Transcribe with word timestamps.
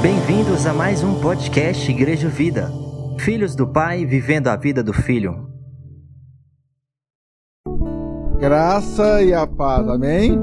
Bem-vindos 0.00 0.66
a 0.66 0.72
mais 0.72 1.02
um 1.02 1.20
podcast 1.20 1.90
Igreja 1.90 2.28
Vida. 2.28 2.70
Filhos 3.18 3.56
do 3.56 3.66
Pai 3.66 4.04
vivendo 4.06 4.48
a 4.48 4.56
vida 4.56 4.82
do 4.82 4.92
Filho. 4.92 5.48
Graça 8.38 9.22
e 9.22 9.32
a 9.32 9.46
paz, 9.46 9.88
amém? 9.88 10.38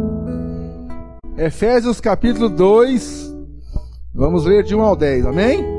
Efésios 1.38 2.02
capítulo 2.02 2.50
2, 2.50 3.36
vamos 4.14 4.46
ler 4.46 4.64
de 4.64 4.76
1 4.76 4.82
ao 4.82 4.96
10, 4.96 5.26
amém? 5.26 5.79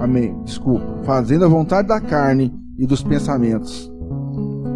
amém, 0.00 0.36
desculpa, 0.44 1.02
fazendo 1.04 1.44
a 1.44 1.48
vontade 1.48 1.88
da 1.88 2.00
carne 2.00 2.52
e 2.78 2.86
dos 2.86 3.02
pensamentos. 3.02 3.90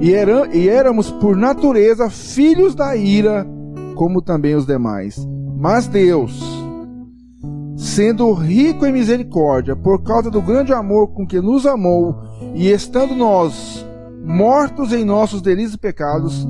E, 0.00 0.12
era, 0.12 0.54
e 0.54 0.68
éramos 0.68 1.10
por 1.10 1.36
natureza 1.36 2.10
filhos 2.10 2.74
da 2.74 2.94
ira, 2.94 3.46
como 3.94 4.20
também 4.20 4.54
os 4.54 4.66
demais. 4.66 5.16
Mas 5.56 5.86
Deus, 5.86 6.42
sendo 7.76 8.32
rico 8.32 8.84
em 8.84 8.92
misericórdia, 8.92 9.74
por 9.74 10.02
causa 10.02 10.30
do 10.30 10.42
grande 10.42 10.72
amor 10.72 11.14
com 11.14 11.26
que 11.26 11.40
nos 11.40 11.64
amou, 11.64 12.16
e 12.54 12.70
estando 12.70 13.14
nós 13.14 13.84
mortos 14.24 14.92
em 14.92 15.04
nossos 15.04 15.40
delitos 15.40 15.74
e 15.74 15.78
pecados, 15.78 16.46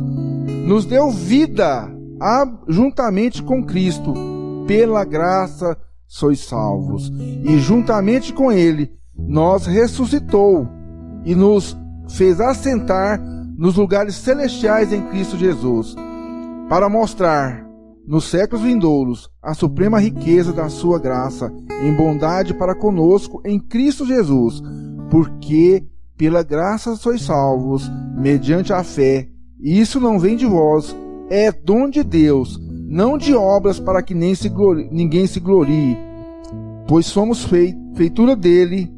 nos 0.67 0.85
deu 0.85 1.11
vida 1.11 1.91
juntamente 2.69 3.43
com 3.43 3.65
Cristo. 3.65 4.15
Pela 4.67 5.05
graça 5.05 5.77
sois 6.15 6.39
salvos. 6.39 7.12
E 7.43 7.59
juntamente 7.59 8.33
com 8.33 8.53
Ele 8.53 8.93
nos 9.17 9.67
ressuscitou 9.67 10.69
e 11.25 11.34
nos 11.34 11.77
fez 12.09 12.41
assentar 12.41 13.20
nos 13.57 13.75
lugares 13.77 14.15
celestiais 14.15 14.92
em 14.92 15.03
Cristo 15.09 15.37
Jesus 15.37 15.97
para 16.69 16.89
mostrar 16.89 17.67
nos 18.07 18.27
séculos 18.27 18.65
vindouros 18.65 19.29
a 19.42 19.55
suprema 19.55 19.98
riqueza 19.98 20.53
da 20.53 20.69
sua 20.69 21.01
graça 21.01 21.53
em 21.83 21.92
bondade 21.92 22.55
para 22.55 22.77
conosco 22.77 23.42
em 23.45 23.59
Cristo 23.59 24.07
Jesus, 24.07 24.62
porque 25.11 25.85
pela 26.17 26.45
graça 26.45 26.95
sois 26.95 27.23
salvos 27.23 27.91
mediante 28.17 28.73
a 28.73 28.85
fé. 28.85 29.29
E 29.61 29.81
isso 29.81 29.98
não 29.98 30.19
vem 30.19 30.37
de 30.37 30.47
vós, 30.47 30.95
é 31.29 31.51
dom 31.51 31.89
de 31.89 32.05
Deus, 32.05 32.61
não 32.95 33.19
de 33.19 33.34
obras 33.34 33.81
para 33.81 34.00
que 34.00 34.14
nem 34.14 34.37
se 34.37 34.48
ninguém 34.92 35.27
se 35.27 35.41
glorie, 35.41 35.98
pois 36.87 37.06
somos 37.06 37.45
feitura 37.97 38.36
dele, 38.36 38.89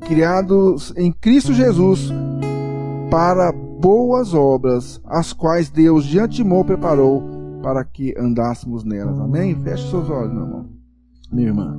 criados 0.00 0.90
em 0.96 1.12
Cristo 1.12 1.52
Jesus 1.52 2.10
para 3.10 3.52
boas 3.52 4.32
obras, 4.32 5.02
as 5.04 5.34
quais 5.34 5.68
Deus 5.68 6.06
de 6.06 6.18
antemão 6.18 6.64
preparou 6.64 7.22
para 7.62 7.84
que 7.84 8.14
andássemos 8.18 8.84
nelas. 8.84 9.20
Amém? 9.20 9.54
Feche 9.54 9.90
seus 9.90 10.08
olhos, 10.08 10.32
meu 10.32 10.42
irmão. 10.42 10.68
Minha 11.30 11.48
irmã. 11.48 11.78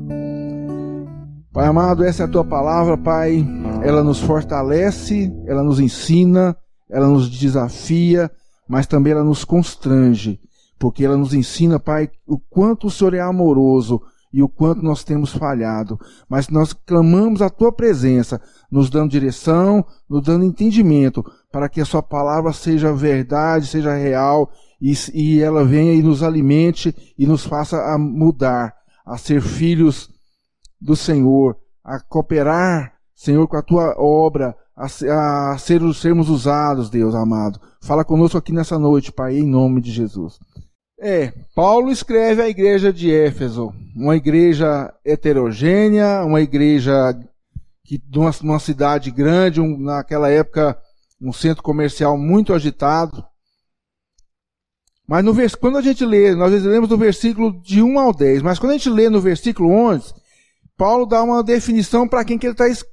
Pai 1.52 1.66
amado, 1.66 2.04
essa 2.04 2.22
é 2.22 2.26
a 2.28 2.30
tua 2.30 2.46
palavra, 2.46 2.96
Pai. 3.00 3.44
Ela 3.82 4.04
nos 4.04 4.20
fortalece, 4.20 5.34
ela 5.48 5.64
nos 5.64 5.80
ensina, 5.80 6.56
ela 6.88 7.08
nos 7.08 7.28
desafia, 7.32 8.30
mas 8.70 8.86
também 8.86 9.14
ela 9.14 9.24
nos 9.24 9.44
constrange, 9.44 10.40
porque 10.80 11.06
ela 11.06 11.18
nos 11.18 11.34
ensina, 11.34 11.80
Pai, 11.80 12.10
o 12.26 12.38
quanto 12.38 12.88
o 12.88 12.92
Senhor 12.92 13.14
é 13.14 13.20
amoroso 13.20 14.02
e 14.32 14.44
o 14.44 14.50
quanto 14.50 14.84
nós 14.84 15.04
temos 15.04 15.32
falhado, 15.32 16.00
mas 16.30 16.50
nós 16.50 16.74
clamamos 16.74 17.42
a 17.42 17.50
tua 17.50 17.72
presença, 17.72 18.42
nos 18.70 18.90
dando 18.90 19.12
direção, 19.12 19.84
nos 20.10 20.22
dando 20.22 20.46
entendimento, 20.46 21.24
para 21.52 21.70
que 21.70 21.82
a 21.82 21.86
sua 21.86 22.04
palavra 22.04 22.52
seja 22.52 22.94
verdade, 22.94 23.68
seja 23.68 23.96
real 23.96 24.52
e, 24.82 24.94
e 25.14 25.42
ela 25.42 25.64
venha 25.64 25.94
e 25.94 26.04
nos 26.04 26.22
alimente 26.22 26.94
e 27.18 27.26
nos 27.26 27.46
faça 27.46 27.78
a 27.94 27.98
mudar, 27.98 28.76
a 29.06 29.18
ser 29.18 29.42
filhos 29.42 30.10
do 30.80 30.96
Senhor, 30.96 31.58
a 31.84 32.00
cooperar, 32.00 32.94
Senhor, 33.16 33.48
com 33.48 33.58
a 33.58 33.64
tua 33.64 33.96
obra, 33.98 34.56
a, 34.76 34.88
ser, 35.58 35.82
sermos 35.96 36.30
usados, 36.30 36.90
Deus 36.90 37.16
amado. 37.16 37.60
Fala 37.82 38.06
conosco 38.06 38.38
aqui 38.38 38.54
nessa 38.54 38.78
noite, 38.78 39.12
Pai, 39.12 39.38
em 39.38 39.48
nome 39.48 39.82
de 39.82 39.92
Jesus. 39.92 40.40
É, 41.00 41.32
Paulo 41.54 41.92
escreve 41.92 42.42
à 42.42 42.50
igreja 42.50 42.92
de 42.92 43.14
Éfeso, 43.14 43.72
uma 43.96 44.16
igreja 44.16 44.92
heterogênea, 45.06 46.24
uma 46.24 46.42
igreja 46.42 47.14
que 47.84 48.02
numa, 48.12 48.32
numa 48.42 48.60
cidade 48.60 49.12
grande, 49.12 49.62
um, 49.62 49.78
naquela 49.78 50.30
época 50.30 50.78
um 51.22 51.32
centro 51.32 51.62
comercial 51.62 52.18
muito 52.18 52.52
agitado. 52.52 53.24
Mas 55.08 55.24
no 55.24 55.34
quando 55.60 55.78
a 55.78 55.82
gente 55.82 56.04
lê, 56.04 56.34
nós 56.36 56.52
lemos 56.64 56.90
do 56.90 56.98
versículo 56.98 57.62
de 57.62 57.82
1 57.82 58.00
ao 58.00 58.14
10, 58.14 58.42
mas 58.42 58.58
quando 58.58 58.72
a 58.72 58.78
gente 58.78 58.90
lê 58.90 59.08
no 59.08 59.22
versículo 59.22 59.70
11, 59.70 60.14
Paulo 60.76 61.06
dá 61.06 61.22
uma 61.24 61.44
definição 61.44 62.08
para 62.08 62.26
quem 62.26 62.38
que 62.38 62.48
ele 62.48 62.54
está 62.54 62.68
es... 62.68 62.84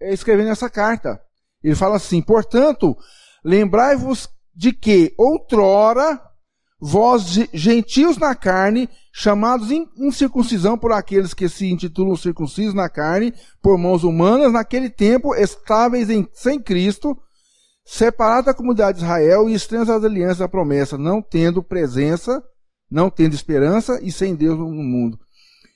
escrevendo 0.00 0.50
essa 0.50 0.68
carta. 0.68 1.20
Ele 1.62 1.74
fala 1.74 1.96
assim: 1.96 2.22
portanto, 2.22 2.96
lembrai-vos 3.44 4.28
de 4.54 4.72
que 4.72 5.14
outrora 5.16 6.29
vós 6.80 7.22
gentios 7.52 8.16
na 8.16 8.34
carne, 8.34 8.88
chamados 9.12 9.70
em 9.70 9.86
incircuncisão 9.96 10.78
por 10.78 10.92
aqueles 10.92 11.34
que 11.34 11.48
se 11.48 11.70
intitulam 11.70 12.16
circuncisos 12.16 12.72
na 12.72 12.88
carne, 12.88 13.34
por 13.60 13.76
mãos 13.76 14.02
humanas, 14.02 14.52
naquele 14.52 14.88
tempo 14.88 15.34
estáveis 15.34 16.08
em, 16.08 16.26
sem 16.32 16.60
Cristo, 16.60 17.16
separados 17.84 18.46
da 18.46 18.54
comunidade 18.54 18.98
de 18.98 19.04
Israel 19.04 19.48
e 19.48 19.54
estranhos 19.54 19.90
às 19.90 20.02
alianças 20.02 20.38
da 20.38 20.48
promessa, 20.48 20.96
não 20.96 21.20
tendo 21.20 21.62
presença, 21.62 22.42
não 22.90 23.10
tendo 23.10 23.34
esperança 23.34 24.00
e 24.02 24.10
sem 24.10 24.34
Deus 24.34 24.58
no 24.58 24.70
mundo. 24.70 25.18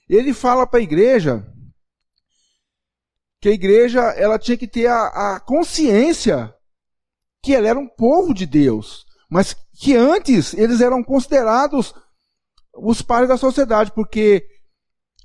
Ele 0.09 0.33
fala 0.33 0.67
para 0.67 0.81
a 0.81 0.83
igreja 0.83 1.47
que 3.41 3.49
a 3.51 3.53
igreja 3.53 4.01
ela 4.17 4.39
tinha 4.39 4.57
que 4.57 4.67
ter 4.67 4.87
a, 4.87 5.35
a 5.35 5.41
consciência 5.41 6.55
que 7.43 7.55
ela 7.55 7.69
era 7.69 7.79
um 7.79 7.87
povo 7.87 8.33
de 8.33 8.47
Deus, 8.47 9.05
mas 9.35 9.53
que 9.73 9.97
antes 9.97 10.55
eles 10.55 10.81
eram 10.81 11.03
considerados 11.03 11.93
os 12.73 13.03
pares 13.03 13.29
da 13.29 13.37
sociedade, 13.37 13.91
porque 13.91 14.47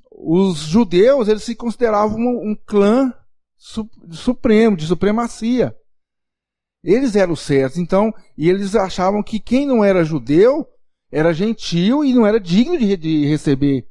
os 0.09 0.57
judeus 0.57 1.27
eles 1.27 1.43
se 1.43 1.55
consideravam 1.55 2.17
um, 2.17 2.49
um 2.49 2.55
clã 2.65 3.13
su, 3.55 3.87
supremo, 4.09 4.75
de 4.75 4.87
supremacia. 4.87 5.77
Eles 6.83 7.15
eram 7.15 7.35
certos, 7.35 7.77
então, 7.77 8.11
e 8.35 8.49
eles 8.49 8.75
achavam 8.75 9.21
que 9.21 9.39
quem 9.39 9.67
não 9.67 9.83
era 9.83 10.03
judeu 10.03 10.67
era 11.11 11.31
gentil 11.31 12.03
e 12.03 12.11
não 12.11 12.25
era 12.25 12.39
digno 12.39 12.79
de, 12.79 12.97
de 12.97 13.27
receber, 13.27 13.87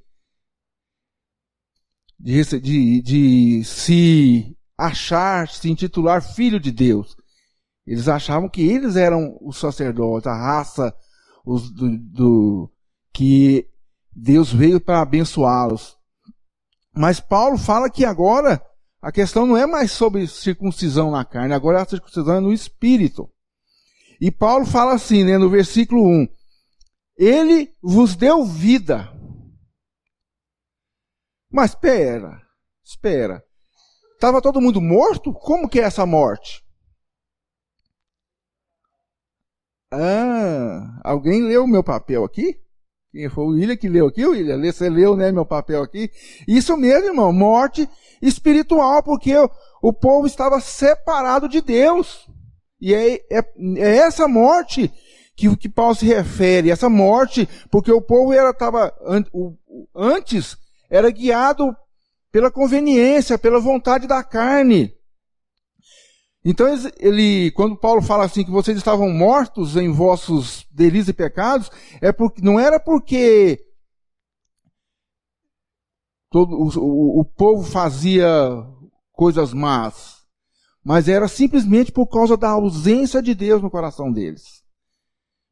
de, 2.18 2.42
de, 2.60 3.02
de 3.02 3.64
se 3.64 4.58
achar, 4.76 5.46
se 5.48 5.70
intitular 5.70 6.20
filho 6.20 6.58
de 6.58 6.72
Deus. 6.72 7.16
Eles 7.88 8.06
achavam 8.06 8.50
que 8.50 8.60
eles 8.60 8.96
eram 8.96 9.38
os 9.40 9.56
sacerdotes, 9.56 10.26
a 10.26 10.34
raça 10.34 10.94
os 11.42 11.70
do, 11.70 11.98
do 11.98 12.72
que 13.14 13.66
Deus 14.14 14.52
veio 14.52 14.78
para 14.78 15.00
abençoá-los. 15.00 15.96
Mas 16.94 17.18
Paulo 17.18 17.56
fala 17.56 17.88
que 17.88 18.04
agora 18.04 18.62
a 19.00 19.10
questão 19.10 19.46
não 19.46 19.56
é 19.56 19.64
mais 19.66 19.90
sobre 19.90 20.26
circuncisão 20.26 21.10
na 21.10 21.24
carne, 21.24 21.54
agora 21.54 21.80
a 21.80 21.88
circuncisão 21.88 22.34
é 22.34 22.40
no 22.40 22.52
espírito. 22.52 23.32
E 24.20 24.30
Paulo 24.30 24.66
fala 24.66 24.92
assim, 24.92 25.24
né, 25.24 25.38
no 25.38 25.48
versículo 25.48 26.06
1: 26.06 26.28
Ele 27.16 27.72
vos 27.82 28.14
deu 28.14 28.44
vida. 28.44 29.10
Mas 31.50 31.70
espera, 31.70 32.42
espera. 32.84 33.42
Estava 34.12 34.42
todo 34.42 34.60
mundo 34.60 34.78
morto? 34.78 35.32
Como 35.32 35.68
que 35.68 35.80
é 35.80 35.84
essa 35.84 36.04
morte? 36.04 36.67
Ah, 39.90 41.00
alguém 41.02 41.42
leu 41.42 41.64
o 41.64 41.68
meu 41.68 41.82
papel 41.82 42.24
aqui? 42.24 42.58
Quem 43.10 43.28
foi 43.30 43.44
o 43.44 43.48
William 43.48 43.76
que 43.76 43.88
leu 43.88 44.06
aqui, 44.06 44.26
William? 44.26 44.60
Você 44.70 44.90
leu, 44.90 45.16
né, 45.16 45.32
meu 45.32 45.46
papel 45.46 45.82
aqui? 45.82 46.10
Isso 46.46 46.76
mesmo, 46.76 47.06
irmão, 47.06 47.32
morte 47.32 47.88
espiritual, 48.20 49.02
porque 49.02 49.32
o 49.82 49.92
povo 49.92 50.26
estava 50.26 50.60
separado 50.60 51.48
de 51.48 51.62
Deus. 51.62 52.28
E 52.80 52.94
é, 52.94 53.14
é, 53.30 53.42
é 53.78 53.96
essa 53.96 54.28
morte 54.28 54.92
que, 55.34 55.56
que 55.56 55.68
Paulo 55.68 55.94
se 55.94 56.04
refere, 56.04 56.70
essa 56.70 56.88
morte, 56.88 57.48
porque 57.70 57.90
o 57.90 58.02
povo 58.02 58.32
era, 58.32 58.52
tava, 58.52 58.92
antes 59.94 60.56
era 60.90 61.10
guiado 61.10 61.74
pela 62.30 62.50
conveniência, 62.50 63.38
pela 63.38 63.58
vontade 63.58 64.06
da 64.06 64.22
carne. 64.22 64.94
Então 66.50 66.66
ele, 66.98 67.50
quando 67.50 67.76
Paulo 67.76 68.00
fala 68.00 68.24
assim 68.24 68.42
que 68.42 68.50
vocês 68.50 68.78
estavam 68.78 69.10
mortos 69.10 69.76
em 69.76 69.92
vossos 69.92 70.66
delitos 70.70 71.10
e 71.10 71.12
pecados, 71.12 71.70
é 72.00 72.10
porque 72.10 72.40
não 72.40 72.58
era 72.58 72.80
porque 72.80 73.62
todo 76.30 76.56
o, 76.56 77.20
o, 77.20 77.24
povo 77.26 77.62
fazia 77.62 78.26
coisas 79.12 79.52
más, 79.52 80.22
mas 80.82 81.06
era 81.06 81.28
simplesmente 81.28 81.92
por 81.92 82.06
causa 82.06 82.34
da 82.34 82.48
ausência 82.48 83.20
de 83.20 83.34
Deus 83.34 83.60
no 83.60 83.70
coração 83.70 84.10
deles. 84.10 84.62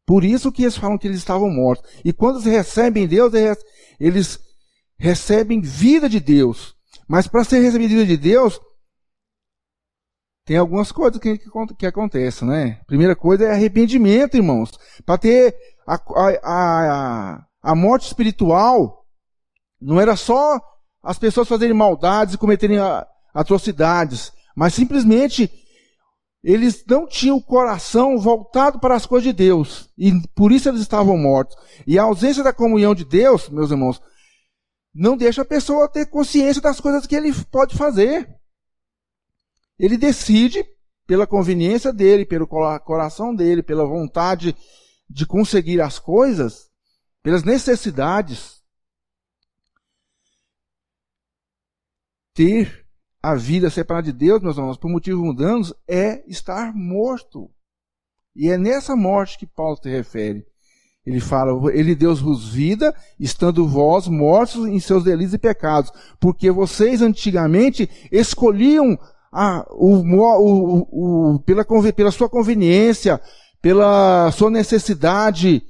Por 0.06 0.24
isso 0.24 0.50
que 0.50 0.62
eles 0.62 0.78
falam 0.78 0.96
que 0.96 1.06
eles 1.06 1.18
estavam 1.18 1.50
mortos. 1.50 1.90
E 2.06 2.10
quando 2.10 2.36
eles 2.36 2.46
recebem 2.46 3.06
Deus, 3.06 3.34
eles 4.00 4.40
recebem 4.98 5.60
vida 5.60 6.08
de 6.08 6.20
Deus. 6.20 6.74
Mas 7.06 7.26
para 7.26 7.44
ser 7.44 7.60
recebido 7.60 7.90
vida 7.90 8.06
de 8.06 8.16
Deus, 8.16 8.58
tem 10.46 10.56
algumas 10.56 10.92
coisas 10.92 11.20
que, 11.20 11.36
que, 11.36 11.50
que 11.76 11.86
acontecem, 11.86 12.46
né? 12.46 12.80
Primeira 12.86 13.16
coisa 13.16 13.44
é 13.44 13.50
arrependimento, 13.50 14.36
irmãos. 14.36 14.70
Para 15.04 15.18
ter 15.18 15.56
a, 15.84 15.94
a, 15.94 16.38
a, 16.44 17.46
a 17.60 17.74
morte 17.74 18.06
espiritual, 18.06 19.04
não 19.80 20.00
era 20.00 20.14
só 20.14 20.60
as 21.02 21.18
pessoas 21.18 21.48
fazerem 21.48 21.74
maldades 21.74 22.34
e 22.34 22.38
cometerem 22.38 22.78
atrocidades, 23.34 24.32
mas 24.54 24.72
simplesmente 24.72 25.50
eles 26.44 26.84
não 26.86 27.08
tinham 27.08 27.36
o 27.36 27.42
coração 27.42 28.16
voltado 28.16 28.78
para 28.78 28.94
as 28.94 29.04
coisas 29.04 29.24
de 29.24 29.32
Deus, 29.32 29.90
e 29.98 30.12
por 30.32 30.52
isso 30.52 30.68
eles 30.68 30.80
estavam 30.80 31.18
mortos. 31.18 31.56
E 31.84 31.98
a 31.98 32.04
ausência 32.04 32.44
da 32.44 32.52
comunhão 32.52 32.94
de 32.94 33.04
Deus, 33.04 33.48
meus 33.48 33.72
irmãos, 33.72 34.00
não 34.94 35.16
deixa 35.16 35.42
a 35.42 35.44
pessoa 35.44 35.88
ter 35.88 36.06
consciência 36.06 36.62
das 36.62 36.80
coisas 36.80 37.04
que 37.04 37.16
ele 37.16 37.34
pode 37.50 37.76
fazer. 37.76 38.35
Ele 39.78 39.96
decide 39.96 40.64
pela 41.06 41.26
conveniência 41.26 41.92
dele, 41.92 42.24
pelo 42.24 42.46
coração 42.46 43.34
dele, 43.34 43.62
pela 43.62 43.86
vontade 43.86 44.56
de 45.08 45.24
conseguir 45.24 45.80
as 45.80 45.98
coisas, 45.98 46.68
pelas 47.22 47.44
necessidades. 47.44 48.62
Ter 52.34 52.86
a 53.22 53.34
vida 53.34 53.70
separada 53.70 54.12
de 54.12 54.18
Deus, 54.18 54.42
meus 54.42 54.56
irmãos, 54.56 54.76
por 54.76 54.90
motivos 54.90 55.20
mundanos, 55.20 55.72
é 55.88 56.24
estar 56.28 56.74
morto. 56.74 57.50
E 58.34 58.50
é 58.50 58.58
nessa 58.58 58.94
morte 58.94 59.38
que 59.38 59.46
Paulo 59.46 59.78
se 59.82 59.88
refere. 59.88 60.44
Ele 61.06 61.20
fala, 61.20 61.72
ele 61.72 61.94
Deus 61.94 62.20
vos 62.20 62.48
vida, 62.52 62.92
estando 63.18 63.66
vós 63.66 64.08
mortos 64.08 64.66
em 64.66 64.80
seus 64.80 65.04
delitos 65.04 65.34
e 65.34 65.38
pecados, 65.38 65.92
porque 66.20 66.50
vocês 66.50 67.00
antigamente 67.00 67.88
escolhiam 68.10 68.98
a, 69.32 69.66
o, 69.70 69.96
o, 69.96 71.34
o, 71.34 71.40
pela, 71.40 71.64
pela 71.92 72.10
sua 72.10 72.28
conveniência, 72.28 73.20
pela 73.60 74.30
sua 74.32 74.50
necessidade, 74.50 75.62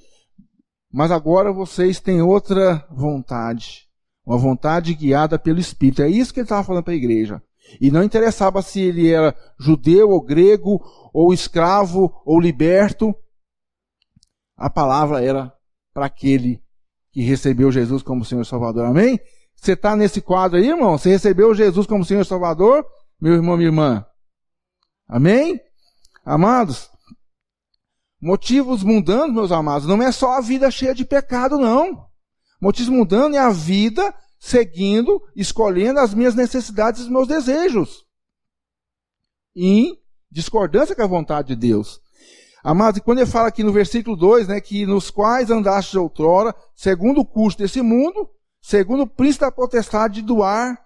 mas 0.92 1.10
agora 1.10 1.52
vocês 1.52 2.00
têm 2.00 2.22
outra 2.22 2.86
vontade. 2.90 3.86
Uma 4.24 4.38
vontade 4.38 4.94
guiada 4.94 5.38
pelo 5.38 5.60
Espírito. 5.60 6.02
É 6.02 6.08
isso 6.08 6.32
que 6.32 6.40
ele 6.40 6.44
estava 6.44 6.64
falando 6.64 6.84
para 6.84 6.92
a 6.92 6.96
igreja. 6.96 7.42
E 7.80 7.90
não 7.90 8.02
interessava 8.02 8.62
se 8.62 8.80
ele 8.80 9.10
era 9.10 9.34
judeu 9.58 10.10
ou 10.10 10.20
grego, 10.20 10.80
ou 11.12 11.32
escravo, 11.32 12.12
ou 12.24 12.40
liberto. 12.40 13.14
A 14.56 14.70
palavra 14.70 15.22
era 15.22 15.52
para 15.92 16.06
aquele 16.06 16.62
que 17.12 17.22
recebeu 17.22 17.70
Jesus 17.72 18.02
como 18.02 18.24
Senhor 18.24 18.44
Salvador. 18.44 18.86
Amém? 18.86 19.18
Você 19.54 19.72
está 19.72 19.96
nesse 19.96 20.20
quadro 20.20 20.58
aí, 20.58 20.68
irmão? 20.68 20.98
Você 20.98 21.08
recebeu 21.08 21.54
Jesus 21.54 21.86
como 21.86 22.04
Senhor 22.04 22.24
Salvador? 22.24 22.84
Meu 23.20 23.34
irmão, 23.34 23.56
minha 23.56 23.68
irmã. 23.68 24.06
Amém? 25.08 25.60
Amados, 26.24 26.90
motivos 28.20 28.82
mundanos, 28.82 29.32
meus 29.32 29.52
amados, 29.52 29.86
não 29.86 30.02
é 30.02 30.10
só 30.10 30.32
a 30.32 30.40
vida 30.40 30.70
cheia 30.70 30.94
de 30.94 31.04
pecado, 31.04 31.56
não. 31.56 32.06
Motivo 32.60 32.92
mundano 32.92 33.36
é 33.36 33.38
a 33.38 33.50
vida 33.50 34.12
seguindo, 34.38 35.22
escolhendo 35.34 36.00
as 36.00 36.12
minhas 36.12 36.34
necessidades 36.34 37.00
e 37.00 37.04
os 37.04 37.10
meus 37.10 37.28
desejos. 37.28 38.04
Em 39.54 39.96
discordância 40.30 40.94
com 40.94 41.02
a 41.02 41.06
vontade 41.06 41.48
de 41.48 41.56
Deus. 41.56 42.00
Amados, 42.62 42.98
e 42.98 43.00
quando 43.00 43.18
ele 43.18 43.30
fala 43.30 43.48
aqui 43.48 43.62
no 43.62 43.72
versículo 43.72 44.16
2, 44.16 44.48
né, 44.48 44.60
que 44.60 44.84
nos 44.84 45.10
quais 45.10 45.50
andaste 45.50 45.96
outrora, 45.96 46.54
segundo 46.74 47.20
o 47.20 47.24
curso 47.24 47.56
desse 47.56 47.80
mundo, 47.80 48.28
segundo 48.60 49.04
o 49.04 49.06
príncipe 49.06 49.44
da 49.44 49.52
potestade 49.52 50.20
do 50.20 50.42
ar 50.42 50.85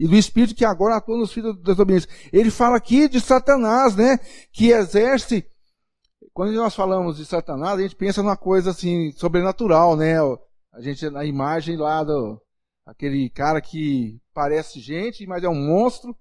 e 0.00 0.08
do 0.08 0.16
espírito 0.16 0.56
que 0.56 0.64
agora 0.64 0.96
atua 0.96 1.16
nos 1.16 1.32
filhos 1.32 1.54
da 1.56 1.72
desobediência. 1.72 2.10
Ele 2.32 2.50
fala 2.50 2.76
aqui 2.76 3.08
de 3.08 3.20
Satanás, 3.20 3.94
né, 3.94 4.18
que 4.50 4.72
exerce 4.72 5.46
quando 6.32 6.52
nós 6.52 6.74
falamos 6.74 7.16
de 7.16 7.26
Satanás, 7.26 7.78
a 7.78 7.82
gente 7.82 7.96
pensa 7.96 8.22
numa 8.22 8.36
coisa 8.36 8.70
assim 8.70 9.12
sobrenatural, 9.12 9.96
né? 9.96 10.14
A 10.72 10.80
gente 10.80 11.08
na 11.10 11.24
imagem 11.24 11.76
lá 11.76 12.02
do 12.02 12.40
aquele 12.86 13.28
cara 13.30 13.60
que 13.60 14.18
parece 14.32 14.80
gente, 14.80 15.26
mas 15.26 15.44
é 15.44 15.48
um 15.48 15.54
monstro, 15.54 16.16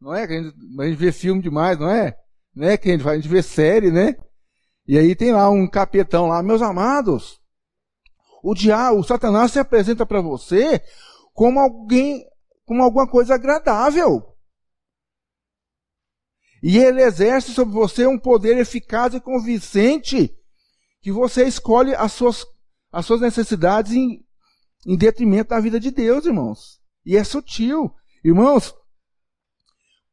não 0.00 0.14
é? 0.14 0.24
A 0.24 0.28
gente, 0.28 0.54
a 0.78 0.84
gente 0.84 0.96
vê 0.96 1.10
filme 1.10 1.42
demais, 1.42 1.78
não 1.78 1.90
é? 1.90 2.16
Né? 2.54 2.76
Que 2.76 2.90
a 2.90 2.92
gente, 2.92 3.08
a 3.08 3.14
gente 3.16 3.28
vê 3.28 3.42
série, 3.42 3.90
né? 3.90 4.14
E 4.86 4.96
aí 4.96 5.16
tem 5.16 5.32
lá 5.32 5.50
um 5.50 5.68
capetão 5.68 6.28
lá, 6.28 6.42
meus 6.42 6.62
amados. 6.62 7.40
O 8.42 8.54
diabo, 8.54 9.00
o 9.00 9.04
Satanás 9.04 9.52
se 9.52 9.58
apresenta 9.58 10.06
para 10.06 10.20
você 10.20 10.80
como 11.34 11.58
alguém, 11.58 12.24
como 12.66 12.82
alguma 12.82 13.08
coisa 13.08 13.34
agradável. 13.34 14.36
E 16.62 16.78
ele 16.78 17.02
exerce 17.02 17.52
sobre 17.52 17.72
você 17.72 18.06
um 18.06 18.18
poder 18.18 18.58
eficaz 18.58 19.14
e 19.14 19.20
convincente 19.20 20.36
que 21.00 21.12
você 21.12 21.46
escolhe 21.46 21.94
as 21.94 22.12
suas 22.12 22.44
as 22.92 23.04
suas 23.04 23.20
necessidades 23.20 23.92
em, 23.92 24.24
em 24.86 24.96
detrimento 24.96 25.50
da 25.50 25.60
vida 25.60 25.78
de 25.78 25.90
Deus, 25.90 26.24
irmãos. 26.24 26.80
E 27.04 27.16
é 27.16 27.22
sutil. 27.22 27.94
Irmãos, 28.24 28.74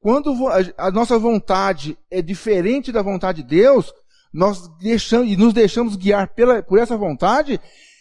quando 0.01 0.35
a 0.77 0.91
nossa 0.91 1.17
vontade 1.17 1.97
é 2.11 2.21
diferente 2.21 2.91
da 2.91 3.01
vontade 3.01 3.41
de 3.41 3.47
Deus, 3.47 3.93
nós 4.33 4.67
deixamos 4.79 5.31
e 5.31 5.37
nos 5.37 5.53
deixamos 5.53 5.95
guiar 5.95 6.33
pela, 6.33 6.61
por 6.61 6.77
essa 6.77 6.97
vontade, 6.97 7.59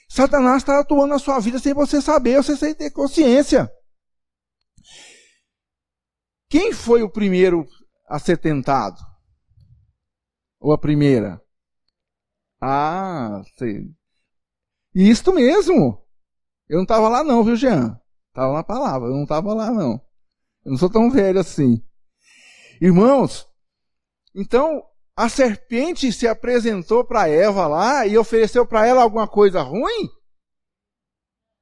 Satanás 0.09 0.59
está 0.59 0.81
atuando 0.81 1.07
na 1.07 1.19
sua 1.19 1.38
vida 1.38 1.61
sem 1.61 1.73
você 1.73 2.03
saber, 2.03 2.43
sem 2.43 2.75
ter 2.75 2.91
consciência. 2.91 3.71
Quem 6.52 6.71
foi 6.71 7.02
o 7.02 7.09
primeiro 7.09 7.66
a 8.06 8.18
ser 8.18 8.37
tentado? 8.37 9.00
Ou 10.61 10.71
a 10.75 10.76
primeira? 10.76 11.40
Ah, 12.61 13.40
sei. 13.56 13.87
Isto 14.94 15.32
mesmo. 15.32 16.06
Eu 16.68 16.76
não 16.76 16.82
estava 16.82 17.09
lá 17.09 17.25
não, 17.25 17.42
viu, 17.42 17.56
Jean? 17.56 17.99
Estava 18.28 18.52
na 18.52 18.62
palavra, 18.62 19.09
eu 19.09 19.14
não 19.14 19.23
estava 19.23 19.54
lá 19.54 19.71
não. 19.71 19.92
Eu 20.62 20.73
não 20.73 20.76
sou 20.76 20.90
tão 20.90 21.11
velho 21.11 21.40
assim. 21.40 21.82
Irmãos, 22.82 23.49
então 24.35 24.85
a 25.16 25.30
serpente 25.30 26.12
se 26.12 26.28
apresentou 26.28 27.02
para 27.02 27.30
Eva 27.30 27.66
lá 27.66 28.06
e 28.06 28.18
ofereceu 28.18 28.66
para 28.66 28.87
ela 28.87 29.02
alguma 29.02 29.26
coisa 29.26 29.62
ruim? 29.62 30.11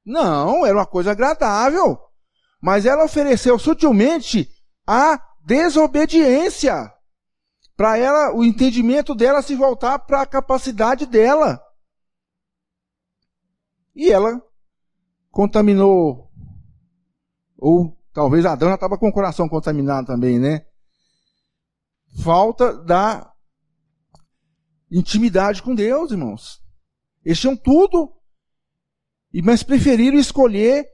Não, 0.05 0.65
era 0.65 0.75
uma 0.75 0.85
coisa 0.85 1.11
agradável. 1.11 1.97
Mas 2.61 2.85
ela 2.85 3.05
ofereceu 3.05 3.57
sutilmente 3.57 4.49
a 4.85 5.19
desobediência. 5.45 6.93
Para 7.75 7.97
ela, 7.97 8.35
o 8.35 8.43
entendimento 8.43 9.15
dela 9.15 9.41
se 9.41 9.55
voltar 9.55 9.99
para 9.99 10.21
a 10.21 10.25
capacidade 10.25 11.05
dela. 11.05 11.61
E 13.95 14.11
ela 14.11 14.41
contaminou, 15.31 16.31
ou 17.57 17.97
talvez 18.13 18.45
Adão 18.45 18.69
já 18.69 18.75
estava 18.75 18.97
com 18.97 19.09
o 19.09 19.13
coração 19.13 19.49
contaminado 19.49 20.07
também, 20.07 20.39
né? 20.39 20.65
Falta 22.23 22.73
da 22.83 23.33
intimidade 24.91 25.63
com 25.63 25.73
Deus, 25.73 26.11
irmãos. 26.11 26.61
Eles 27.23 27.39
tinham 27.39 27.55
tudo, 27.55 28.13
mas 29.43 29.63
preferiram 29.63 30.17
escolher 30.17 30.85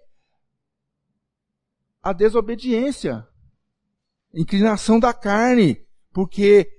a 2.01 2.13
desobediência, 2.13 3.27
inclinação 4.33 4.99
da 4.99 5.13
carne, 5.13 5.85
porque 6.13 6.69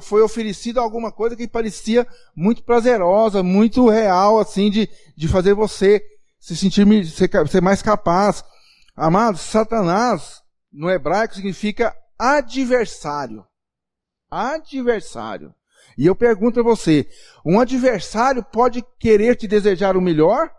foi 0.00 0.22
oferecido 0.22 0.80
alguma 0.80 1.10
coisa 1.10 1.36
que 1.36 1.48
parecia 1.48 2.06
muito 2.34 2.62
prazerosa, 2.62 3.42
muito 3.42 3.88
real, 3.88 4.38
assim, 4.38 4.70
de, 4.70 4.88
de 5.16 5.28
fazer 5.28 5.54
você 5.54 6.02
se 6.38 6.56
sentir 6.56 6.86
ser, 7.06 7.60
mais 7.60 7.82
capaz. 7.82 8.44
Amados, 8.94 9.40
Satanás, 9.40 10.42
no 10.72 10.88
hebraico, 10.88 11.34
significa 11.34 11.94
adversário. 12.18 13.44
Adversário. 14.30 15.54
E 15.98 16.06
eu 16.06 16.14
pergunto 16.14 16.60
a 16.60 16.62
você: 16.62 17.08
um 17.44 17.58
adversário 17.58 18.44
pode 18.44 18.82
querer 18.98 19.36
te 19.36 19.48
desejar 19.48 19.96
o 19.96 20.00
melhor? 20.00 20.50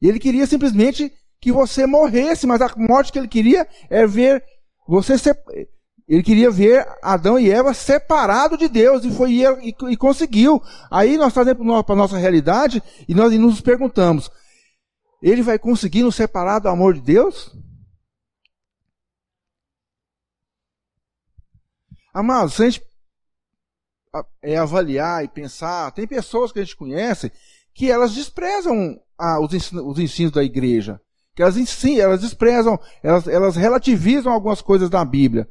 E 0.00 0.08
ele 0.08 0.18
queria 0.18 0.46
simplesmente 0.46 1.12
que 1.40 1.52
você 1.52 1.86
morresse, 1.86 2.46
mas 2.46 2.60
a 2.60 2.72
morte 2.76 3.12
que 3.12 3.18
ele 3.18 3.28
queria 3.28 3.66
é 3.88 4.06
ver 4.06 4.44
você 4.86 5.14
ele 6.08 6.22
queria 6.22 6.50
ver 6.50 6.86
Adão 7.02 7.38
e 7.38 7.50
Eva 7.50 7.74
separados 7.74 8.58
de 8.58 8.66
Deus 8.66 9.04
e 9.04 9.10
foi 9.10 9.42
e, 9.42 9.74
e 9.90 9.96
conseguiu. 9.96 10.62
Aí 10.90 11.18
nós 11.18 11.34
trazemos 11.34 11.84
para 11.84 11.94
a 11.94 11.98
nossa 11.98 12.16
realidade 12.16 12.82
e 13.06 13.14
nós 13.14 13.32
nos 13.38 13.60
perguntamos: 13.60 14.30
ele 15.20 15.42
vai 15.42 15.58
conseguir 15.58 16.02
nos 16.02 16.16
separar 16.16 16.60
do 16.60 16.68
amor 16.68 16.94
de 16.94 17.02
Deus? 17.02 17.54
Amados, 22.14 22.54
se 22.54 22.62
a 22.62 22.70
gente 22.70 22.82
é, 24.42 24.56
avaliar 24.56 25.22
e 25.22 25.28
pensar, 25.28 25.92
tem 25.92 26.06
pessoas 26.06 26.50
que 26.50 26.58
a 26.58 26.64
gente 26.64 26.76
conhece 26.76 27.30
que 27.74 27.90
elas 27.90 28.14
desprezam 28.14 28.98
os, 29.42 29.72
os, 29.72 29.98
ensinos, 29.98 30.32
da 30.32 30.42
igreja. 30.42 31.00
Que 31.38 31.42
elas, 31.42 31.56
ensinam, 31.56 32.02
elas 32.02 32.20
desprezam, 32.20 32.76
elas, 33.00 33.28
elas 33.28 33.54
relativizam 33.54 34.32
algumas 34.32 34.60
coisas 34.60 34.90
da 34.90 35.04
Bíblia. 35.04 35.48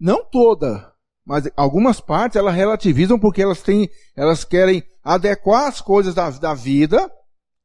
Não 0.00 0.24
toda, 0.24 0.90
mas 1.22 1.44
algumas 1.54 2.00
partes 2.00 2.36
elas 2.36 2.54
relativizam 2.54 3.20
porque 3.20 3.42
elas 3.42 3.60
têm, 3.60 3.90
elas 4.16 4.42
querem 4.42 4.82
adequar 5.04 5.66
as 5.68 5.82
coisas 5.82 6.14
da, 6.14 6.30
da 6.30 6.54
vida 6.54 7.12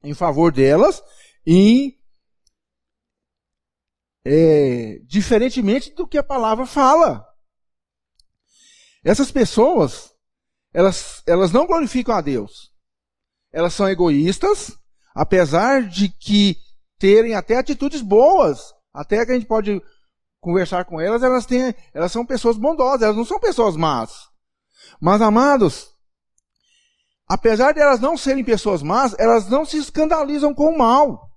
em 0.03 0.13
favor 0.13 0.51
delas 0.51 1.01
e 1.47 1.97
é, 4.25 4.99
diferentemente 5.05 5.95
do 5.95 6.05
que 6.05 6.17
a 6.17 6.23
palavra 6.23 6.65
fala. 6.65 7.25
Essas 9.05 9.31
pessoas, 9.31 10.13
elas, 10.73 11.23
elas 11.25 11.53
não 11.53 11.65
glorificam 11.65 12.13
a 12.13 12.19
Deus. 12.19 12.73
Elas 13.53 13.73
são 13.73 13.87
egoístas, 13.87 14.77
apesar 15.15 15.87
de 15.87 16.09
que 16.09 16.64
terem 16.97 17.35
até 17.35 17.57
atitudes 17.57 18.01
boas, 18.01 18.73
até 18.93 19.25
que 19.25 19.31
a 19.31 19.35
gente 19.35 19.47
pode 19.47 19.81
conversar 20.39 20.85
com 20.85 21.01
elas, 21.01 21.23
elas 21.23 21.45
têm, 21.45 21.73
elas 21.93 22.11
são 22.11 22.25
pessoas 22.25 22.57
bondosas, 22.57 23.01
elas 23.01 23.15
não 23.15 23.25
são 23.25 23.39
pessoas 23.39 23.75
más. 23.75 24.29
Mas 25.01 25.21
amados, 25.21 25.89
apesar 27.27 27.73
de 27.73 27.79
elas 27.79 27.99
não 27.99 28.17
serem 28.17 28.43
pessoas 28.43 28.83
más, 28.83 29.15
elas 29.17 29.49
não 29.49 29.65
se 29.65 29.77
escandalizam 29.77 30.53
com 30.53 30.69
o 30.69 30.77
mal. 30.77 31.31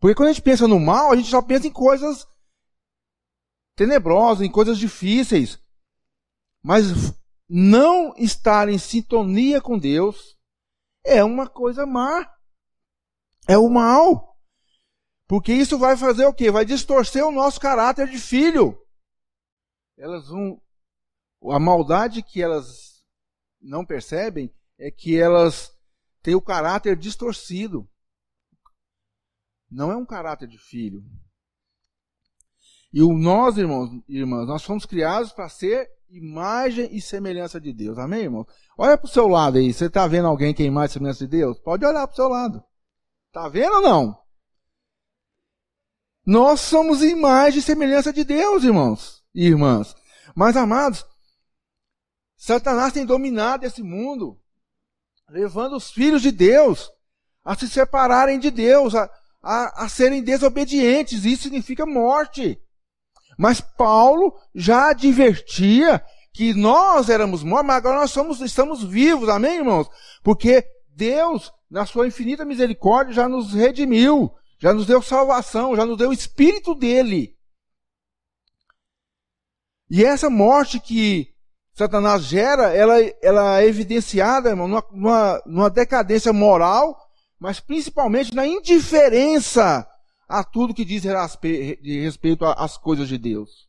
Porque 0.00 0.14
quando 0.14 0.30
a 0.30 0.32
gente 0.32 0.42
pensa 0.42 0.66
no 0.66 0.80
mal, 0.80 1.12
a 1.12 1.16
gente 1.16 1.28
só 1.28 1.42
pensa 1.42 1.66
em 1.66 1.72
coisas 1.72 2.26
tenebrosas, 3.76 4.46
em 4.46 4.50
coisas 4.50 4.78
difíceis. 4.78 5.58
Mas 6.62 7.14
não 7.48 8.14
estar 8.16 8.68
em 8.68 8.78
sintonia 8.78 9.60
com 9.60 9.78
Deus 9.78 10.36
é 11.04 11.22
uma 11.22 11.48
coisa 11.48 11.86
má. 11.86 12.28
É 13.48 13.56
o 13.58 13.68
mal. 13.68 14.36
Porque 15.26 15.52
isso 15.52 15.78
vai 15.78 15.96
fazer 15.96 16.26
o 16.26 16.34
quê? 16.34 16.50
Vai 16.50 16.64
distorcer 16.64 17.24
o 17.24 17.30
nosso 17.30 17.60
caráter 17.60 18.08
de 18.08 18.18
filho. 18.18 18.76
Elas 19.96 20.28
vão. 20.28 20.60
A 21.50 21.58
maldade 21.58 22.22
que 22.22 22.42
elas 22.42 23.04
não 23.60 23.84
percebem 23.84 24.52
é 24.78 24.90
que 24.90 25.16
elas 25.16 25.70
têm 26.22 26.34
o 26.34 26.42
caráter 26.42 26.96
distorcido. 26.96 27.88
Não 29.70 29.92
é 29.92 29.96
um 29.96 30.04
caráter 30.04 30.48
de 30.48 30.58
filho. 30.58 31.02
E 32.92 33.02
o 33.02 33.16
nós, 33.16 33.56
irmãos, 33.56 34.02
irmãs, 34.08 34.48
nós 34.48 34.64
fomos 34.64 34.84
criados 34.84 35.32
para 35.32 35.48
ser 35.48 35.88
imagem 36.08 36.88
e 36.92 37.00
semelhança 37.00 37.60
de 37.60 37.72
Deus. 37.72 37.98
Amém, 37.98 38.22
irmão? 38.22 38.44
Olha 38.76 38.98
para 38.98 39.06
o 39.06 39.10
seu 39.10 39.28
lado 39.28 39.58
aí. 39.58 39.72
Você 39.72 39.86
está 39.86 40.06
vendo 40.08 40.26
alguém 40.26 40.52
que 40.52 40.62
é 40.62 40.66
imagem 40.66 40.90
e 40.90 40.92
semelhança 40.94 41.24
de 41.24 41.30
Deus? 41.30 41.60
Pode 41.60 41.86
olhar 41.86 42.06
para 42.06 42.12
o 42.12 42.16
seu 42.16 42.28
lado. 42.28 42.64
Está 43.30 43.48
vendo 43.48 43.74
ou 43.76 43.80
não? 43.80 44.20
Nós 46.26 46.60
somos 46.60 47.00
imagem 47.00 47.60
e 47.60 47.62
semelhança 47.62 48.12
de 48.12 48.24
Deus, 48.24 48.64
irmãos 48.64 49.22
e 49.32 49.46
irmãs. 49.46 49.94
Mas, 50.34 50.56
amados, 50.56 51.06
Satanás 52.36 52.92
tem 52.92 53.06
dominado 53.06 53.64
esse 53.64 53.84
mundo, 53.84 54.36
levando 55.28 55.76
os 55.76 55.92
filhos 55.92 56.22
de 56.22 56.32
Deus 56.32 56.90
a 57.44 57.54
se 57.54 57.68
separarem 57.68 58.40
de 58.40 58.50
Deus, 58.50 58.96
a, 58.96 59.08
a, 59.40 59.84
a 59.84 59.88
serem 59.88 60.24
desobedientes. 60.24 61.24
Isso 61.24 61.44
significa 61.44 61.86
morte. 61.86 62.60
Mas 63.38 63.60
Paulo 63.60 64.36
já 64.52 64.90
advertia 64.90 66.04
que 66.32 66.52
nós 66.52 67.08
éramos 67.08 67.44
mortos, 67.44 67.66
mas 67.68 67.76
agora 67.76 68.00
nós 68.00 68.10
somos, 68.10 68.40
estamos 68.40 68.82
vivos, 68.82 69.28
amém, 69.28 69.58
irmãos? 69.58 69.88
Porque 70.20 70.64
Deus, 70.94 71.52
na 71.70 71.86
sua 71.86 72.06
infinita 72.06 72.44
misericórdia, 72.44 73.14
já 73.14 73.28
nos 73.28 73.52
redimiu, 73.52 74.30
já 74.58 74.74
nos 74.74 74.86
deu 74.86 75.00
salvação, 75.00 75.74
já 75.74 75.86
nos 75.86 75.96
deu 75.96 76.10
o 76.10 76.12
Espírito 76.12 76.74
dele. 76.74 77.36
E 79.90 80.04
essa 80.04 80.30
morte 80.30 80.78
que 80.78 81.34
Satanás 81.72 82.24
gera, 82.24 82.74
ela, 82.74 83.00
ela 83.22 83.60
é 83.60 83.66
evidenciada, 83.66 84.50
irmão, 84.50 84.68
numa, 84.68 85.42
numa, 85.46 85.70
decadência 85.70 86.32
moral, 86.32 86.96
mas 87.38 87.58
principalmente 87.58 88.34
na 88.34 88.46
indiferença 88.46 89.88
a 90.28 90.44
tudo 90.44 90.74
que 90.74 90.84
diz 90.84 91.02
respeito 91.82 92.44
às 92.44 92.76
coisas 92.76 93.08
de 93.08 93.18
Deus. 93.18 93.68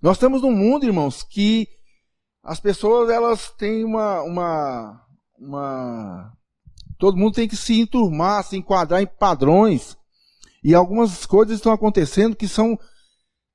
Nós 0.00 0.16
estamos 0.16 0.42
num 0.42 0.52
mundo, 0.52 0.86
irmãos, 0.86 1.22
que 1.22 1.68
as 2.42 2.60
pessoas 2.60 3.10
elas 3.10 3.50
têm 3.50 3.84
uma, 3.84 4.22
uma, 4.22 5.06
uma 5.38 6.32
todo 6.98 7.16
mundo 7.16 7.34
tem 7.34 7.48
que 7.48 7.56
se 7.56 7.80
enturmar, 7.80 8.44
se 8.44 8.56
enquadrar 8.56 9.02
em 9.02 9.06
padrões. 9.06 9.96
E 10.62 10.74
algumas 10.74 11.24
coisas 11.24 11.56
estão 11.56 11.72
acontecendo 11.72 12.36
que 12.36 12.48
são 12.48 12.78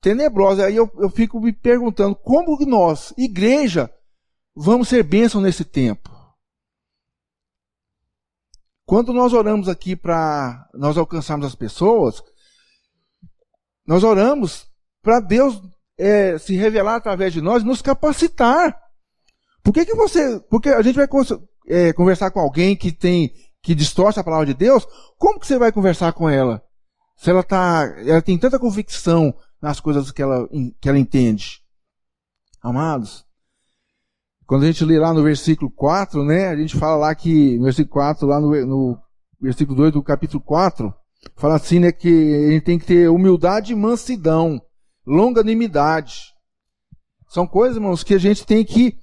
tenebrosas. 0.02 0.66
Aí 0.66 0.76
eu, 0.76 0.90
eu 1.00 1.10
fico 1.10 1.40
me 1.40 1.52
perguntando 1.52 2.16
como 2.16 2.58
nós, 2.66 3.14
igreja, 3.18 3.94
vamos 4.56 4.88
ser 4.88 5.04
bênção 5.04 5.42
nesse 5.42 5.66
tempo. 5.66 6.12
Quando 8.86 9.14
nós 9.14 9.34
oramos 9.34 9.70
aqui 9.70 9.96
para 9.96 10.70
nós 10.74 10.98
alcançarmos 10.98 11.46
as 11.48 11.56
pessoas, 11.56 12.22
nós 13.86 14.04
oramos 14.04 14.68
para 15.02 15.20
Deus 15.20 15.62
é, 15.98 16.38
se 16.38 16.56
revelar 16.56 16.96
através 16.96 17.34
de 17.34 17.42
nós, 17.42 17.64
nos 17.64 17.82
capacitar. 17.82 18.78
Por 19.64 19.74
que, 19.74 19.86
que 19.86 19.96
você. 19.96 20.40
Porque 20.50 20.70
a 20.70 20.82
gente 20.82 20.96
vai 20.96 21.08
é, 21.68 21.94
conversar 21.94 22.32
com 22.32 22.40
alguém 22.40 22.76
que 22.76 22.92
tem 22.92 23.34
que 23.64 23.74
distorce 23.74 24.20
a 24.20 24.24
palavra 24.24 24.46
de 24.46 24.54
Deus, 24.54 24.86
como 25.18 25.40
que 25.40 25.48
você 25.48 25.58
vai 25.58 25.72
conversar 25.72 26.12
com 26.12 26.30
ela? 26.30 26.62
Se 27.16 27.30
ela 27.30 27.42
tá, 27.42 27.96
ela 28.06 28.22
tem 28.22 28.38
tanta 28.38 28.60
convicção 28.60 29.34
nas 29.62 29.80
coisas 29.80 30.12
que 30.12 30.22
ela, 30.22 30.50
que 30.82 30.90
ela 30.90 31.00
entende. 31.00 31.62
Amados, 32.62 33.26
quando 34.46 34.64
a 34.64 34.66
gente 34.66 34.84
lê 34.84 35.00
lá 35.00 35.14
no 35.14 35.24
versículo 35.24 35.72
4, 35.72 36.24
né, 36.26 36.50
a 36.50 36.56
gente 36.58 36.78
fala 36.78 36.98
lá 36.98 37.16
que, 37.16 37.58
no 37.58 37.64
versículo 37.64 37.94
4, 37.94 38.28
lá 38.28 38.42
no, 38.42 38.66
no 38.66 39.00
versículo 39.40 39.78
2 39.78 39.94
do 39.94 40.04
capítulo 40.04 40.44
4, 40.44 40.94
fala 41.38 41.56
assim, 41.56 41.80
né, 41.80 41.92
que 41.94 42.52
gente 42.52 42.64
tem 42.64 42.78
que 42.78 42.86
ter 42.86 43.10
humildade 43.10 43.72
e 43.72 43.76
mansidão, 43.76 44.62
longanimidade. 45.06 46.34
São 47.28 47.48
coisas, 47.48 47.78
irmãos, 47.78 48.04
que 48.04 48.14
a 48.14 48.18
gente 48.18 48.46
tem 48.46 48.64
que. 48.64 48.98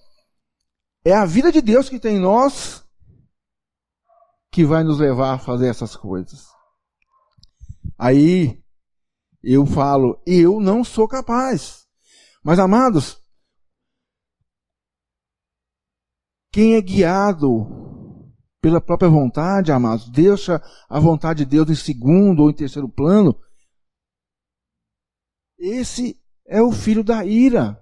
É 1.04 1.12
a 1.12 1.24
vida 1.24 1.50
de 1.50 1.60
Deus 1.60 1.88
que 1.88 1.98
tem 1.98 2.16
em 2.16 2.20
nós 2.20 2.84
que 4.52 4.64
vai 4.64 4.82
nos 4.82 4.98
levar 4.98 5.34
a 5.34 5.38
fazer 5.38 5.68
essas 5.68 5.96
coisas. 5.96 6.46
Aí 7.96 8.62
eu 9.42 9.64
falo, 9.64 10.20
eu 10.26 10.60
não 10.60 10.84
sou 10.84 11.06
capaz. 11.06 11.86
Mas 12.42 12.58
amados, 12.58 13.20
Quem 16.52 16.74
é 16.74 16.80
guiado 16.80 17.64
pela 18.60 18.80
própria 18.80 19.08
vontade, 19.08 19.70
amados, 19.70 20.08
deixa 20.08 20.60
a 20.88 20.98
vontade 20.98 21.44
de 21.44 21.50
Deus 21.50 21.70
em 21.70 21.74
segundo 21.76 22.42
ou 22.42 22.50
em 22.50 22.54
terceiro 22.54 22.88
plano, 22.88 23.36
esse 25.60 26.20
é 26.46 26.60
o 26.60 26.72
filho 26.72 27.04
da 27.04 27.24
ira. 27.24 27.80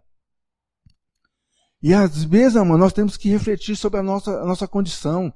E 1.81 1.95
às 1.95 2.25
vezes, 2.25 2.57
amados, 2.57 2.81
nós 2.81 2.93
temos 2.93 3.17
que 3.17 3.31
refletir 3.31 3.77
sobre 3.77 4.01
a 4.01 4.03
nossa, 4.03 4.43
a 4.43 4.45
nossa 4.45 4.69
condição. 4.69 5.33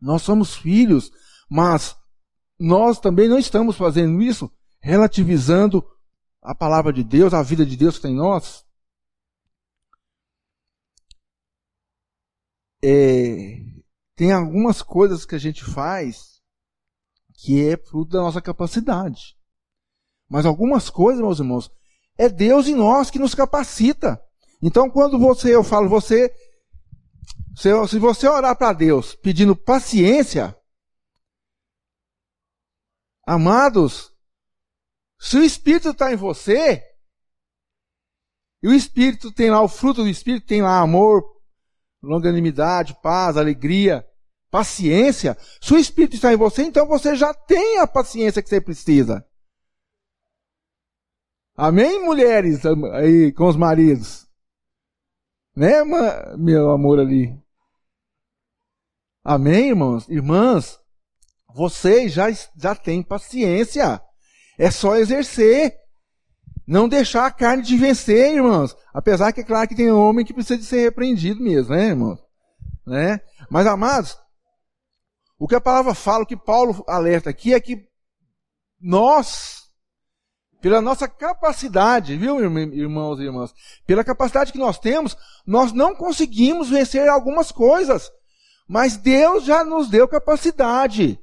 Nós 0.00 0.22
somos 0.22 0.56
filhos, 0.56 1.12
mas 1.48 1.94
nós 2.58 2.98
também 2.98 3.28
não 3.28 3.38
estamos 3.38 3.76
fazendo 3.76 4.20
isso 4.22 4.50
relativizando 4.80 5.86
a 6.42 6.54
palavra 6.54 6.92
de 6.92 7.04
Deus, 7.04 7.34
a 7.34 7.42
vida 7.42 7.64
de 7.64 7.76
Deus 7.76 7.96
que 7.96 8.02
tem 8.02 8.12
em 8.12 8.16
nós. 8.16 8.66
é, 12.82 13.58
tem 14.14 14.32
algumas 14.32 14.82
coisas 14.82 15.24
que 15.24 15.34
a 15.34 15.38
gente 15.38 15.64
faz 15.64 16.40
que 17.34 17.64
é 17.68 17.76
fruto 17.76 18.12
da 18.12 18.20
nossa 18.20 18.42
capacidade. 18.42 19.37
Mas 20.28 20.44
algumas 20.44 20.90
coisas, 20.90 21.22
meus 21.22 21.38
irmãos, 21.38 21.70
é 22.16 22.28
Deus 22.28 22.66
em 22.66 22.74
nós 22.74 23.10
que 23.10 23.18
nos 23.18 23.34
capacita. 23.34 24.20
Então, 24.60 24.90
quando 24.90 25.18
você, 25.18 25.54
eu 25.54 25.62
falo, 25.62 25.88
você, 25.88 26.32
se 27.56 27.98
você 27.98 28.28
orar 28.28 28.56
para 28.56 28.72
Deus 28.72 29.14
pedindo 29.14 29.56
paciência, 29.56 30.56
amados, 33.26 34.12
se 35.18 35.36
o 35.36 35.44
Espírito 35.44 35.90
está 35.90 36.12
em 36.12 36.16
você, 36.16 36.84
e 38.62 38.68
o 38.68 38.74
Espírito 38.74 39.32
tem 39.32 39.50
lá, 39.50 39.62
o 39.62 39.68
fruto 39.68 40.02
do 40.02 40.08
Espírito 40.08 40.46
tem 40.46 40.60
lá 40.60 40.80
amor, 40.80 41.24
longanimidade, 42.02 42.96
paz, 43.00 43.36
alegria, 43.36 44.04
paciência. 44.50 45.36
Se 45.60 45.74
o 45.74 45.78
Espírito 45.78 46.16
está 46.16 46.32
em 46.32 46.36
você, 46.36 46.62
então 46.62 46.86
você 46.86 47.14
já 47.14 47.32
tem 47.32 47.78
a 47.78 47.86
paciência 47.86 48.42
que 48.42 48.48
você 48.48 48.60
precisa. 48.60 49.24
Amém, 51.60 52.04
mulheres 52.04 52.64
aí 52.64 53.32
com 53.32 53.48
os 53.48 53.56
maridos? 53.56 54.28
Né, 55.56 55.82
meu 56.38 56.70
amor 56.70 57.00
ali? 57.00 57.36
Amém, 59.24 59.70
irmãos? 59.70 60.08
Irmãs, 60.08 60.78
vocês 61.52 62.12
já, 62.12 62.26
já 62.56 62.76
têm 62.76 63.02
paciência. 63.02 64.00
É 64.56 64.70
só 64.70 64.94
exercer. 64.98 65.76
Não 66.64 66.88
deixar 66.88 67.26
a 67.26 67.32
carne 67.32 67.64
de 67.64 67.76
vencer, 67.76 68.36
irmãos. 68.36 68.76
Apesar 68.94 69.32
que 69.32 69.40
é 69.40 69.44
claro 69.44 69.68
que 69.68 69.74
tem 69.74 69.90
homem 69.90 70.24
que 70.24 70.32
precisa 70.32 70.60
de 70.60 70.64
ser 70.64 70.82
repreendido 70.82 71.42
mesmo, 71.42 71.74
né, 71.74 71.88
irmãos? 71.88 72.20
Né? 72.86 73.20
Mas, 73.50 73.66
amados, 73.66 74.16
o 75.36 75.48
que 75.48 75.56
a 75.56 75.60
palavra 75.60 75.92
fala, 75.92 76.22
o 76.22 76.26
que 76.26 76.36
Paulo 76.36 76.84
alerta 76.86 77.28
aqui 77.28 77.52
é 77.52 77.58
que 77.58 77.84
nós, 78.80 79.57
pela 80.60 80.80
nossa 80.80 81.06
capacidade, 81.06 82.16
viu, 82.16 82.40
irmãos 82.40 83.20
e 83.20 83.24
irmãs? 83.24 83.54
Pela 83.86 84.04
capacidade 84.04 84.52
que 84.52 84.58
nós 84.58 84.78
temos, 84.78 85.16
nós 85.46 85.72
não 85.72 85.94
conseguimos 85.94 86.68
vencer 86.68 87.08
algumas 87.08 87.52
coisas. 87.52 88.10
Mas 88.66 88.96
Deus 88.96 89.44
já 89.44 89.64
nos 89.64 89.88
deu 89.88 90.06
capacidade. 90.08 91.18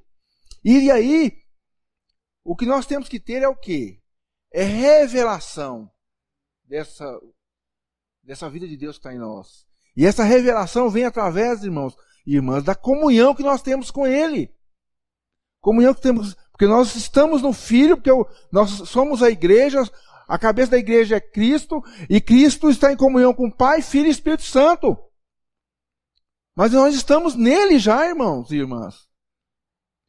E 0.64 0.90
aí, 0.90 1.38
o 2.44 2.56
que 2.56 2.66
nós 2.66 2.86
temos 2.86 3.08
que 3.08 3.20
ter 3.20 3.44
é 3.44 3.48
o 3.48 3.56
quê? 3.56 4.00
é 4.56 4.64
revelação 4.64 5.92
dessa, 6.64 7.06
dessa 8.24 8.50
vida 8.50 8.66
de 8.66 8.78
Deus 8.78 8.96
que 8.98 9.02
está 9.02 9.14
em 9.14 9.20
nós. 9.20 9.68
E 9.98 10.06
essa 10.06 10.24
revelação 10.24 10.90
vem 10.90 11.04
através, 11.04 11.62
irmãos 11.62 11.94
e 12.26 12.36
irmãs, 12.36 12.64
da 12.64 12.74
comunhão 12.74 13.36
que 13.36 13.44
nós 13.44 13.62
temos 13.62 13.92
com 13.92 14.08
Ele. 14.08 14.56
Comunhão 15.60 15.94
que 15.94 16.00
temos, 16.00 16.38
porque 16.56 16.68
nós 16.68 16.96
estamos 16.96 17.42
no 17.42 17.52
Filho, 17.52 17.98
porque 17.98 18.30
nós 18.50 18.70
somos 18.88 19.22
a 19.22 19.30
igreja, 19.30 19.84
a 20.26 20.40
cabeça 20.40 20.72
da 20.72 20.78
igreja 20.78 21.18
é 21.18 21.20
Cristo, 21.20 21.84
e 22.10 22.22
Cristo 22.22 22.70
está 22.70 22.94
em 22.94 22.96
comunhão 22.96 23.34
com 23.34 23.52
Pai, 23.52 23.82
Filho 23.82 24.08
e 24.08 24.12
Espírito 24.12 24.44
Santo. 24.44 24.98
Mas 26.56 26.72
nós 26.72 26.96
estamos 26.96 27.36
nele 27.36 27.78
já, 27.78 28.08
irmãos 28.08 28.52
e 28.52 28.56
irmãs. 28.56 28.96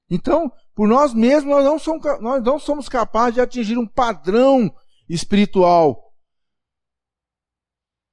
Então, 0.08 0.48
por 0.72 0.86
nós 0.86 1.12
mesmos, 1.12 1.52
nós 1.52 1.64
não, 1.64 1.80
somos, 1.80 2.20
nós 2.20 2.44
não 2.44 2.60
somos 2.60 2.88
capazes 2.88 3.34
de 3.34 3.40
atingir 3.40 3.76
um 3.76 3.86
padrão 3.86 4.72
espiritual. 5.08 6.14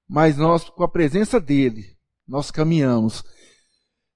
Mas 0.09 0.37
nós, 0.37 0.67
com 0.71 0.83
a 0.83 0.89
presença 0.89 1.39
dele, 1.39 1.95
nós 2.27 2.49
caminhamos. 2.49 3.23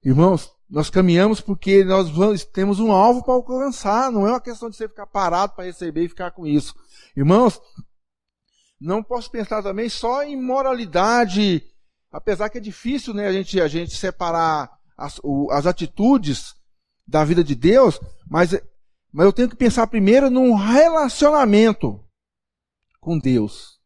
Irmãos, 0.03 0.56
nós 0.69 0.89
caminhamos 0.89 1.39
porque 1.39 1.83
nós 1.83 2.09
vamos, 2.09 2.43
temos 2.43 2.79
um 2.79 2.91
alvo 2.91 3.23
para 3.23 3.33
alcançar. 3.33 4.11
Não 4.11 4.27
é 4.27 4.31
uma 4.31 4.41
questão 4.41 4.69
de 4.69 4.75
você 4.75 4.87
ficar 4.87 5.07
parado 5.07 5.53
para 5.53 5.65
receber 5.65 6.03
e 6.03 6.09
ficar 6.09 6.31
com 6.31 6.45
isso. 6.45 6.75
Irmãos, 7.15 7.61
não 8.79 9.01
posso 9.01 9.31
pensar 9.31 9.63
também 9.63 9.87
só 9.87 10.23
em 10.23 10.39
moralidade, 10.39 11.63
apesar 12.11 12.49
que 12.49 12.57
é 12.57 12.61
difícil 12.61 13.13
né, 13.13 13.27
a, 13.27 13.31
gente, 13.31 13.61
a 13.61 13.67
gente 13.67 13.95
separar 13.95 14.69
as, 14.97 15.19
o, 15.23 15.49
as 15.51 15.65
atitudes 15.65 16.53
da 17.07 17.23
vida 17.23 17.43
de 17.43 17.55
Deus, 17.55 17.99
mas, 18.29 18.51
mas 19.11 19.25
eu 19.25 19.31
tenho 19.31 19.49
que 19.49 19.55
pensar 19.55 19.87
primeiro 19.87 20.29
num 20.29 20.53
relacionamento 20.53 22.03
com 22.99 23.17
Deus. 23.17 23.79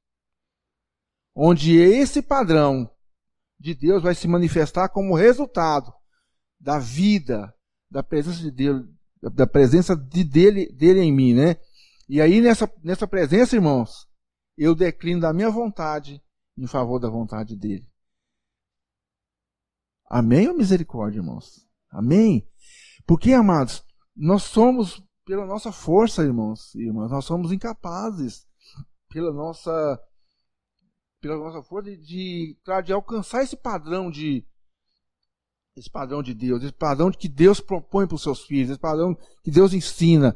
Onde 1.35 1.77
esse 1.77 2.23
padrão 2.23 2.89
de 3.59 3.75
Deus 3.75 4.01
vai 4.01 4.15
se 4.15 4.27
manifestar 4.27 4.89
como 4.89 5.15
resultado 5.15 5.93
da 6.61 6.77
vida, 6.77 7.53
da 7.89 8.03
presença 8.03 8.39
de 8.39 8.51
Deus, 8.51 8.85
da 9.33 9.47
presença 9.47 9.95
de 9.95 10.23
dele, 10.23 10.71
dele 10.71 11.01
em 11.01 11.11
mim, 11.11 11.33
né? 11.33 11.57
E 12.07 12.21
aí 12.21 12.39
nessa, 12.39 12.71
nessa 12.83 13.07
presença, 13.07 13.55
irmãos, 13.55 14.07
eu 14.57 14.75
declino 14.75 15.21
da 15.21 15.33
minha 15.33 15.49
vontade 15.49 16.21
em 16.57 16.67
favor 16.67 16.99
da 16.99 17.09
vontade 17.09 17.55
dele. 17.55 17.87
Amém 20.09 20.47
ou 20.47 20.57
misericórdia, 20.57 21.19
irmãos? 21.19 21.67
Amém? 21.89 22.47
Porque, 23.07 23.33
amados, 23.33 23.83
nós 24.15 24.43
somos, 24.43 25.01
pela 25.25 25.45
nossa 25.45 25.71
força, 25.71 26.23
irmãos 26.23 26.75
e 26.75 26.85
irmãs, 26.85 27.09
nós 27.09 27.25
somos 27.25 27.51
incapazes, 27.51 28.45
pela 29.09 29.33
nossa, 29.33 29.99
pela 31.21 31.37
nossa 31.37 31.63
força 31.63 31.89
de, 31.89 31.97
de, 31.97 32.57
de 32.85 32.93
alcançar 32.93 33.43
esse 33.43 33.55
padrão 33.55 34.11
de, 34.11 34.45
esse 35.75 35.89
padrão 35.89 36.21
de 36.21 36.33
Deus, 36.33 36.63
esse 36.63 36.73
padrão 36.73 37.11
que 37.11 37.27
Deus 37.27 37.59
propõe 37.59 38.05
para 38.05 38.15
os 38.15 38.23
seus 38.23 38.41
filhos, 38.41 38.71
esse 38.71 38.79
padrão 38.79 39.17
que 39.43 39.49
Deus 39.49 39.73
ensina. 39.73 40.35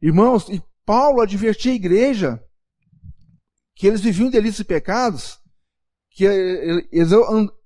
Irmãos, 0.00 0.48
e 0.48 0.62
Paulo 0.84 1.20
advertia 1.20 1.72
a 1.72 1.76
igreja 1.76 2.44
que 3.74 3.86
eles 3.86 4.00
viviam 4.00 4.30
delitos 4.30 4.60
e 4.60 4.64
pecados, 4.64 5.38
que 6.10 6.24
eles 6.24 7.10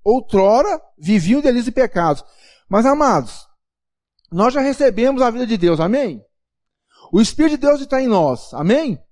outrora 0.04 0.80
viviam 0.98 1.40
delitos 1.40 1.68
e 1.68 1.72
pecados. 1.72 2.24
Mas, 2.68 2.86
amados, 2.86 3.46
nós 4.30 4.54
já 4.54 4.60
recebemos 4.60 5.20
a 5.20 5.30
vida 5.30 5.46
de 5.46 5.56
Deus, 5.56 5.80
amém? 5.80 6.24
O 7.12 7.20
Espírito 7.20 7.52
de 7.52 7.66
Deus 7.66 7.80
está 7.80 8.00
em 8.00 8.06
nós, 8.06 8.54
amém? 8.54 9.02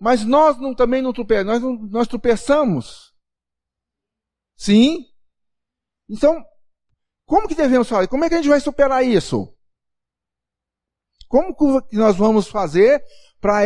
Mas 0.00 0.24
nós 0.24 0.56
não, 0.58 0.74
também 0.74 1.02
não 1.02 1.12
tropeçamos, 1.12 1.46
nós, 1.46 1.62
não, 1.62 1.88
nós 1.88 2.08
tropeçamos. 2.08 3.12
Sim? 4.56 5.06
Então, 6.08 6.44
como 7.30 7.46
que 7.46 7.54
devemos 7.54 7.88
fazer? 7.88 8.08
Como 8.08 8.24
é 8.24 8.28
que 8.28 8.34
a 8.34 8.38
gente 8.38 8.48
vai 8.48 8.58
superar 8.58 9.06
isso? 9.06 9.56
Como 11.28 11.54
que 11.88 11.94
nós 11.96 12.16
vamos 12.16 12.48
fazer 12.48 13.00
para 13.40 13.64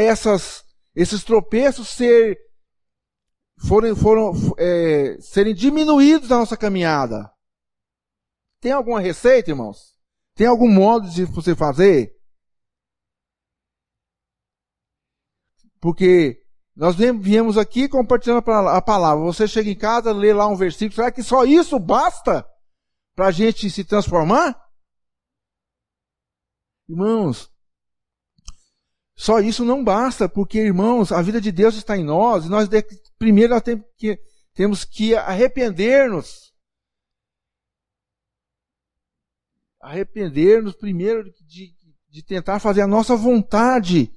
esses 0.94 1.24
tropeços 1.24 1.88
ser, 1.88 2.38
forem, 3.66 3.96
foram, 3.96 4.32
é, 4.58 5.16
serem 5.18 5.54
diminuídos 5.54 6.28
na 6.28 6.40
nossa 6.40 6.58
caminhada? 6.58 7.32
Tem 8.60 8.70
alguma 8.70 9.00
receita, 9.00 9.50
irmãos? 9.50 9.94
Tem 10.34 10.46
algum 10.46 10.68
modo 10.68 11.08
de 11.08 11.24
você 11.24 11.56
fazer? 11.56 12.14
Porque 15.80 16.38
nós 16.76 16.96
viemos 16.96 17.56
aqui 17.56 17.88
compartilhando 17.88 18.44
a 18.68 18.82
palavra. 18.82 19.24
Você 19.24 19.48
chega 19.48 19.70
em 19.70 19.78
casa, 19.78 20.12
lê 20.12 20.34
lá 20.34 20.46
um 20.46 20.54
versículo. 20.54 20.96
Será 20.96 21.10
que 21.10 21.22
só 21.22 21.46
isso 21.46 21.78
basta 21.78 22.46
para 23.14 23.28
a 23.28 23.30
gente 23.30 23.70
se 23.70 23.84
transformar? 23.84 24.60
Irmãos, 26.88 27.50
só 29.16 29.40
isso 29.40 29.64
não 29.64 29.82
basta, 29.84 30.28
porque, 30.28 30.58
irmãos, 30.58 31.12
a 31.12 31.22
vida 31.22 31.40
de 31.40 31.52
Deus 31.52 31.76
está 31.76 31.96
em 31.96 32.04
nós. 32.04 32.44
E 32.44 32.48
nós, 32.48 32.68
primeiro, 33.18 33.54
nós 33.54 33.62
temos 33.62 33.84
que, 33.96 34.18
temos 34.54 34.84
que 34.84 35.14
arrepender-nos 35.14 36.44
arrepender-nos 39.84 40.74
primeiro 40.74 41.24
de, 41.46 41.74
de 42.08 42.22
tentar 42.22 42.58
fazer 42.58 42.80
a 42.80 42.86
nossa 42.86 43.14
vontade, 43.14 44.10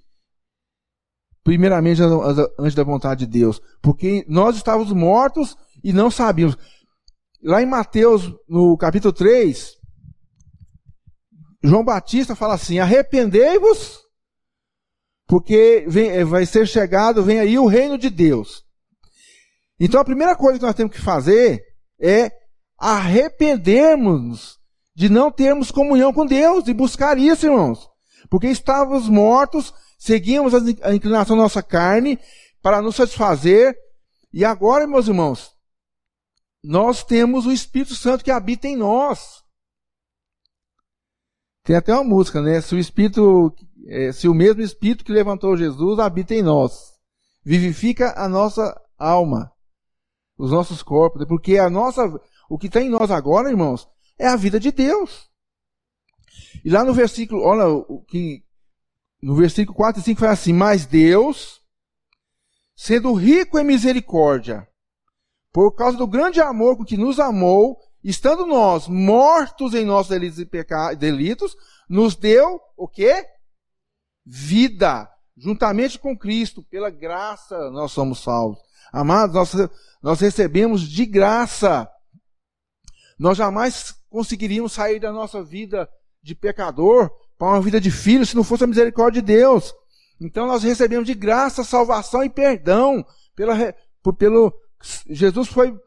primeiramente 1.44 2.02
antes 2.58 2.74
da 2.74 2.84
vontade 2.84 3.26
de 3.26 3.40
Deus, 3.40 3.62
porque 3.82 4.26
nós 4.30 4.56
estávamos 4.56 4.94
mortos 4.94 5.58
e 5.84 5.92
não 5.92 6.10
sabíamos. 6.10 6.58
Lá 7.44 7.62
em 7.62 7.66
Mateus, 7.66 8.34
no 8.48 8.76
capítulo 8.78 9.14
3, 9.14 9.78
João 11.64 11.84
Batista 11.84 12.36
fala 12.36 12.56
assim: 12.56 12.80
arrependei-vos, 12.80 14.00
porque 15.28 15.86
vem, 15.88 16.10
eh, 16.10 16.26
vai 16.26 16.46
ser 16.46 16.68
chegado, 16.68 17.24
vem 17.24 17.40
aí 17.40 17.60
o 17.60 17.68
reino 17.68 17.98
de 17.98 18.10
Deus. 18.10 18.64
Então 19.80 20.02
a 20.02 20.06
primeira 20.06 20.36
coisa 20.36 20.58
que 20.58 20.66
nós 20.66 20.76
temos 20.76 20.96
que 20.96 21.02
fazer 21.02 21.62
é 22.00 22.32
arrependermos 22.78 24.58
de 24.96 25.10
não 25.10 25.32
termos 25.32 25.70
comunhão 25.70 26.12
com 26.12 26.26
Deus 26.26 26.68
e 26.68 26.74
buscar 26.74 27.18
isso, 27.18 27.46
irmãos. 27.46 27.88
Porque 28.30 28.48
estávamos 28.48 29.08
mortos, 29.08 29.74
seguíamos 30.00 30.54
a 30.82 30.96
inclinação 30.96 31.36
da 31.36 31.44
nossa 31.44 31.62
carne 31.62 32.20
para 32.62 32.82
nos 32.82 32.96
satisfazer. 32.96 33.76
E 34.34 34.44
agora, 34.44 34.88
meus 34.88 35.08
irmãos, 35.08 35.57
nós 36.64 37.04
temos 37.04 37.46
o 37.46 37.52
Espírito 37.52 37.96
Santo 37.96 38.24
que 38.24 38.32
habita 38.32 38.68
em 38.68 38.76
nós. 38.76 39.44
Tem 41.64 41.76
até 41.76 41.94
uma 41.94 42.04
música, 42.04 42.42
né? 42.42 42.62
Se 42.62 42.76
o 42.76 42.80
Espírito, 42.80 43.54
é, 43.88 44.12
se 44.12 44.28
o 44.28 44.34
mesmo 44.34 44.62
Espírito 44.62 45.04
que 45.04 45.12
levantou 45.12 45.58
Jesus 45.58 46.00
habita 46.00 46.34
em 46.34 46.42
nós, 46.42 46.94
vivifica 47.44 48.14
a 48.18 48.28
nossa 48.28 48.80
alma, 48.98 49.52
os 50.38 50.52
nossos 50.52 50.82
corpos, 50.82 51.26
porque 51.26 51.58
a 51.58 51.70
nossa, 51.70 52.04
o 52.50 52.58
que 52.58 52.68
está 52.68 52.82
em 52.82 52.90
nós 52.90 53.12
agora, 53.12 53.50
irmãos, 53.50 53.88
é 54.18 54.28
a 54.28 54.36
vida 54.36 54.60
de 54.60 54.72
Deus. 54.72 55.30
E 56.64 56.70
lá 56.70 56.84
no 56.84 56.94
versículo, 56.94 57.42
olha 57.44 57.68
o 57.68 58.02
que 58.04 58.44
no 59.22 59.36
versículo 59.36 59.76
4 59.76 60.02
e 60.02 60.04
5 60.04 60.20
fala 60.20 60.34
assim: 60.34 60.54
Mas 60.54 60.86
Deus, 60.86 61.62
sendo 62.76 63.14
rico 63.14 63.58
em 63.60 63.64
misericórdia, 63.64 64.68
por 65.58 65.72
causa 65.72 65.98
do 65.98 66.06
grande 66.06 66.40
amor 66.40 66.78
com 66.78 66.86
que 66.86 66.96
nos 66.96 67.20
amou, 67.20 67.80
estando 68.04 68.46
nós 68.46 68.88
mortos 68.88 69.74
em 69.74 69.84
nossos 69.84 70.12
delitos 70.12 70.38
e 70.38 70.96
delitos, 70.96 71.58
nos 71.90 72.16
deu 72.16 72.62
o 72.78 72.88
quê? 72.88 73.26
Vida, 74.24 75.10
juntamente 75.36 75.98
com 75.98 76.16
Cristo, 76.16 76.62
pela 76.62 76.92
graça 76.92 77.72
nós 77.72 77.92
somos 77.92 78.22
salvos. 78.22 78.60
Amados, 78.94 79.34
nós, 79.34 79.70
nós 80.00 80.20
recebemos 80.20 80.88
de 80.88 81.08
graça. 81.08 81.90
Nós 83.18 83.36
jamais 83.36 83.96
conseguiríamos 84.12 84.74
sair 84.74 85.00
da 85.00 85.12
nossa 85.12 85.44
vida 85.44 85.90
de 86.22 86.36
pecador 86.36 87.10
para 87.36 87.48
uma 87.48 87.62
vida 87.62 87.82
de 87.82 87.90
filho 87.90 88.28
se 88.28 88.36
não 88.36 88.44
fosse 88.44 88.64
a 88.64 88.68
misericórdia 88.68 89.24
de 89.24 89.34
Deus. 89.34 89.74
Então 90.22 90.46
nós 90.46 90.62
recebemos 90.62 91.08
de 91.08 91.16
graça 91.16 91.64
salvação 91.64 92.24
e 92.24 92.30
perdão. 92.30 93.04
Pela, 93.36 93.74
pelo, 94.20 94.54
Jesus 95.08 95.48
foi 95.48 95.78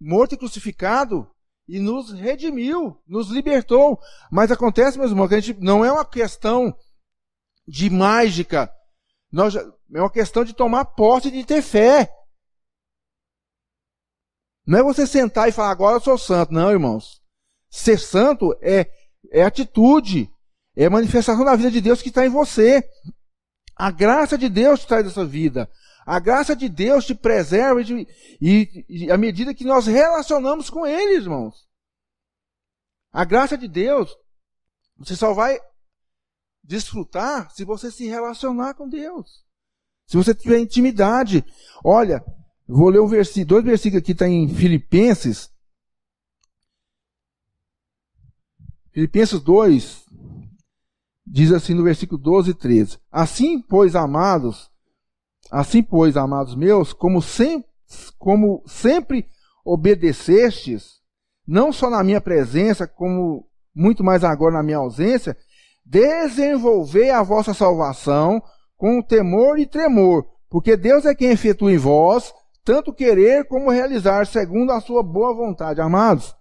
morto 0.00 0.34
e 0.34 0.38
crucificado 0.38 1.30
e 1.68 1.78
nos 1.78 2.12
redimiu, 2.12 3.00
nos 3.06 3.28
libertou. 3.28 3.98
Mas 4.30 4.50
acontece, 4.50 4.98
meus 4.98 5.10
irmãos, 5.10 5.28
que 5.28 5.34
a 5.34 5.40
gente 5.40 5.60
não 5.60 5.84
é 5.84 5.92
uma 5.92 6.04
questão 6.04 6.76
de 7.66 7.88
mágica. 7.90 8.72
Nós, 9.30 9.54
é 9.56 10.00
uma 10.00 10.10
questão 10.10 10.44
de 10.44 10.52
tomar 10.52 10.84
posse 10.84 11.28
e 11.28 11.32
de 11.32 11.44
ter 11.44 11.62
fé. 11.62 12.10
Não 14.66 14.78
é 14.78 14.82
você 14.82 15.06
sentar 15.06 15.48
e 15.48 15.52
falar, 15.52 15.70
agora 15.70 15.96
eu 15.96 16.00
sou 16.00 16.18
santo. 16.18 16.52
Não, 16.52 16.70
irmãos. 16.70 17.22
Ser 17.70 17.98
santo 17.98 18.56
é 18.60 18.88
é 19.30 19.42
atitude, 19.42 20.30
é 20.76 20.88
manifestação 20.88 21.44
da 21.44 21.56
vida 21.56 21.70
de 21.70 21.80
Deus 21.80 22.02
que 22.02 22.08
está 22.08 22.24
em 22.24 22.30
você. 22.30 22.88
A 23.76 23.90
graça 23.90 24.38
de 24.38 24.48
Deus 24.48 24.84
traz 24.84 25.06
essa 25.06 25.24
vida. 25.24 25.68
A 26.06 26.18
graça 26.18 26.54
de 26.54 26.68
Deus 26.68 27.06
te 27.06 27.14
preserva 27.14 27.80
e, 27.80 28.06
e, 28.40 28.84
e 28.88 29.10
à 29.10 29.16
medida 29.16 29.54
que 29.54 29.64
nós 29.64 29.86
relacionamos 29.86 30.68
com 30.68 30.86
Ele, 30.86 31.14
irmãos. 31.14 31.66
A 33.12 33.24
graça 33.24 33.56
de 33.56 33.68
Deus, 33.68 34.14
você 34.96 35.16
só 35.16 35.32
vai 35.32 35.58
desfrutar 36.62 37.50
se 37.52 37.64
você 37.64 37.90
se 37.90 38.06
relacionar 38.06 38.74
com 38.74 38.88
Deus. 38.88 39.44
Se 40.06 40.16
você 40.16 40.34
tiver 40.34 40.58
intimidade. 40.58 41.44
Olha, 41.82 42.24
vou 42.66 42.88
ler 42.88 43.00
um 43.00 43.06
versículo, 43.06 43.46
dois 43.46 43.64
versículos 43.64 44.02
aqui, 44.02 44.12
está 44.12 44.28
em 44.28 44.48
Filipenses, 44.48 45.50
Filipenses 48.94 49.40
2 49.40 50.04
diz 51.26 51.50
assim 51.50 51.74
no 51.74 51.82
versículo 51.82 52.16
12 52.16 52.52
e 52.52 52.54
13: 52.54 52.98
Assim, 53.10 53.60
pois, 53.60 53.96
amados, 53.96 54.70
assim, 55.50 55.82
pois, 55.82 56.16
amados 56.16 56.54
meus, 56.54 56.92
como 56.92 57.20
sempre, 57.22 57.68
como 58.18 58.62
sempre 58.66 59.26
obedecestes, 59.64 61.00
não 61.46 61.72
só 61.72 61.90
na 61.90 62.02
minha 62.02 62.20
presença, 62.20 62.86
como 62.86 63.46
muito 63.74 64.02
mais 64.04 64.24
agora 64.24 64.54
na 64.54 64.62
minha 64.62 64.78
ausência, 64.78 65.36
desenvolvei 65.84 67.10
a 67.10 67.22
vossa 67.22 67.52
salvação 67.52 68.42
com 68.76 69.02
temor 69.02 69.58
e 69.58 69.66
tremor, 69.66 70.26
porque 70.48 70.76
Deus 70.76 71.04
é 71.04 71.14
quem 71.14 71.30
efetua 71.30 71.72
em 71.72 71.78
vós 71.78 72.32
tanto 72.64 72.94
querer 72.94 73.46
como 73.46 73.70
realizar 73.70 74.26
segundo 74.26 74.72
a 74.72 74.80
sua 74.80 75.02
boa 75.02 75.34
vontade. 75.34 75.80
Amados, 75.80 76.34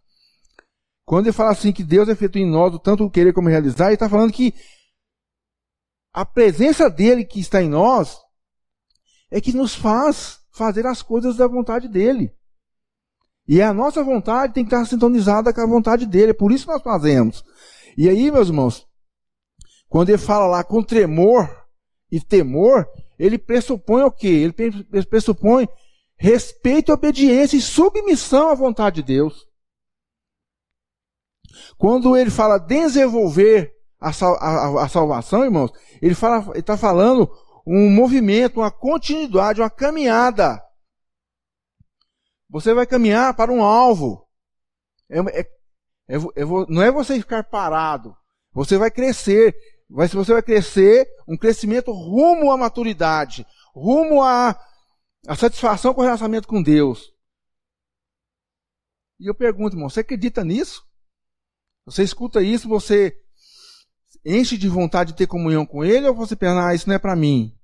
quando 1.06 1.26
ele 1.26 1.34
fala 1.34 1.52
assim 1.52 1.74
que 1.74 1.84
Deus 1.84 2.08
efetua 2.08 2.42
em 2.42 2.50
nós 2.50 2.74
o 2.74 2.80
tanto 2.80 3.10
querer 3.10 3.34
como 3.34 3.50
realizar, 3.50 3.88
ele 3.88 3.96
está 3.96 4.08
falando 4.08 4.32
que 4.32 4.54
a 6.14 6.26
presença 6.26 6.90
dele 6.90 7.26
que 7.26 7.40
está 7.40 7.62
em 7.62 7.68
nós 7.68 8.23
é 9.34 9.42
que 9.42 9.52
nos 9.52 9.74
faz 9.74 10.40
fazer 10.52 10.86
as 10.86 11.02
coisas 11.02 11.36
da 11.36 11.48
vontade 11.48 11.88
dele. 11.88 12.32
E 13.48 13.64
a 13.64 13.74
nossa 13.74 14.04
vontade 14.04 14.54
tem 14.54 14.64
que 14.64 14.74
estar 14.74 14.86
sintonizada 14.86 15.52
com 15.52 15.60
a 15.60 15.66
vontade 15.66 16.06
dele. 16.06 16.30
É 16.30 16.36
por 16.36 16.52
isso 16.52 16.68
que 16.68 16.72
nós 16.72 16.84
fazemos. 16.84 17.44
E 17.98 18.08
aí, 18.08 18.32
meus 18.32 18.50
irmãos, 18.50 18.88
quando 19.90 20.10
ele 20.10 20.20
fala 20.20 20.46
lá 20.46 20.64
com 20.64 20.84
tremor 20.84 21.50
e 22.12 22.22
temor, 22.22 22.88
ele 23.18 23.40
pressupõe 23.40 24.04
o 24.04 24.12
quê? 24.12 24.54
Ele 24.56 25.04
pressupõe 25.04 25.68
respeito, 26.16 26.94
obediência 26.94 27.58
e 27.58 27.62
submissão 27.62 28.50
à 28.50 28.54
vontade 28.54 28.98
de 28.98 29.14
Deus. 29.16 29.48
Quando 31.76 32.16
ele 32.16 32.30
fala 32.30 32.60
desenvolver 32.60 33.74
a, 34.00 34.10
a, 34.10 34.84
a 34.84 34.88
salvação, 34.88 35.44
irmãos, 35.44 35.72
ele 36.00 36.16
está 36.56 36.78
falando 36.78 37.32
um 37.66 37.90
movimento, 37.90 38.60
uma 38.60 38.72
continuidade, 38.72 39.62
uma 39.62 39.70
caminhada. 39.70 40.62
Você 42.50 42.74
vai 42.74 42.86
caminhar 42.86 43.34
para 43.36 43.52
um 43.52 43.64
alvo. 43.64 44.28
É, 45.10 45.20
é, 45.20 45.40
é, 46.08 46.16
é 46.16 46.46
não 46.70 46.82
é 46.82 46.92
você 46.92 47.20
ficar 47.20 47.44
parado. 47.44 48.16
Você 48.52 48.78
vai 48.78 48.92
crescer. 48.92 49.56
Vai, 49.90 50.08
você 50.08 50.34
vai 50.34 50.42
crescer 50.42 51.08
um 51.28 51.38
crescimento 51.38 51.92
rumo 51.92 52.52
à 52.52 52.58
maturidade, 52.58 53.46
rumo 53.76 54.24
à, 54.24 54.60
à 55.28 55.36
satisfação 55.36 55.94
com 55.94 56.02
o 56.02 56.04
relacionamento 56.04 56.48
com 56.48 56.62
Deus. 56.62 57.14
E 59.20 59.28
eu 59.28 59.36
pergunto, 59.36 59.76
irmão, 59.76 59.90
você 59.90 60.00
acredita 60.00 60.44
nisso? 60.44 60.84
Você 61.86 62.04
escuta 62.04 62.42
isso, 62.42 62.68
você 62.68 63.23
enche 64.26 64.58
de 64.58 64.68
vontade 64.68 65.12
de 65.12 65.18
ter 65.18 65.28
comunhão 65.28 65.66
com 65.66 65.84
Ele 65.84 66.08
ou 66.08 66.16
você 66.16 66.36
pensa, 66.36 66.68
ah, 66.68 66.74
isso 66.74 66.88
não 66.88 66.96
é 66.96 67.00
para 67.00 67.16
mim? 67.16 67.56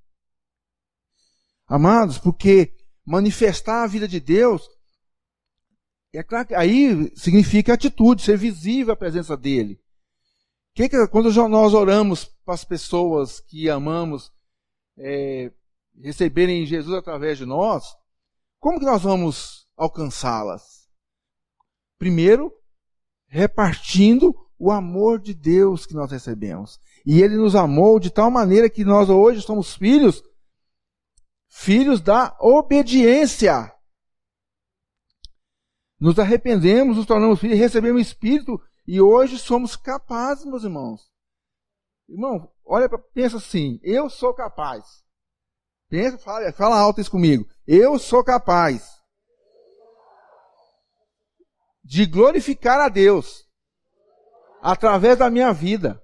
Amados, 1.68 2.18
porque 2.18 2.76
manifestar 3.06 3.84
a 3.84 3.88
vida 3.88 4.08
de 4.08 4.20
Deus, 4.20 4.68
é 6.12 6.24
claro 6.24 6.48
que 6.48 6.56
aí 6.56 7.12
significa 7.16 7.74
atitude, 7.74 8.24
ser 8.24 8.38
visível 8.38 8.94
a 8.94 8.98
presença 8.98 9.38
dEle. 9.38 9.80
Que 10.74 10.90
que, 10.90 11.08
quando 11.08 11.32
nós 11.48 11.74
oramos 11.74 12.26
para 12.44 12.54
as 12.54 12.64
pessoas 12.64 13.40
que 13.40 13.70
amamos 13.70 14.32
é, 14.98 15.52
receberem 16.02 16.66
Jesus 16.66 16.98
através 16.98 17.38
de 17.38 17.46
nós, 17.46 17.86
como 18.60 18.80
que 18.80 18.86
nós 18.86 19.02
vamos 19.02 19.68
alcançá-las? 19.76 20.90
Primeiro, 21.98 22.52
repartindo 23.28 24.36
o 24.60 24.70
amor 24.72 25.20
de 25.20 25.34
Deus 25.34 25.86
que 25.86 25.94
nós 25.94 26.12
recebemos. 26.12 26.80
E 27.06 27.22
Ele 27.22 27.38
nos 27.38 27.56
amou 27.56 27.98
de 28.00 28.12
tal 28.12 28.30
maneira 28.30 28.70
que 28.70 28.84
nós 28.84 29.10
hoje 29.10 29.42
somos 29.42 29.74
filhos, 29.74 30.22
filhos 31.48 32.02
da 32.02 32.36
obediência. 32.40 33.74
Nos 35.98 36.20
arrependemos, 36.20 36.98
nos 36.98 37.06
tornamos 37.06 37.40
filhos, 37.40 37.58
recebemos 37.58 38.00
o 38.00 38.02
Espírito 38.02 38.62
e 38.86 39.00
hoje 39.00 39.40
somos 39.40 39.78
capazes, 39.78 40.46
meus 40.46 40.64
irmãos. 40.64 41.10
Irmão, 42.08 42.52
olha, 42.66 42.90
pensa 43.14 43.38
assim, 43.38 43.80
eu 43.82 44.10
sou 44.10 44.34
capaz. 44.34 45.04
Pensa, 45.88 46.18
fala, 46.18 46.52
fala 46.52 46.78
alto 46.78 47.00
isso 47.00 47.12
comigo. 47.12 47.48
Eu 47.66 47.98
sou 47.98 48.24
capaz 48.24 49.00
de 51.84 52.06
glorificar 52.06 52.80
a 52.80 52.90
Deus 52.90 53.49
através 54.62 55.18
da 55.18 55.30
minha 55.30 55.52
vida. 55.54 56.02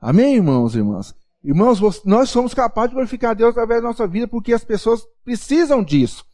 Amém, 0.00 0.36
irmãos 0.36 0.74
e 0.74 0.78
irmãs? 0.78 1.14
Irmãos, 1.42 2.04
nós 2.04 2.30
somos 2.30 2.54
capazes 2.54 2.90
de 2.90 2.94
glorificar 2.94 3.34
Deus 3.34 3.50
através 3.50 3.80
da 3.80 3.88
nossa 3.88 4.06
vida 4.06 4.28
porque 4.28 4.52
as 4.52 4.64
pessoas 4.64 5.06
precisam 5.24 5.82
disso. 5.82 6.24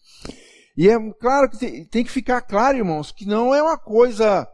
E 0.76 0.88
é 0.88 1.12
claro 1.14 1.48
que 1.48 1.84
tem 1.86 2.02
que 2.02 2.10
ficar 2.10 2.42
claro, 2.42 2.76
irmãos, 2.76 3.12
que 3.12 3.24
não 3.24 3.54
é 3.54 3.62
uma 3.62 3.78
coisa 3.78 4.50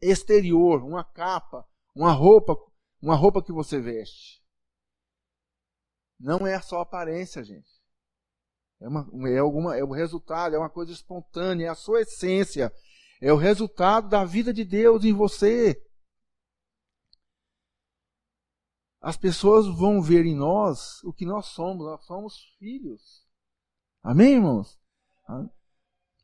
exterior, 0.00 0.82
uma 0.84 1.02
capa, 1.02 1.66
uma 1.94 2.12
roupa, 2.12 2.56
uma 3.02 3.16
roupa 3.16 3.42
que 3.42 3.52
você 3.52 3.80
veste. 3.80 4.42
Não 6.20 6.46
é 6.46 6.60
só 6.60 6.80
aparência, 6.80 7.42
gente. 7.42 7.68
É, 8.80 8.88
uma, 8.88 9.08
é, 9.28 9.38
alguma, 9.38 9.76
é 9.76 9.82
o 9.82 9.92
resultado, 9.92 10.54
é 10.54 10.58
uma 10.58 10.70
coisa 10.70 10.92
espontânea, 10.92 11.66
é 11.66 11.68
a 11.68 11.74
sua 11.74 12.02
essência. 12.02 12.72
É 13.20 13.32
o 13.32 13.36
resultado 13.36 14.08
da 14.08 14.24
vida 14.24 14.52
de 14.52 14.64
Deus 14.64 15.04
em 15.04 15.12
você. 15.12 15.80
As 19.00 19.16
pessoas 19.16 19.66
vão 19.66 20.00
ver 20.00 20.24
em 20.24 20.34
nós 20.34 21.02
o 21.04 21.12
que 21.12 21.26
nós 21.26 21.46
somos. 21.46 21.86
Nós 21.86 22.04
somos 22.04 22.38
filhos. 22.58 23.26
Amém, 24.02 24.34
irmãos? 24.34 24.78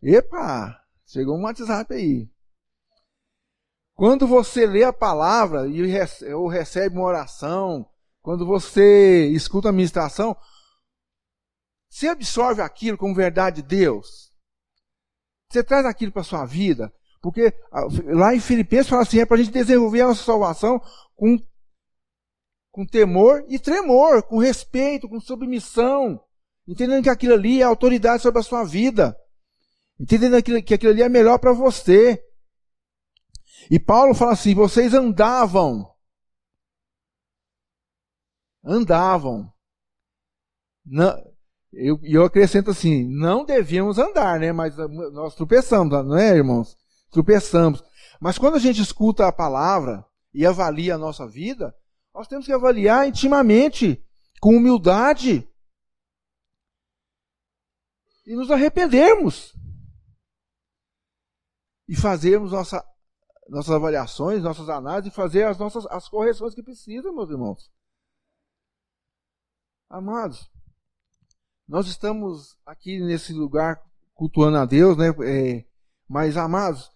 Epa! 0.03 0.83
Chegou 1.07 1.37
um 1.37 1.43
WhatsApp 1.43 1.93
aí. 1.93 2.31
Quando 3.95 4.27
você 4.27 4.67
lê 4.67 4.83
a 4.83 4.93
palavra 4.93 5.67
ou 6.35 6.49
recebe 6.49 6.97
uma 6.97 7.05
oração, 7.05 7.87
quando 8.23 8.47
você 8.47 9.27
escuta 9.29 9.69
a 9.69 9.73
ministração, 9.73 10.37
você 11.89 12.09
absorve 12.09 12.63
aquilo 12.63 12.97
como 12.97 13.15
verdade 13.15 13.61
de 13.61 13.69
Deus. 13.69 14.30
Você 15.51 15.65
traz 15.65 15.85
aquilo 15.85 16.13
para 16.13 16.23
a 16.23 16.25
sua 16.25 16.45
vida. 16.45 16.93
Porque 17.21 17.53
lá 18.07 18.35
em 18.35 18.41
Filipenses 18.41 18.89
fala 18.89 19.03
assim, 19.03 19.19
é 19.19 19.27
para 19.27 19.37
a 19.37 19.43
gente 19.43 19.53
desenvolver 19.53 20.01
a 20.03 20.09
nossa 20.09 20.23
salvação 20.23 20.81
com, 21.15 21.37
com 22.71 22.87
temor 22.87 23.45
e 23.49 23.59
tremor, 23.59 24.23
com 24.23 24.39
respeito, 24.39 25.09
com 25.09 25.21
submissão. 25.21 26.23
Entendendo 26.67 27.03
que 27.03 27.11
aquilo 27.11 27.35
ali 27.35 27.61
é 27.61 27.65
autoridade 27.65 28.23
sobre 28.23 28.41
a 28.41 28.45
sua 28.45 28.65
vida. 28.65 29.17
Entendendo 29.99 30.43
que 30.43 30.75
aquilo 30.75 30.93
ali 30.93 31.03
é 31.03 31.09
melhor 31.09 31.39
para 31.39 31.53
você. 31.53 32.25
E 33.71 33.79
Paulo 33.79 34.15
fala 34.15 34.33
assim: 34.33 34.55
vocês 34.55 34.95
andavam. 34.95 35.93
Andavam. 38.65 39.53
Não, 41.73 41.81
eu, 41.81 42.01
eu 42.03 42.25
acrescento 42.25 42.71
assim: 42.71 43.05
não 43.05 43.45
devíamos 43.45 43.99
andar, 43.99 44.39
né? 44.39 44.53
Mas 44.53 44.77
nós 45.13 45.35
tropeçamos, 45.35 45.93
não 46.05 46.17
é, 46.17 46.37
irmãos? 46.37 46.77
Tropeçamos. 47.11 47.83
Mas 48.21 48.39
quando 48.39 48.57
a 48.57 48.61
gente 48.61 48.81
escuta 48.81 49.27
a 49.27 49.33
palavra 49.33 50.05
e 50.33 50.45
avalia 50.45 50.95
a 50.95 50.99
nossa 50.99 51.27
vida, 51.27 51.75
nós 52.15 52.29
temos 52.29 52.47
que 52.47 52.53
avaliar 52.53 53.09
intimamente, 53.09 54.05
com 54.41 54.57
humildade, 54.57 55.49
e 58.27 58.35
nos 58.35 58.51
arrependermos. 58.51 59.53
E 61.89 61.97
fazermos 61.97 62.53
nossa 62.53 62.85
nossas 63.49 63.75
avaliações, 63.75 64.45
nossas 64.45 64.69
análises 64.69 65.13
e 65.13 65.15
fazer 65.15 65.43
as 65.43 65.59
nossas 65.59 65.85
as 65.87 66.09
correções 66.09 66.55
que 66.55 66.63
precisam, 66.63 67.13
meus 67.13 67.29
irmãos. 67.29 67.69
Amados, 69.89 70.49
nós 71.71 71.87
estamos 71.87 72.59
aqui 72.67 72.99
nesse 72.99 73.33
lugar 73.33 73.81
cultuando 74.13 74.59
a 74.59 74.67
Deus, 74.67 74.97
né? 74.97 75.07
É, 75.25 75.65
mas, 76.09 76.37
amados, 76.37 76.91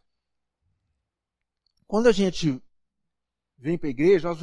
quando 1.86 2.08
a 2.08 2.12
gente 2.12 2.60
vem 3.56 3.78
para 3.78 3.86
a 3.86 3.90
igreja, 3.90 4.28
nós 4.28 4.40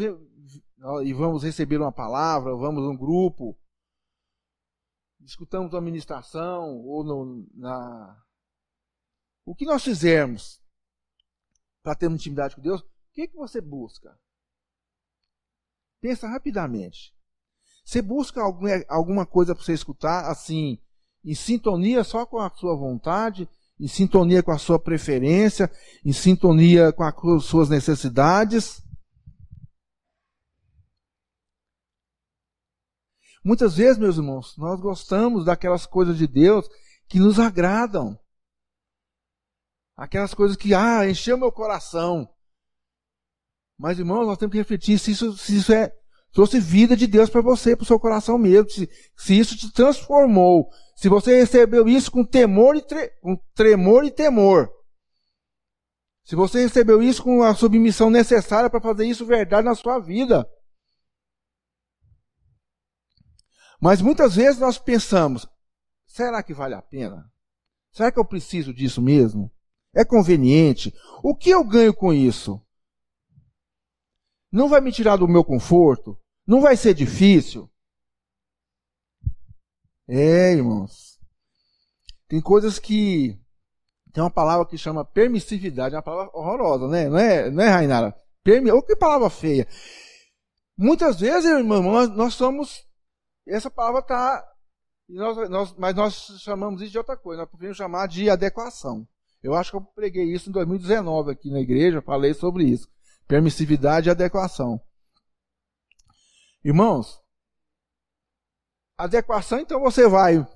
e 1.06 1.12
vamos 1.12 1.44
receber 1.44 1.78
uma 1.78 1.92
palavra, 1.92 2.56
vamos 2.56 2.82
um 2.82 2.96
grupo, 2.96 3.60
escutamos 5.20 5.74
uma 5.74 5.82
ministração, 5.82 6.78
ou 6.78 7.04
no, 7.04 7.46
na. 7.54 8.24
O 9.44 9.54
que 9.54 9.66
nós 9.66 9.84
fizermos 9.84 10.64
para 11.84 11.94
ter 11.94 12.08
uma 12.08 12.16
intimidade 12.16 12.56
com 12.56 12.62
Deus, 12.62 12.80
o 12.80 12.88
que, 13.12 13.28
que 13.28 13.36
você 13.36 13.60
busca? 13.60 14.18
Pensa 16.00 16.26
rapidamente. 16.30 17.14
Você 17.84 18.02
busca 18.02 18.42
alguma, 18.42 18.70
alguma 18.88 19.26
coisa 19.26 19.56
para 19.56 19.64
você 19.64 19.74
escutar, 19.74 20.30
assim, 20.30 20.80
em 21.24 21.36
sintonia 21.36 22.04
só 22.04 22.26
com 22.26 22.40
a 22.40 22.50
sua 22.50 22.76
vontade, 22.76 23.50
em 23.80 23.88
sintonia 23.88 24.44
com 24.44 24.52
a 24.52 24.58
sua 24.58 24.80
preferência, 24.80 25.70
em 26.06 26.14
sintonia 26.14 26.94
com 26.94 27.04
as 27.04 27.44
suas 27.44 27.70
necessidades? 27.70 28.82
Muitas 33.44 33.76
vezes, 33.76 33.98
meus 33.98 34.18
irmãos, 34.18 34.56
nós 34.56 34.80
gostamos 34.80 35.46
daquelas 35.46 35.88
coisas 35.88 36.16
de 36.18 36.28
Deus 36.28 36.70
que 37.08 37.20
nos 37.20 37.40
agradam. 37.40 38.18
Aquelas 39.98 40.34
coisas 40.34 40.56
que, 40.56 40.74
ah, 40.76 41.10
encheu 41.10 41.38
meu 41.38 41.52
coração. 41.52 42.32
Mas, 43.78 43.98
irmãos, 43.98 44.28
nós 44.28 44.38
temos 44.38 44.52
que 44.52 44.60
refletir 44.60 45.00
se 45.00 45.12
isso, 45.12 45.36
se 45.36 45.58
isso 45.58 45.74
é, 45.74 45.92
trouxe 46.32 46.60
vida 46.60 46.96
de 46.96 47.08
Deus 47.08 47.30
para 47.30 47.42
você, 47.42 47.76
para 47.76 47.84
o 47.84 47.88
seu 47.88 48.00
coração 48.00 48.38
mesmo. 48.38 48.70
Se, 48.70 48.90
se, 49.18 49.40
isso 49.40 49.58
te 49.58 49.72
transformou. 49.72 50.70
Se 50.96 51.10
você 51.10 51.40
recebeu 51.40 51.88
isso 51.88 52.12
com 52.12 52.24
temor 52.24 52.76
e 52.76 52.82
tre, 52.82 53.10
com 53.22 53.36
tremor 53.54 54.04
e 54.06 54.12
temor. 54.12 54.72
Se 56.24 56.36
você 56.36 56.62
recebeu 56.62 57.02
isso 57.02 57.24
com 57.24 57.44
a 57.44 57.54
submissão 57.56 58.10
necessária 58.10 58.70
para 58.70 58.82
fazer 58.82 59.06
isso 59.06 59.26
verdade 59.26 59.66
na 59.66 59.76
sua 59.76 60.00
vida. 60.00 60.48
Mas 63.82 64.02
muitas 64.02 64.36
vezes 64.36 64.60
nós 64.60 64.78
pensamos: 64.78 65.48
será 66.06 66.44
que 66.44 66.54
vale 66.54 66.76
a 66.76 66.82
pena? 66.82 67.26
Será 67.92 68.12
que 68.12 68.20
eu 68.20 68.26
preciso 68.26 68.74
disso 68.74 69.02
mesmo? 69.02 69.52
É 69.94 70.06
conveniente? 70.06 70.94
O 71.24 71.36
que 71.36 71.50
eu 71.50 71.64
ganho 71.64 71.94
com 71.94 72.14
isso? 72.14 72.62
Não 74.52 74.70
vai 74.70 74.80
me 74.80 74.92
tirar 74.92 75.18
do 75.18 75.28
meu 75.28 75.44
conforto? 75.44 76.21
Não 76.52 76.60
vai 76.60 76.76
ser 76.76 76.94
difícil? 76.94 77.72
É, 80.06 80.52
irmãos. 80.52 81.18
Tem 82.28 82.42
coisas 82.42 82.78
que. 82.78 83.40
Tem 84.12 84.22
uma 84.22 84.30
palavra 84.30 84.66
que 84.66 84.78
chama 84.78 85.06
permissividade, 85.06 85.96
é 85.96 85.98
uma 85.98 86.04
palavra 86.04 86.38
horrorosa, 86.38 86.90
né? 86.90 87.08
Não 87.08 87.18
é, 87.18 87.50
não 87.50 87.64
é 87.64 87.70
Rainara? 87.70 88.14
Permi... 88.44 88.70
Oh, 88.70 88.84
que 88.84 88.98
palavra 88.98 89.30
feia. 89.30 89.66
Muitas 90.78 91.22
vezes, 91.22 91.50
irmão, 91.50 91.82
nós, 91.82 92.10
nós 92.10 92.34
somos. 92.34 92.86
Essa 93.48 93.72
palavra 93.72 94.02
está. 94.02 94.46
Mas 95.78 95.96
nós 95.96 96.14
chamamos 96.42 96.82
isso 96.82 96.92
de 96.92 96.98
outra 96.98 97.16
coisa. 97.16 97.44
Nós 97.44 97.50
podemos 97.50 97.78
chamar 97.78 98.10
de 98.10 98.30
adequação. 98.30 99.08
Eu 99.42 99.56
acho 99.56 99.72
que 99.72 99.78
eu 99.78 99.82
preguei 99.96 100.26
isso 100.26 100.50
em 100.50 100.52
2019 100.52 101.32
aqui 101.32 101.50
na 101.50 101.62
igreja, 101.62 102.02
falei 102.02 102.34
sobre 102.34 102.66
isso. 102.66 102.90
Permissividade 103.26 104.10
e 104.10 104.12
adequação. 104.12 104.82
Irmãos, 106.64 107.20
adequação, 108.98 109.60
então 109.60 109.80
você 109.80 110.08
vai 110.08 110.48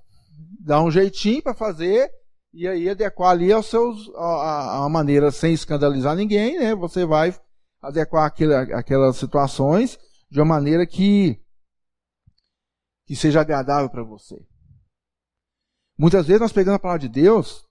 dar 0.60 0.84
um 0.84 0.92
jeitinho 0.92 1.42
para 1.42 1.54
fazer 1.54 2.12
e 2.54 2.68
aí 2.68 2.90
adequar 2.90 3.32
ali 3.32 3.52
aos 3.52 3.66
seus 3.66 4.10
a, 4.16 4.86
a, 4.86 4.90
maneira 4.90 5.32
sem 5.32 5.54
escandalizar 5.54 6.16
ninguém, 6.16 6.60
né? 6.60 6.76
Você 6.76 7.06
vai 7.06 7.36
adequar 7.82 8.34
aquelas 8.74 9.18
situações 9.18 10.00
de 10.30 10.40
uma 10.40 10.46
maneira 10.46 10.86
que 10.86 11.42
que 13.06 13.16
seja 13.16 13.42
agradável 13.42 13.90
para 13.90 14.04
você. 14.04 14.36
Muitas 15.98 16.26
vezes 16.28 16.42
nós 16.42 16.52
pegamos 16.52 16.78
a 16.78 16.80
palavra 16.80 17.08
de 17.08 17.10
Deus 17.10 17.64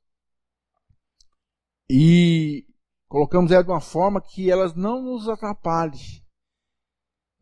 e 1.91 2.67
colocamos 3.09 3.51
ela 3.51 3.63
de 3.63 3.71
uma 3.71 3.81
forma 3.81 4.21
que 4.21 4.51
elas 4.51 4.75
não 4.75 5.03
nos 5.03 5.29
atrapalhem. 5.29 6.24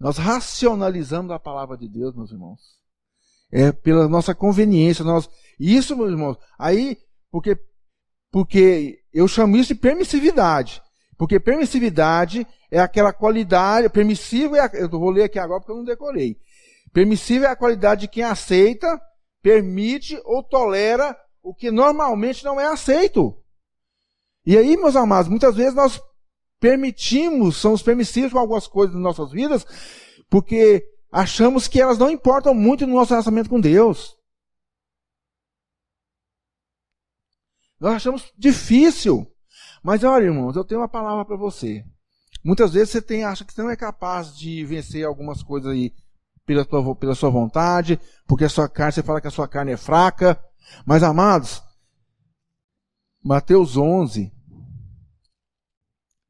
Nós 0.03 0.19
racionalizamos 0.19 1.31
a 1.31 1.39
palavra 1.39 1.79
de 1.79 1.89
Deus, 1.89 2.13
meus 2.17 2.33
irmãos. 2.33 2.61
É 3.53 3.71
pela 3.71 4.09
nossa 4.09 4.35
conveniência. 4.35 5.05
Nós, 5.05 5.31
isso, 5.61 5.97
meus 5.97 6.11
irmãos, 6.11 6.37
aí, 6.59 6.99
porque, 7.31 7.57
porque 8.29 8.99
eu 9.15 9.29
chamo 9.29 9.57
isso 9.57 9.69
de 9.73 9.77
permissividade. 9.77 10.83
Porque 11.17 11.39
permissividade 11.39 12.45
é 12.69 12.81
aquela 12.81 13.13
qualidade, 13.13 13.89
permissivo 13.91 14.57
é, 14.57 14.61
a, 14.63 14.71
eu 14.75 14.89
vou 14.89 15.09
ler 15.09 15.23
aqui 15.23 15.39
agora 15.39 15.61
porque 15.61 15.71
eu 15.71 15.77
não 15.77 15.85
decorei. 15.85 16.37
Permissivo 16.93 17.45
é 17.45 17.49
a 17.49 17.57
qualidade 17.57 18.01
de 18.01 18.09
quem 18.09 18.25
aceita, 18.25 19.01
permite 19.41 20.21
ou 20.25 20.43
tolera 20.43 21.17
o 21.41 21.55
que 21.55 21.71
normalmente 21.71 22.45
não 22.45 22.61
é 22.61 22.67
aceito. 22.67 23.41
E 24.45 24.59
aí, 24.59 24.77
meus 24.77 24.97
amados, 24.97 25.31
muitas 25.31 25.55
vezes 25.55 25.75
nós 25.75 26.03
permitimos, 26.63 27.57
somos 27.57 27.83
permissivos 27.83 28.33
com 28.33 28.39
algumas 28.39 28.69
coisas 28.69 28.95
nas 28.95 29.03
nossas 29.03 29.33
vidas, 29.33 29.67
porque 30.31 30.89
achamos 31.11 31.67
que 31.67 31.81
elas 31.81 31.99
não 31.99 32.09
importam 32.09 32.55
muito 32.55 32.87
no 32.87 32.95
nosso 32.95 33.11
relacionamento 33.11 33.51
com 33.51 33.61
Deus. 33.61 34.17
Nós 37.81 37.95
achamos 37.95 38.33
difícil. 38.39 39.27
Mas 39.83 40.05
olha, 40.05 40.27
irmãos, 40.27 40.55
eu 40.55 40.65
tenho 40.65 40.81
uma 40.81 40.89
palavra 40.89 41.25
para 41.25 41.37
você. 41.37 41.85
Muitas 42.45 42.73
vezes 42.73 42.91
você 42.91 43.03
tem, 43.03 43.25
acha 43.25 43.45
que 43.45 43.53
você 43.53 43.61
não 43.61 43.71
é 43.71 43.77
capaz 43.77 44.37
de 44.37 44.65
vencer 44.65 45.05
algumas 45.05 45.43
coisas 45.43 45.73
aí 45.73 45.93
pela, 46.47 46.65
tua, 46.65 46.95
pela 46.95 47.17
sua 47.17 47.31
vontade, 47.31 47.99
porque 48.25 48.45
a 48.45 48.49
sua 48.49 48.69
carne, 48.69 48.93
você 48.93 49.03
fala 49.03 49.21
que 49.21 49.27
a 49.27 49.33
sua 49.33 49.49
carne 49.49 49.73
é 49.73 49.77
fraca. 49.77 50.41
Mas, 50.87 51.03
amados, 51.03 51.61
Mateus 53.21 53.77
11 53.77 54.33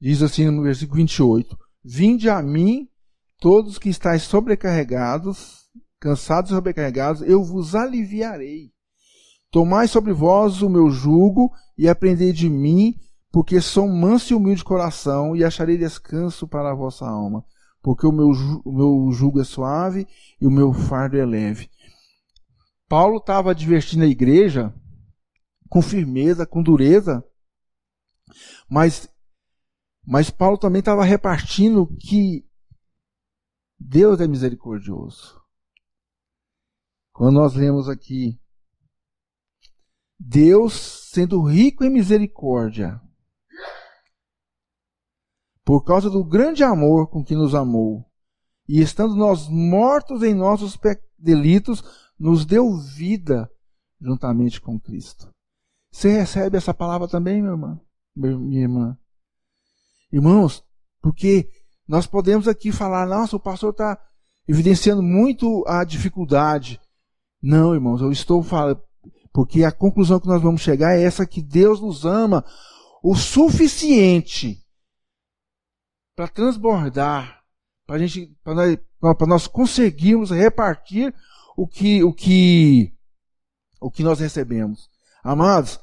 diz 0.03 0.21
assim 0.21 0.51
no 0.51 0.65
versículo 0.65 0.97
28: 0.97 1.57
Vinde 1.85 2.29
a 2.29 2.43
mim, 2.43 2.89
todos 3.39 3.79
que 3.79 3.89
estáis 3.89 4.23
sobrecarregados, 4.23 5.69
cansados 6.01 6.51
e 6.51 6.55
sobrecarregados, 6.55 7.23
eu 7.23 7.45
vos 7.45 7.77
aliviarei. 7.77 8.73
Tomai 9.51 9.87
sobre 9.87 10.13
vós 10.13 10.61
o 10.61 10.69
meu 10.69 10.91
jugo 10.91 11.53
e 11.79 11.89
aprendei 11.89 12.33
de 12.33 12.49
mim, 12.49 12.95
porque 13.31 13.61
sou 13.61 13.87
manso 13.87 14.33
e 14.33 14.37
humilde 14.37 14.59
de 14.59 14.65
coração, 14.65 15.37
e 15.37 15.45
acharei 15.45 15.79
descanso 15.79 16.49
para 16.49 16.73
a 16.73 16.75
vossa 16.75 17.07
alma, 17.07 17.45
porque 17.81 18.07
o 18.07 18.13
meu, 18.13 18.31
o 18.65 18.73
meu 18.73 19.13
jugo 19.13 19.41
é 19.41 19.45
suave 19.45 20.07
e 20.41 20.47
o 20.47 20.51
meu 20.51 20.73
fardo 20.73 21.17
é 21.17 21.25
leve. 21.25 21.71
Paulo 22.89 23.19
estava 23.19 23.53
advertindo 23.53 24.05
a 24.05 24.09
igreja 24.09 24.75
com 25.69 25.81
firmeza, 25.81 26.45
com 26.45 26.63
dureza, 26.63 27.25
mas 28.69 29.09
Mas 30.05 30.31
Paulo 30.31 30.59
também 30.59 30.81
estava 30.81 31.05
repartindo 31.05 31.87
que 31.87 32.45
Deus 33.79 34.21
é 34.21 34.27
misericordioso. 34.27 35.41
Quando 37.13 37.35
nós 37.35 37.55
lemos 37.55 37.89
aqui, 37.89 38.41
Deus 40.19 41.11
sendo 41.13 41.43
rico 41.43 41.85
em 41.85 41.91
misericórdia, 41.91 43.01
por 45.65 45.85
causa 45.85 46.11
do 46.11 46.25
grande 46.25 46.65
amor 46.65 47.09
com 47.09 47.25
que 47.25 47.35
nos 47.35 47.55
amou, 47.55 48.05
e 48.69 48.81
estando 48.81 49.15
nós 49.15 49.49
mortos 49.49 50.23
em 50.23 50.35
nossos 50.35 50.79
delitos, 51.19 51.83
nos 52.19 52.45
deu 52.47 52.77
vida 52.77 53.51
juntamente 54.01 54.61
com 54.61 54.81
Cristo. 54.81 55.31
Você 55.93 56.11
recebe 56.11 56.57
essa 56.57 56.73
palavra 56.73 57.07
também? 57.07 57.43
Minha 58.17 58.63
irmã? 58.63 58.99
Irmãos, 60.13 60.63
porque 61.01 61.49
nós 61.89 62.07
podemos 62.07 62.47
aqui 62.47 62.71
falar, 62.71 63.07
nossa, 63.07 63.37
o 63.37 63.41
pastor 63.41 63.71
está 63.71 63.99
evidenciando 64.47 65.03
muito 65.03 65.65
a 65.67 65.85
dificuldade. 65.85 66.81
Não, 67.43 67.75
irmãos, 67.75 68.01
eu 68.01 68.13
estou 68.13 68.43
falando, 68.43 68.83
porque 69.33 69.65
a 69.65 69.73
conclusão 69.73 70.21
que 70.21 70.29
nós 70.29 70.43
vamos 70.43 70.61
chegar 70.61 70.97
é 70.97 71.03
essa 71.03 71.27
que 71.27 71.43
Deus 71.43 71.81
nos 71.81 72.05
ama 72.05 72.45
o 73.03 73.15
suficiente 73.15 74.63
para 76.15 76.29
transbordar, 76.29 77.43
para 77.87 77.99
gente, 77.99 78.37
para 78.45 78.55
nós, 78.55 78.79
nós 79.27 79.47
conseguirmos 79.47 80.31
repartir 80.31 81.13
o 81.57 81.67
que, 81.67 82.03
o 82.05 82.13
que, 82.13 82.93
o 83.81 83.91
que 83.91 84.05
nós 84.05 84.21
recebemos. 84.21 84.89
Amados, 85.25 85.81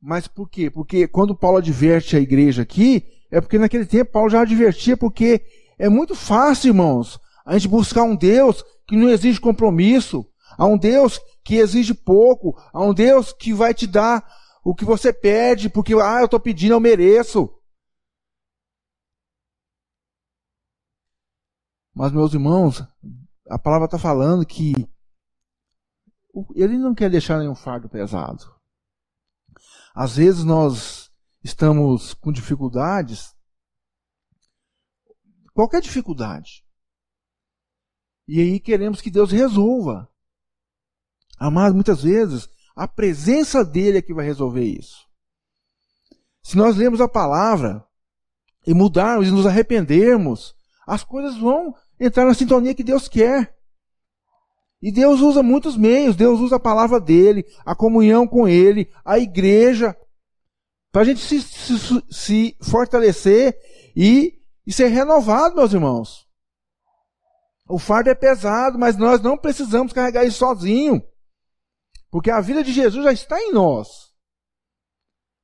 mas 0.00 0.28
por 0.28 0.48
quê? 0.48 0.70
Porque 0.70 1.08
quando 1.08 1.36
Paulo 1.36 1.58
adverte 1.58 2.16
a 2.16 2.20
igreja 2.20 2.62
aqui, 2.62 3.17
é 3.30 3.40
porque 3.40 3.58
naquele 3.58 3.86
tempo 3.86 4.12
Paulo 4.12 4.30
já 4.30 4.40
advertia, 4.40 4.96
porque 4.96 5.44
é 5.78 5.88
muito 5.88 6.14
fácil, 6.14 6.68
irmãos, 6.68 7.20
a 7.44 7.52
gente 7.54 7.68
buscar 7.68 8.02
um 8.02 8.16
Deus 8.16 8.64
que 8.86 8.96
não 8.96 9.08
exige 9.08 9.40
compromisso, 9.40 10.26
a 10.56 10.64
um 10.66 10.78
Deus 10.78 11.20
que 11.44 11.56
exige 11.56 11.94
pouco, 11.94 12.58
a 12.72 12.82
um 12.82 12.92
Deus 12.92 13.32
que 13.32 13.52
vai 13.52 13.74
te 13.74 13.86
dar 13.86 14.26
o 14.64 14.74
que 14.74 14.84
você 14.84 15.12
pede, 15.12 15.68
porque, 15.68 15.94
ah, 15.94 16.20
eu 16.20 16.24
estou 16.24 16.40
pedindo, 16.40 16.72
eu 16.72 16.80
mereço. 16.80 17.54
Mas, 21.94 22.12
meus 22.12 22.32
irmãos, 22.32 22.82
a 23.48 23.58
palavra 23.58 23.86
está 23.86 23.98
falando 23.98 24.46
que 24.46 24.72
ele 26.54 26.78
não 26.78 26.94
quer 26.94 27.10
deixar 27.10 27.38
nenhum 27.38 27.54
fardo 27.54 27.88
pesado. 27.88 28.44
Às 29.94 30.16
vezes 30.16 30.44
nós 30.44 31.07
estamos 31.42 32.14
com 32.14 32.32
dificuldades, 32.32 33.34
qualquer 35.52 35.80
dificuldade, 35.80 36.64
e 38.28 38.40
aí 38.40 38.60
queremos 38.60 39.00
que 39.00 39.10
Deus 39.10 39.32
resolva. 39.32 40.08
Amado, 41.38 41.74
muitas 41.74 42.02
vezes 42.02 42.48
a 42.76 42.86
presença 42.86 43.64
dele 43.64 43.98
é 43.98 44.02
que 44.02 44.14
vai 44.14 44.24
resolver 44.24 44.64
isso. 44.64 45.08
Se 46.42 46.56
nós 46.56 46.76
lermos 46.76 47.00
a 47.00 47.08
palavra 47.08 47.84
e 48.66 48.74
mudarmos 48.74 49.28
e 49.28 49.30
nos 49.30 49.46
arrependermos, 49.46 50.54
as 50.86 51.02
coisas 51.02 51.36
vão 51.38 51.74
entrar 51.98 52.24
na 52.24 52.34
sintonia 52.34 52.74
que 52.74 52.84
Deus 52.84 53.08
quer. 53.08 53.56
E 54.80 54.92
Deus 54.92 55.20
usa 55.20 55.42
muitos 55.42 55.76
meios. 55.76 56.14
Deus 56.14 56.38
usa 56.38 56.56
a 56.56 56.60
palavra 56.60 57.00
dele, 57.00 57.44
a 57.64 57.74
comunhão 57.74 58.26
com 58.26 58.46
ele, 58.46 58.90
a 59.04 59.18
igreja, 59.18 59.96
para 60.90 61.02
a 61.02 61.04
gente 61.04 61.20
se, 61.20 61.40
se, 61.42 62.04
se 62.10 62.56
fortalecer 62.62 63.56
e, 63.94 64.40
e 64.66 64.72
ser 64.72 64.88
renovado, 64.88 65.56
meus 65.56 65.72
irmãos. 65.72 66.26
O 67.68 67.78
fardo 67.78 68.08
é 68.08 68.14
pesado, 68.14 68.78
mas 68.78 68.96
nós 68.96 69.20
não 69.20 69.36
precisamos 69.36 69.92
carregar 69.92 70.24
isso 70.24 70.38
sozinho. 70.38 71.02
Porque 72.10 72.30
a 72.30 72.40
vida 72.40 72.64
de 72.64 72.72
Jesus 72.72 73.04
já 73.04 73.12
está 73.12 73.38
em 73.38 73.52
nós. 73.52 74.10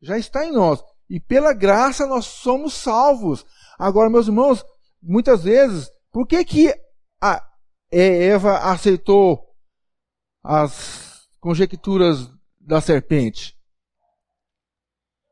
Já 0.01 0.17
está 0.17 0.47
em 0.47 0.53
nós. 0.53 0.83
E 1.09 1.21
pela 1.21 1.53
graça 1.53 2.07
nós 2.07 2.25
somos 2.25 2.73
salvos. 2.73 3.45
Agora, 3.79 4.09
meus 4.09 4.27
irmãos, 4.27 4.65
muitas 5.03 5.45
vezes, 5.45 5.91
por 6.11 6.27
que 6.27 6.43
que 6.45 6.75
a, 7.21 7.47
é, 7.93 8.29
Eva 8.29 8.59
aceitou 8.71 9.55
as 10.43 11.29
conjecturas 11.39 12.31
da 12.59 12.81
serpente? 12.81 13.55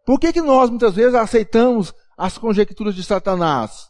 Por 0.05 0.19
que, 0.19 0.33
que 0.33 0.43
nós 0.43 0.69
muitas 0.69 0.95
vezes 0.95 1.15
aceitamos 1.15 1.95
as 2.17 2.37
conjecturas 2.37 2.95
de 2.95 3.05
Satanás 3.05 3.89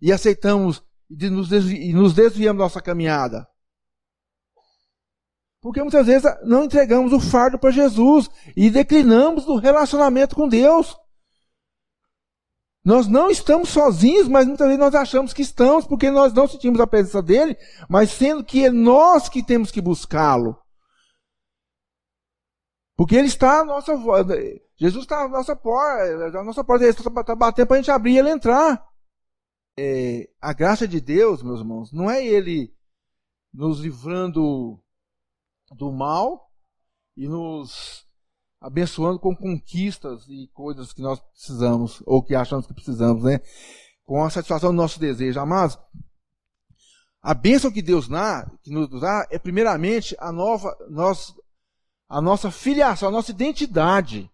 e 0.00 0.12
aceitamos 0.12 0.82
e 1.10 1.30
nos, 1.30 1.48
desvi 1.48 1.92
nos 1.92 2.12
desviamos 2.14 2.58
da 2.58 2.64
nossa 2.64 2.82
caminhada? 2.82 3.46
Porque 5.60 5.80
muitas 5.80 6.06
vezes 6.06 6.30
não 6.44 6.64
entregamos 6.64 7.12
o 7.14 7.18
fardo 7.18 7.58
para 7.58 7.70
Jesus 7.70 8.28
e 8.54 8.68
declinamos 8.68 9.46
do 9.46 9.56
relacionamento 9.56 10.36
com 10.36 10.46
Deus. 10.46 10.94
Nós 12.84 13.08
não 13.08 13.30
estamos 13.30 13.70
sozinhos, 13.70 14.28
mas 14.28 14.46
muitas 14.46 14.66
vezes 14.66 14.78
nós 14.78 14.94
achamos 14.94 15.32
que 15.32 15.40
estamos, 15.40 15.86
porque 15.86 16.10
nós 16.10 16.34
não 16.34 16.46
sentimos 16.46 16.78
a 16.80 16.86
presença 16.86 17.22
dele, 17.22 17.56
mas 17.88 18.10
sendo 18.10 18.44
que 18.44 18.66
é 18.66 18.70
nós 18.70 19.26
que 19.30 19.42
temos 19.42 19.70
que 19.70 19.80
buscá-lo. 19.80 20.54
Porque 22.94 23.16
ele 23.16 23.28
está 23.28 23.60
à 23.60 23.64
nossa 23.64 23.96
Jesus 24.76 25.04
está 25.04 25.24
à 25.24 25.28
nossa 25.28 25.54
porta, 25.54 26.38
à 26.38 26.44
nossa 26.44 26.64
porta, 26.64 26.84
ele 26.84 26.92
está 26.92 27.34
batendo 27.34 27.66
para 27.66 27.76
a 27.76 27.80
gente 27.80 27.90
abrir 27.90 28.14
e 28.14 28.18
ele 28.18 28.30
entrar. 28.30 28.84
É, 29.76 30.28
a 30.40 30.52
graça 30.52 30.86
de 30.86 31.00
Deus, 31.00 31.42
meus 31.42 31.60
irmãos, 31.60 31.92
não 31.92 32.10
é 32.10 32.24
ele 32.24 32.74
nos 33.52 33.80
livrando 33.80 34.80
do 35.72 35.92
mal 35.92 36.50
e 37.16 37.28
nos 37.28 38.04
abençoando 38.60 39.18
com 39.18 39.36
conquistas 39.36 40.26
e 40.28 40.48
coisas 40.54 40.92
que 40.92 41.02
nós 41.02 41.20
precisamos, 41.20 42.02
ou 42.06 42.22
que 42.22 42.34
achamos 42.34 42.66
que 42.66 42.74
precisamos, 42.74 43.22
né? 43.22 43.40
Com 44.04 44.24
a 44.24 44.30
satisfação 44.30 44.70
do 44.70 44.76
nosso 44.76 44.98
desejo. 44.98 45.38
Amados, 45.38 45.78
a 47.22 47.34
bênção 47.34 47.70
que 47.70 47.82
Deus 47.82 48.08
dá, 48.08 48.50
que 48.62 48.70
nos 48.70 49.00
dá, 49.00 49.26
é 49.30 49.38
primeiramente 49.38 50.16
a 50.18 50.32
nova, 50.32 50.76
nós, 50.90 51.34
a 52.08 52.20
nossa 52.20 52.50
filiação, 52.50 53.08
a 53.08 53.12
nossa 53.12 53.30
identidade. 53.30 54.30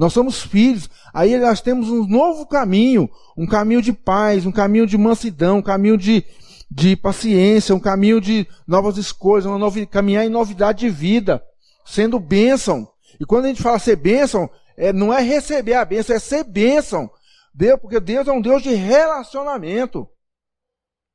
Nós 0.00 0.14
somos 0.14 0.40
filhos. 0.40 0.88
Aí 1.12 1.36
nós 1.36 1.60
temos 1.60 1.90
um 1.90 2.06
novo 2.06 2.46
caminho, 2.46 3.06
um 3.36 3.46
caminho 3.46 3.82
de 3.82 3.92
paz, 3.92 4.46
um 4.46 4.50
caminho 4.50 4.86
de 4.86 4.96
mansidão, 4.96 5.58
um 5.58 5.62
caminho 5.62 5.98
de, 5.98 6.24
de 6.70 6.96
paciência, 6.96 7.74
um 7.74 7.78
caminho 7.78 8.18
de 8.18 8.48
novas 8.66 8.96
escolhas, 8.96 9.44
uma 9.44 9.70
caminhar 9.86 10.24
em 10.24 10.30
novidade 10.30 10.78
de 10.78 10.88
vida, 10.88 11.44
sendo 11.84 12.18
bênção. 12.18 12.88
E 13.20 13.26
quando 13.26 13.44
a 13.44 13.48
gente 13.48 13.62
fala 13.62 13.78
ser 13.78 13.96
bênção, 13.96 14.48
é, 14.74 14.90
não 14.90 15.12
é 15.12 15.20
receber 15.20 15.74
a 15.74 15.84
bênção, 15.84 16.16
é 16.16 16.18
ser 16.18 16.44
bênção. 16.44 17.10
Deus, 17.52 17.78
porque 17.78 18.00
Deus 18.00 18.26
é 18.26 18.32
um 18.32 18.40
Deus 18.40 18.62
de 18.62 18.72
relacionamento. 18.72 20.08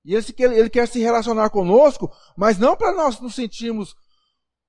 E 0.05 0.13
ele, 0.13 0.23
ele 0.59 0.69
quer 0.69 0.87
se 0.87 0.99
relacionar 0.99 1.49
conosco, 1.49 2.11
mas 2.37 2.59
não 2.59 2.75
para 2.75 2.93
nós 2.93 3.19
nos 3.19 3.33
sentirmos 3.33 3.95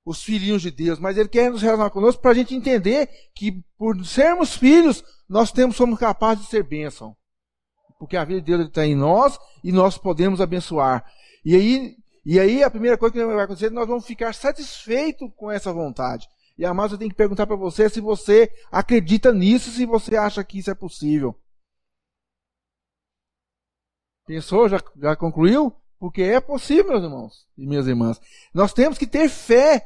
os 0.06 0.22
filhinhos 0.22 0.62
de 0.62 0.70
Deus, 0.70 1.00
mas 1.00 1.18
Ele 1.18 1.28
quer 1.28 1.50
nos 1.50 1.60
relacionar 1.60 1.90
conosco 1.90 2.22
para 2.22 2.30
a 2.30 2.34
gente 2.34 2.54
entender 2.54 3.10
que 3.34 3.60
por 3.76 4.06
sermos 4.06 4.54
filhos, 4.54 5.02
nós 5.28 5.50
temos, 5.50 5.74
somos 5.74 5.98
capazes 5.98 6.44
de 6.44 6.50
ser 6.50 6.62
bênção. 6.62 7.16
Porque 7.98 8.16
a 8.16 8.24
vida 8.24 8.40
de 8.40 8.46
Deus 8.46 8.68
está 8.68 8.86
em 8.86 8.94
nós 8.94 9.36
e 9.64 9.72
nós 9.72 9.98
podemos 9.98 10.40
abençoar. 10.40 11.04
E 11.44 11.56
aí, 11.56 11.96
e 12.24 12.38
aí 12.38 12.62
a 12.62 12.70
primeira 12.70 12.96
coisa 12.96 13.12
que 13.12 13.24
vai 13.24 13.44
acontecer, 13.44 13.66
é 13.66 13.70
nós 13.70 13.88
vamos 13.88 14.06
ficar 14.06 14.32
satisfeitos 14.32 15.28
com 15.34 15.50
essa 15.50 15.72
vontade. 15.72 16.28
E 16.56 16.64
amados, 16.64 16.92
eu 16.92 16.98
tenho 16.98 17.10
que 17.10 17.16
perguntar 17.16 17.46
para 17.46 17.56
você 17.56 17.90
se 17.90 18.00
você 18.00 18.48
acredita 18.70 19.32
nisso, 19.32 19.70
se 19.70 19.84
você 19.84 20.16
acha 20.16 20.44
que 20.44 20.60
isso 20.60 20.70
é 20.70 20.74
possível. 20.74 21.34
Pensou? 24.24 24.68
Já, 24.68 24.80
já 25.00 25.16
concluiu? 25.16 25.74
Porque 25.98 26.22
é 26.22 26.40
possível, 26.40 26.92
meus 26.92 27.02
irmãos 27.02 27.46
e 27.59 27.66
minhas 27.66 27.88
irmãs. 27.88 28.20
Nós 28.54 28.72
temos 28.72 28.98
que 28.98 29.07
ter 29.07 29.28
fé. 29.28 29.84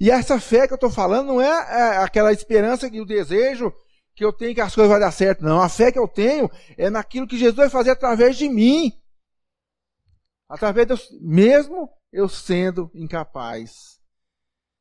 E 0.00 0.10
essa 0.10 0.38
fé 0.38 0.66
que 0.66 0.72
eu 0.72 0.76
estou 0.76 0.90
falando 0.90 1.26
não 1.28 1.40
é, 1.40 1.46
é 1.46 1.96
aquela 1.98 2.32
esperança 2.32 2.88
e 2.88 3.00
o 3.00 3.06
desejo 3.06 3.72
que 4.14 4.24
eu 4.24 4.32
tenho 4.32 4.54
que 4.54 4.60
as 4.60 4.74
coisas 4.74 4.90
vão 4.90 5.00
dar 5.00 5.12
certo. 5.12 5.44
Não. 5.44 5.60
A 5.60 5.68
fé 5.68 5.92
que 5.92 5.98
eu 5.98 6.08
tenho 6.08 6.50
é 6.76 6.90
naquilo 6.90 7.26
que 7.26 7.38
Jesus 7.38 7.56
vai 7.56 7.70
fazer 7.70 7.90
através 7.90 8.36
de 8.36 8.48
mim. 8.48 8.92
Através 10.48 10.86
de 10.86 10.94
mesmo 11.20 11.90
eu 12.12 12.28
sendo 12.28 12.90
incapaz. 12.94 13.98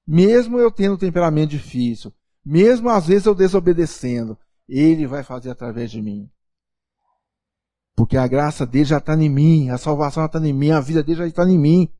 Mesmo 0.07 0.59
eu 0.59 0.71
tendo 0.71 0.95
um 0.95 0.97
temperamento 0.97 1.49
difícil, 1.49 2.13
mesmo 2.45 2.89
às 2.89 3.07
vezes 3.07 3.25
eu 3.25 3.35
desobedecendo, 3.35 4.37
Ele 4.67 5.05
vai 5.05 5.21
fazer 5.21 5.49
através 5.49 5.91
de 5.91 6.01
mim. 6.01 6.31
Porque 7.93 8.15
a 8.15 8.25
graça 8.25 8.65
dele 8.65 8.85
já 8.85 8.99
está 8.99 9.15
em 9.15 9.29
mim, 9.29 9.69
a 9.69 9.77
salvação 9.77 10.23
já 10.23 10.27
está 10.27 10.39
em 10.39 10.53
mim, 10.53 10.71
a 10.71 10.79
vida 10.79 11.03
dele 11.03 11.17
já 11.17 11.27
está 11.27 11.43
em 11.43 11.59
mim. 11.59 11.91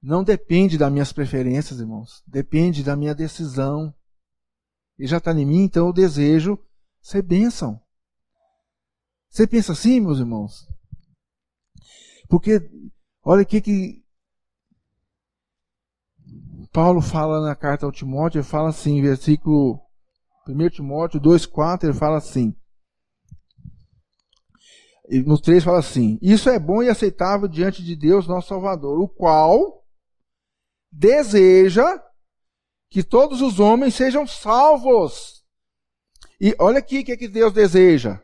Não 0.00 0.22
depende 0.22 0.78
das 0.78 0.92
minhas 0.92 1.12
preferências, 1.12 1.80
irmãos. 1.80 2.22
Depende 2.26 2.84
da 2.84 2.96
minha 2.96 3.14
decisão. 3.14 3.94
Ele 4.98 5.08
já 5.08 5.18
está 5.18 5.32
em 5.32 5.44
mim, 5.44 5.62
então 5.62 5.86
eu 5.86 5.92
desejo 5.92 6.58
ser 7.00 7.22
bênção. 7.22 7.80
Você 9.28 9.46
pensa 9.46 9.72
assim, 9.72 10.00
meus 10.00 10.18
irmãos? 10.18 10.66
Porque, 12.28 12.60
olha 13.24 13.42
o 13.42 13.46
que 13.46 14.04
Paulo 16.72 17.00
fala 17.00 17.40
na 17.40 17.54
carta 17.54 17.86
ao 17.86 17.92
Timóteo, 17.92 18.38
ele 18.38 18.46
fala 18.46 18.68
assim, 18.68 19.00
versículo 19.00 19.80
1 20.48 20.70
Timóteo 20.70 21.20
2,4, 21.20 21.84
ele 21.84 21.92
fala 21.92 22.18
assim. 22.18 22.54
No 25.26 25.40
3 25.40 25.64
fala 25.64 25.78
assim: 25.78 26.18
Isso 26.20 26.50
é 26.50 26.58
bom 26.58 26.82
e 26.82 26.88
aceitável 26.90 27.48
diante 27.48 27.82
de 27.82 27.96
Deus, 27.96 28.28
nosso 28.28 28.48
Salvador, 28.48 29.00
o 29.00 29.08
qual 29.08 29.82
deseja 30.90 32.00
que 32.90 33.02
todos 33.02 33.42
os 33.42 33.60
homens 33.60 33.94
sejam 33.94 34.26
salvos. 34.26 35.44
E 36.40 36.54
olha 36.58 36.78
aqui 36.78 37.00
o 37.00 37.04
que, 37.04 37.12
é 37.12 37.16
que 37.16 37.28
Deus 37.28 37.52
deseja. 37.52 38.20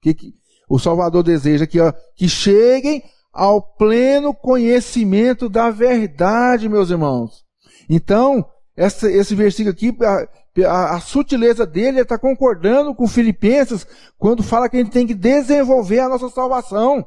Que, 0.00 0.14
que 0.14 0.34
o 0.68 0.78
Salvador 0.78 1.22
deseja 1.22 1.66
que, 1.66 1.80
ó, 1.80 1.92
que 2.14 2.28
cheguem 2.28 3.02
ao 3.32 3.62
pleno 3.62 4.34
conhecimento 4.34 5.48
da 5.48 5.70
verdade, 5.70 6.68
meus 6.68 6.90
irmãos. 6.90 7.44
Então, 7.88 8.44
essa, 8.76 9.10
esse 9.10 9.34
versículo 9.34 9.72
aqui, 9.72 9.96
a, 10.04 10.28
a, 10.66 10.96
a 10.96 11.00
sutileza 11.00 11.66
dele 11.66 12.00
está 12.00 12.18
concordando 12.18 12.94
com 12.94 13.08
Filipenses 13.08 13.86
quando 14.18 14.42
fala 14.42 14.68
que 14.68 14.76
a 14.76 14.80
gente 14.80 14.92
tem 14.92 15.06
que 15.06 15.14
desenvolver 15.14 16.00
a 16.00 16.08
nossa 16.08 16.28
salvação. 16.28 17.06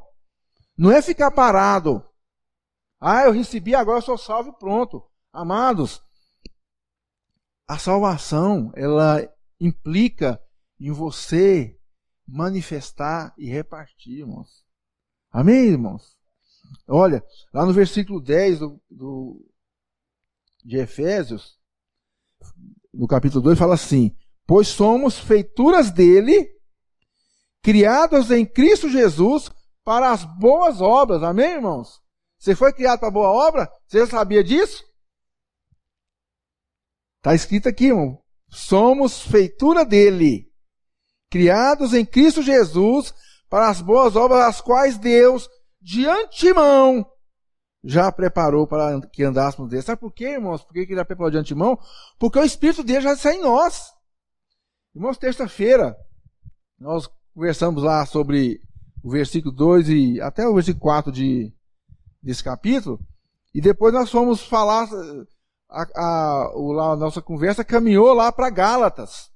Não 0.76 0.90
é 0.90 1.00
ficar 1.00 1.30
parado. 1.30 2.02
Ah, 3.04 3.24
eu 3.24 3.32
recebi, 3.32 3.74
agora 3.74 3.98
eu 3.98 4.02
sou 4.02 4.16
salvo 4.16 4.52
pronto. 4.52 5.02
Amados, 5.32 6.00
a 7.66 7.76
salvação, 7.76 8.70
ela 8.76 9.28
implica 9.58 10.40
em 10.78 10.92
você 10.92 11.76
manifestar 12.28 13.34
e 13.36 13.50
repartir, 13.50 14.20
irmãos. 14.20 14.64
Amém, 15.32 15.64
irmãos? 15.64 16.16
Olha, 16.86 17.24
lá 17.52 17.66
no 17.66 17.72
versículo 17.72 18.20
10 18.20 18.60
do, 18.60 18.80
do, 18.88 19.52
de 20.64 20.76
Efésios, 20.76 21.58
no 22.94 23.08
capítulo 23.08 23.42
2, 23.42 23.58
fala 23.58 23.74
assim: 23.74 24.16
Pois 24.46 24.68
somos 24.68 25.18
feituras 25.18 25.90
dele, 25.90 26.48
criados 27.62 28.30
em 28.30 28.46
Cristo 28.46 28.88
Jesus 28.88 29.50
para 29.82 30.12
as 30.12 30.24
boas 30.24 30.80
obras. 30.80 31.24
Amém, 31.24 31.54
irmãos? 31.54 32.01
Você 32.42 32.56
foi 32.56 32.72
criado 32.72 32.98
para 32.98 33.08
boa 33.08 33.30
obra? 33.30 33.70
Você 33.86 34.04
sabia 34.04 34.42
disso? 34.42 34.84
Está 37.18 37.36
escrito 37.36 37.68
aqui, 37.68 37.86
irmão. 37.86 38.20
Somos 38.48 39.22
feitura 39.22 39.84
dele, 39.84 40.52
criados 41.30 41.94
em 41.94 42.04
Cristo 42.04 42.42
Jesus 42.42 43.14
para 43.48 43.70
as 43.70 43.80
boas 43.80 44.16
obras, 44.16 44.40
as 44.40 44.60
quais 44.60 44.98
Deus, 44.98 45.48
de 45.80 46.04
antemão, 46.04 47.06
já 47.84 48.10
preparou 48.10 48.66
para 48.66 49.00
que 49.12 49.22
andássemos 49.22 49.70
dele. 49.70 49.82
Sabe 49.82 50.00
por 50.00 50.12
quê, 50.12 50.30
irmãos? 50.30 50.64
Por 50.64 50.72
que 50.72 50.80
ele 50.80 50.96
já 50.96 51.04
preparou 51.04 51.30
de 51.30 51.38
antemão? 51.38 51.78
Porque 52.18 52.40
o 52.40 52.44
Espírito 52.44 52.82
dele 52.82 53.02
já 53.02 53.12
está 53.12 53.32
em 53.32 53.40
nós. 53.40 53.92
Irmãos, 54.96 55.16
terça-feira, 55.16 55.96
nós 56.76 57.08
conversamos 57.32 57.84
lá 57.84 58.04
sobre 58.04 58.60
o 59.00 59.12
versículo 59.12 59.54
2 59.54 59.88
e 59.90 60.20
até 60.20 60.44
o 60.44 60.54
versículo 60.54 60.82
4 60.82 61.12
de, 61.12 61.54
desse 62.22 62.42
capítulo. 62.42 63.00
E 63.54 63.60
depois 63.60 63.92
nós 63.92 64.10
fomos 64.10 64.42
falar, 64.42 64.88
a, 65.68 65.82
a, 65.94 66.46
a 66.46 66.96
nossa 66.96 67.20
conversa 67.20 67.64
caminhou 67.64 68.12
lá 68.12 68.30
para 68.30 68.50
Gálatas. 68.50 69.30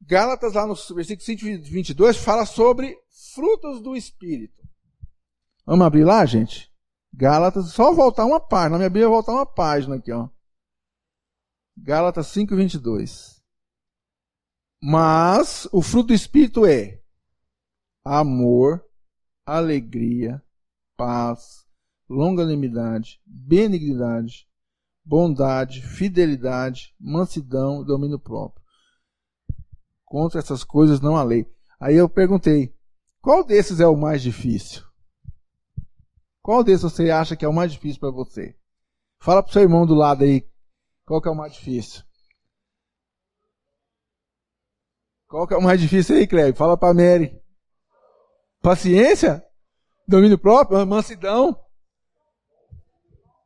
Gálatas, 0.00 0.54
lá 0.54 0.66
no 0.66 0.74
versículo 0.94 1.24
122, 1.24 2.16
fala 2.16 2.44
sobre 2.44 2.98
frutos 3.34 3.80
do 3.80 3.96
Espírito. 3.96 4.62
Vamos 5.64 5.86
abrir 5.86 6.04
lá, 6.04 6.26
gente? 6.26 6.70
Gálatas, 7.14 7.72
só 7.72 7.92
voltar 7.92 8.24
uma 8.24 8.40
página. 8.40 8.70
Na 8.70 8.78
minha 8.78 8.90
Bíblia, 8.90 9.08
voltar 9.08 9.32
uma 9.32 9.46
página 9.46 9.96
aqui, 9.96 10.10
ó. 10.12 10.28
Gálatas 11.76 12.26
5, 12.28 12.54
22. 12.56 13.40
Mas 14.82 15.68
o 15.72 15.80
fruto 15.80 16.08
do 16.08 16.14
Espírito 16.14 16.66
é 16.66 17.00
amor, 18.04 18.84
alegria, 19.44 20.42
paz, 20.96 21.66
longanimidade, 22.08 23.20
benignidade, 23.26 24.48
bondade, 25.04 25.82
fidelidade, 25.82 26.94
mansidão 26.98 27.82
e 27.82 27.86
domínio 27.86 28.18
próprio. 28.18 28.62
Contra 30.04 30.38
essas 30.38 30.62
coisas 30.62 31.00
não 31.00 31.16
há 31.16 31.22
lei. 31.22 31.50
Aí 31.80 31.96
eu 31.96 32.08
perguntei: 32.08 32.74
qual 33.20 33.44
desses 33.44 33.80
é 33.80 33.86
o 33.86 33.96
mais 33.96 34.22
difícil? 34.22 34.84
Qual 36.42 36.62
desses 36.62 36.82
você 36.82 37.10
acha 37.10 37.36
que 37.36 37.44
é 37.44 37.48
o 37.48 37.52
mais 37.52 37.72
difícil 37.72 38.00
para 38.00 38.10
você? 38.10 38.56
Fala 39.20 39.42
pro 39.42 39.52
seu 39.52 39.62
irmão 39.62 39.86
do 39.86 39.94
lado 39.94 40.24
aí. 40.24 40.46
Qual 41.04 41.20
que 41.20 41.28
é 41.28 41.30
o 41.30 41.36
mais 41.36 41.52
difícil? 41.54 42.02
Qual 45.28 45.46
que 45.46 45.54
é 45.54 45.56
o 45.56 45.62
mais 45.62 45.80
difícil 45.80 46.16
aí, 46.16 46.26
Cleber? 46.26 46.54
Fala 46.54 46.76
para 46.76 46.92
Mary. 46.92 47.41
Paciência? 48.62 49.44
Domínio 50.06 50.38
próprio? 50.38 50.86
Mansidão? 50.86 51.58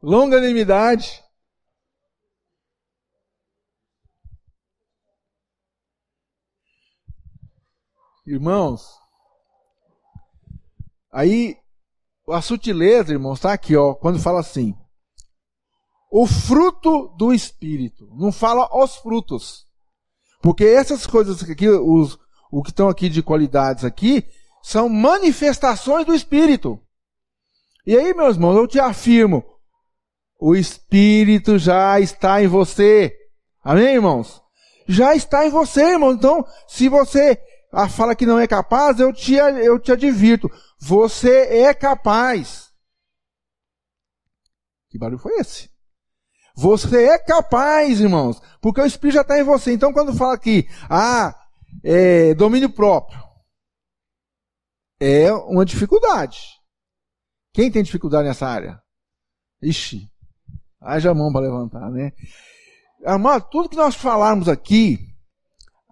Longanimidade? 0.03 1.25
Irmãos, 8.27 8.99
aí 11.13 11.57
a 12.29 12.43
sutileza, 12.43 13.13
irmãos, 13.13 13.39
está 13.39 13.53
aqui, 13.53 13.77
ó, 13.77 13.95
quando 13.95 14.19
fala 14.19 14.41
assim: 14.41 14.77
o 16.11 16.27
fruto 16.27 17.09
do 17.17 17.33
Espírito. 17.33 18.09
Não 18.17 18.33
fala 18.33 18.69
os 18.73 18.97
frutos. 18.97 19.67
Porque 20.41 20.65
essas 20.65 21.07
coisas 21.07 21.43
aqui, 21.43 21.69
os, 21.69 22.19
o 22.51 22.63
que 22.63 22.71
estão 22.71 22.89
aqui 22.89 23.09
de 23.09 23.23
qualidades 23.23 23.85
aqui, 23.85 24.27
são 24.67 24.89
manifestações 24.89 26.05
do 26.05 26.13
Espírito. 26.13 26.81
E 27.87 27.97
aí, 27.97 28.13
meus 28.13 28.35
irmãos, 28.35 28.57
eu 28.57 28.67
te 28.67 28.81
afirmo, 28.81 29.45
o 30.41 30.57
Espírito 30.57 31.57
já 31.57 32.01
está 32.01 32.43
em 32.43 32.49
você. 32.49 33.17
Amém, 33.63 33.95
irmãos? 33.95 34.43
Já 34.89 35.15
está 35.15 35.47
em 35.47 35.51
você, 35.51 35.93
irmão. 35.93 36.13
Então, 36.13 36.45
se 36.67 36.89
você 36.89 37.41
fala 37.91 38.17
que 38.17 38.27
não 38.27 38.41
é 38.41 38.49
capaz, 38.49 38.99
eu 38.99 39.13
te, 39.13 39.35
eu 39.35 39.79
te 39.79 39.93
advirto. 39.93 40.51
Você 40.81 41.43
é 41.43 41.73
capaz. 41.73 42.69
Que 44.91 44.99
barulho 44.99 45.21
foi 45.21 45.35
esse? 45.39 45.71
Você 46.57 47.07
é 47.07 47.19
capaz, 47.21 48.01
irmãos, 48.01 48.43
porque 48.61 48.81
o 48.81 48.87
Espírito 48.87 49.15
já 49.15 49.21
está 49.21 49.39
em 49.39 49.45
você. 49.45 49.73
Então, 49.73 49.93
quando 49.93 50.13
fala 50.13 50.35
aqui, 50.35 50.69
ah, 50.91 51.33
é, 51.85 52.35
domínio 52.35 52.69
próprio, 52.69 53.26
é 55.01 55.33
uma 55.33 55.65
dificuldade. 55.65 56.41
Quem 57.53 57.71
tem 57.71 57.83
dificuldade 57.83 58.29
nessa 58.29 58.47
área? 58.47 58.81
Ixi, 59.63 60.11
haja 60.81 61.15
mão 61.15 61.33
para 61.33 61.47
levantar, 61.47 61.91
né? 61.91 62.13
Amado, 63.05 63.49
tudo 63.51 63.69
que 63.69 63.77
nós 63.77 63.95
falarmos 63.95 64.49
aqui, 64.49 64.99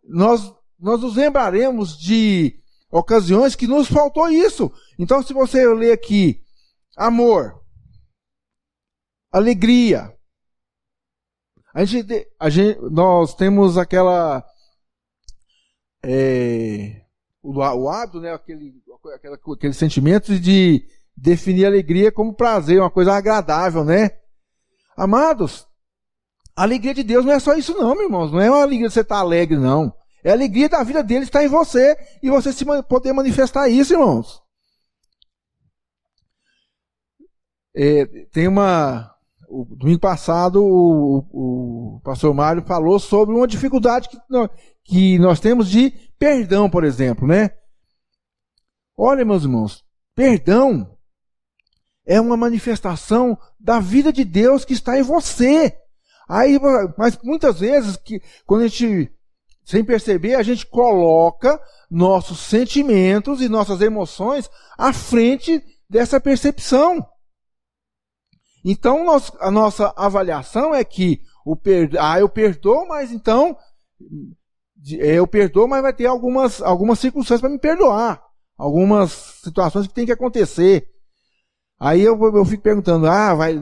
nós, 0.02 0.52
nós 0.78 1.00
nos 1.00 1.16
lembraremos 1.16 1.96
de 1.98 2.60
ocasiões 2.90 3.54
que 3.54 3.66
nos 3.66 3.88
faltou 3.88 4.28
isso. 4.28 4.72
Então, 4.98 5.22
se 5.22 5.32
você 5.32 5.66
ler 5.74 5.92
aqui, 5.92 6.42
amor, 6.96 7.62
alegria, 9.32 10.14
a 11.74 11.84
gente, 11.84 12.28
a 12.38 12.48
gente, 12.48 12.78
nós 12.90 13.34
temos 13.34 13.76
aquela 13.76 14.44
é, 16.04 17.04
o, 17.42 17.58
o 17.58 17.88
hábito, 17.88 18.20
né, 18.20 18.32
aquele, 18.32 18.80
aquela, 19.12 19.36
aquele 19.36 19.72
sentimento 19.72 20.38
de 20.38 20.86
definir 21.16 21.66
alegria 21.66 22.10
como 22.10 22.34
prazer, 22.34 22.80
uma 22.80 22.90
coisa 22.90 23.12
agradável, 23.12 23.84
né? 23.84 24.10
Amados, 24.96 25.66
a 26.56 26.62
alegria 26.62 26.94
de 26.94 27.02
Deus 27.02 27.24
não 27.24 27.32
é 27.32 27.38
só 27.38 27.54
isso, 27.54 27.74
não, 27.74 27.94
meus 27.94 28.04
irmãos. 28.04 28.32
Não 28.32 28.40
é 28.40 28.50
uma 28.50 28.62
alegria 28.62 28.88
de 28.88 28.94
você 28.94 29.00
estar 29.00 29.18
alegre, 29.18 29.56
não. 29.56 29.92
É 30.22 30.30
a 30.30 30.34
alegria 30.34 30.68
da 30.68 30.82
vida 30.82 31.02
dele 31.02 31.24
estar 31.24 31.44
em 31.44 31.48
você 31.48 31.96
e 32.22 32.30
você 32.30 32.52
se 32.52 32.64
poder 32.88 33.12
manifestar 33.12 33.68
isso, 33.68 33.92
irmãos. 33.92 34.42
É, 37.76 38.06
tem 38.32 38.46
uma. 38.46 39.12
O 39.48 39.64
domingo 39.76 40.00
passado, 40.00 40.64
o, 40.64 41.96
o, 41.96 42.00
pastor 42.02 42.32
Mário 42.32 42.64
falou 42.64 42.98
sobre 42.98 43.34
uma 43.34 43.46
dificuldade 43.46 44.08
que 44.08 44.16
que 44.84 45.18
nós 45.18 45.40
temos 45.40 45.68
de 45.68 45.90
perdão, 46.18 46.68
por 46.68 46.84
exemplo, 46.84 47.26
né? 47.26 47.50
Olha, 48.96 49.24
meus 49.24 49.42
irmãos, 49.42 49.84
perdão 50.14 50.94
é 52.06 52.20
uma 52.20 52.36
manifestação 52.36 53.36
da 53.58 53.80
vida 53.80 54.12
de 54.12 54.24
Deus 54.24 54.64
que 54.64 54.74
está 54.74 54.98
em 54.98 55.02
você. 55.02 55.76
Aí, 56.28 56.58
mas 56.96 57.18
muitas 57.22 57.60
vezes, 57.60 57.96
que, 57.96 58.20
quando 58.46 58.62
a 58.62 58.68
gente 58.68 59.10
sem 59.64 59.82
perceber, 59.82 60.34
a 60.34 60.42
gente 60.42 60.66
coloca 60.66 61.58
nossos 61.90 62.40
sentimentos 62.40 63.40
e 63.40 63.48
nossas 63.48 63.80
emoções 63.80 64.50
à 64.76 64.92
frente 64.92 65.62
dessa 65.88 66.20
percepção. 66.20 67.06
Então, 68.64 69.04
nós, 69.04 69.32
a 69.40 69.50
nossa 69.50 69.92
avaliação 69.96 70.74
é 70.74 70.84
que 70.84 71.20
o 71.44 71.56
per, 71.56 71.90
ah, 71.98 72.18
eu 72.18 72.28
perdoo, 72.28 72.86
mas 72.86 73.10
então 73.10 73.56
eu 74.98 75.26
perdoo, 75.26 75.68
mas 75.68 75.82
vai 75.82 75.92
ter 75.92 76.06
algumas, 76.06 76.60
algumas 76.62 76.98
circunstâncias 76.98 77.40
para 77.40 77.50
me 77.50 77.58
perdoar. 77.58 78.23
Algumas 78.56 79.10
situações 79.42 79.86
que 79.86 79.94
tem 79.94 80.06
que 80.06 80.12
acontecer. 80.12 80.88
Aí 81.78 82.00
eu, 82.00 82.18
eu 82.34 82.44
fico 82.44 82.62
perguntando, 82.62 83.06
ah, 83.06 83.34
vai, 83.34 83.58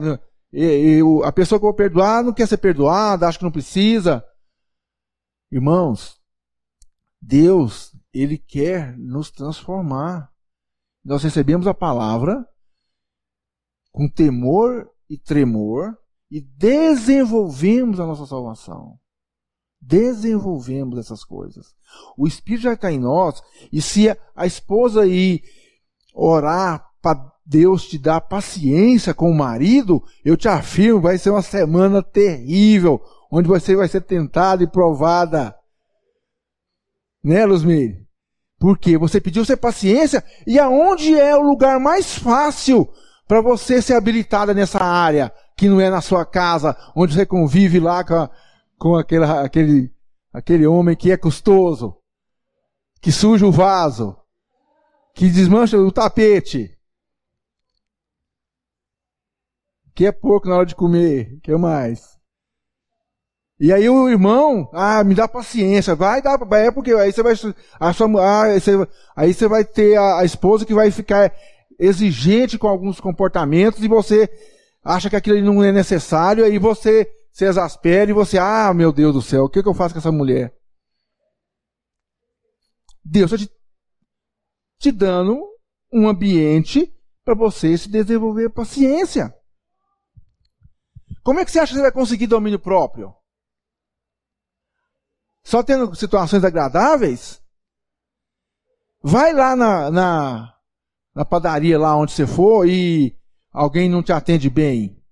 eu, 0.51 1.23
a 1.23 1.31
pessoa 1.31 1.59
que 1.59 1.65
eu 1.65 1.69
vou 1.69 1.75
perdoar 1.75 2.23
não 2.23 2.33
quer 2.33 2.47
ser 2.47 2.57
perdoada, 2.57 3.27
acha 3.27 3.37
que 3.37 3.43
não 3.43 3.51
precisa. 3.51 4.23
Irmãos, 5.51 6.19
Deus, 7.21 7.95
Ele 8.13 8.37
quer 8.37 8.97
nos 8.97 9.31
transformar. 9.31 10.31
Nós 11.03 11.23
recebemos 11.23 11.67
a 11.67 11.73
palavra 11.73 12.47
com 13.91 14.07
temor 14.07 14.89
e 15.09 15.17
tremor 15.17 15.97
e 16.29 16.39
desenvolvemos 16.41 17.99
a 17.99 18.05
nossa 18.05 18.25
salvação 18.25 18.99
desenvolvemos 19.87 20.97
essas 20.97 21.23
coisas. 21.23 21.73
O 22.17 22.27
Espírito 22.27 22.63
já 22.63 22.73
está 22.73 22.91
em 22.91 22.99
nós, 22.99 23.41
e 23.71 23.81
se 23.81 24.09
a 24.35 24.45
esposa 24.45 25.05
ir 25.05 25.43
orar 26.13 26.85
para 27.01 27.31
Deus 27.45 27.87
te 27.87 27.97
dar 27.97 28.21
paciência 28.21 29.13
com 29.13 29.29
o 29.29 29.35
marido, 29.35 30.01
eu 30.23 30.37
te 30.37 30.47
afirmo, 30.47 31.01
vai 31.01 31.17
ser 31.17 31.29
uma 31.29 31.41
semana 31.41 32.01
terrível, 32.01 33.01
onde 33.31 33.47
você 33.47 33.75
vai 33.75 33.87
ser 33.87 34.01
tentada 34.01 34.63
e 34.63 34.67
provada. 34.67 35.55
Né, 37.23 37.45
Luzmire? 37.45 38.03
Porque 38.59 38.97
você 38.97 39.19
pediu 39.19 39.43
ser 39.43 39.57
paciência, 39.57 40.23
e 40.47 40.57
aonde 40.57 41.19
é 41.19 41.35
o 41.35 41.41
lugar 41.41 41.79
mais 41.79 42.17
fácil 42.17 42.87
para 43.27 43.41
você 43.41 43.81
ser 43.81 43.95
habilitada 43.95 44.53
nessa 44.53 44.81
área, 44.81 45.33
que 45.57 45.67
não 45.67 45.81
é 45.81 45.89
na 45.89 45.99
sua 45.99 46.25
casa, 46.25 46.75
onde 46.95 47.13
você 47.13 47.25
convive 47.25 47.79
lá 47.79 48.03
com 48.03 48.15
a, 48.15 48.29
com 48.77 48.95
aquele, 48.95 49.25
aquele, 49.25 49.93
aquele 50.31 50.67
homem 50.67 50.95
que 50.95 51.11
é 51.11 51.17
custoso, 51.17 51.97
que 53.01 53.11
suja 53.11 53.45
o 53.45 53.51
vaso, 53.51 54.17
que 55.13 55.29
desmancha 55.29 55.77
o 55.77 55.91
tapete, 55.91 56.77
que 59.93 60.05
é 60.05 60.11
pouco 60.11 60.47
na 60.47 60.57
hora 60.57 60.65
de 60.65 60.75
comer, 60.75 61.39
que 61.41 61.51
é 61.51 61.57
mais. 61.57 62.13
E 63.59 63.71
aí 63.71 63.87
o 63.87 64.09
irmão, 64.09 64.69
ah, 64.73 65.03
me 65.03 65.13
dá 65.13 65.27
paciência, 65.27 65.95
vai 65.95 66.21
dar, 66.21 66.39
é 66.53 66.71
porque 66.71 66.91
aí 66.93 67.13
você 67.13 67.23
vai, 67.23 67.33
a 67.79 67.93
sua, 67.93 68.07
ah, 68.19 68.59
você, 68.59 68.71
aí 69.15 69.33
você 69.33 69.47
vai 69.47 69.63
ter 69.63 69.95
a, 69.95 70.19
a 70.19 70.25
esposa 70.25 70.65
que 70.65 70.73
vai 70.73 70.89
ficar 70.91 71.31
exigente 71.79 72.57
com 72.57 72.67
alguns 72.67 72.99
comportamentos 72.99 73.83
e 73.83 73.87
você 73.87 74.29
acha 74.83 75.09
que 75.09 75.15
aquilo 75.15 75.41
não 75.41 75.63
é 75.63 75.71
necessário, 75.71 76.43
aí 76.43 76.57
você 76.57 77.09
se 77.33 77.45
exaspera 77.45 78.11
e 78.11 78.13
você, 78.13 78.37
ah, 78.37 78.71
meu 78.75 78.93
Deus 78.93 79.15
do 79.15 79.21
céu, 79.21 79.45
o 79.45 79.49
que, 79.49 79.63
que 79.63 79.67
eu 79.67 79.73
faço 79.73 79.95
com 79.95 79.99
essa 79.99 80.11
mulher? 80.11 80.55
Deus 83.03 83.31
está 83.31 83.43
te, 83.43 83.51
te 84.77 84.91
dando 84.91 85.43
um 85.91 86.07
ambiente 86.07 86.95
para 87.25 87.33
você 87.33 87.75
se 87.75 87.89
desenvolver 87.89 88.51
paciência. 88.51 89.35
Como 91.23 91.39
é 91.39 91.45
que 91.45 91.51
você 91.51 91.59
acha 91.59 91.71
que 91.71 91.77
você 91.77 91.81
vai 91.81 91.91
conseguir 91.91 92.27
domínio 92.27 92.59
próprio? 92.59 93.15
Só 95.43 95.63
tendo 95.63 95.93
situações 95.95 96.43
agradáveis? 96.43 97.41
Vai 99.01 99.33
lá 99.33 99.55
na, 99.55 99.89
na, 99.89 100.57
na 101.15 101.25
padaria 101.25 101.79
lá 101.79 101.97
onde 101.97 102.11
você 102.11 102.27
for 102.27 102.67
e 102.67 103.17
alguém 103.51 103.89
não 103.89 104.03
te 104.03 104.13
atende 104.13 104.49
bem. 104.49 105.02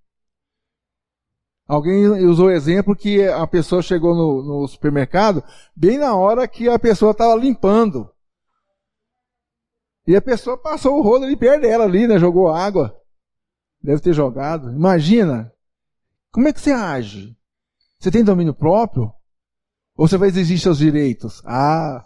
Alguém 1.72 2.05
usou 2.26 2.47
o 2.47 2.51
exemplo 2.51 2.93
que 2.93 3.26
a 3.26 3.47
pessoa 3.47 3.82
chegou 3.82 4.13
no, 4.13 4.43
no 4.43 4.67
supermercado 4.67 5.41
bem 5.74 5.97
na 5.97 6.13
hora 6.13 6.45
que 6.45 6.67
a 6.67 6.78
pessoa 6.78 7.11
estava 7.11 7.34
limpando. 7.34 8.11
E 10.05 10.13
a 10.13 10.22
pessoa 10.22 10.57
passou 10.57 10.99
o 10.99 11.01
rolo 11.01 11.24
ali 11.24 11.38
perto 11.38 11.61
dela 11.61 11.86
ali, 11.86 12.07
né? 12.07 12.19
Jogou 12.19 12.49
água. 12.49 12.93
Deve 13.82 14.01
ter 14.01 14.11
jogado. 14.11 14.69
Imagina. 14.69 15.49
Como 16.30 16.45
é 16.45 16.51
que 16.51 16.59
você 16.59 16.74
age? 16.74 17.38
Você 17.97 18.11
tem 18.11 18.22
domínio 18.22 18.53
próprio? 18.53 19.09
Ou 19.95 20.09
você 20.09 20.17
vai 20.17 20.28
exigir 20.28 20.59
seus 20.59 20.78
direitos? 20.78 21.41
Ah. 21.45 22.05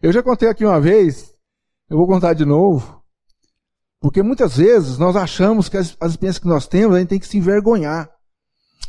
Eu 0.00 0.12
já 0.12 0.22
contei 0.22 0.48
aqui 0.48 0.64
uma 0.64 0.80
vez, 0.80 1.36
eu 1.90 1.96
vou 1.96 2.06
contar 2.06 2.34
de 2.34 2.44
novo. 2.44 3.03
Porque 4.04 4.22
muitas 4.22 4.58
vezes 4.58 4.98
nós 4.98 5.16
achamos 5.16 5.66
que 5.66 5.78
as, 5.78 5.96
as 5.98 6.10
experiências 6.10 6.38
que 6.38 6.46
nós 6.46 6.66
temos, 6.66 6.94
a 6.94 7.00
gente 7.00 7.08
tem 7.08 7.18
que 7.18 7.26
se 7.26 7.38
envergonhar. 7.38 8.10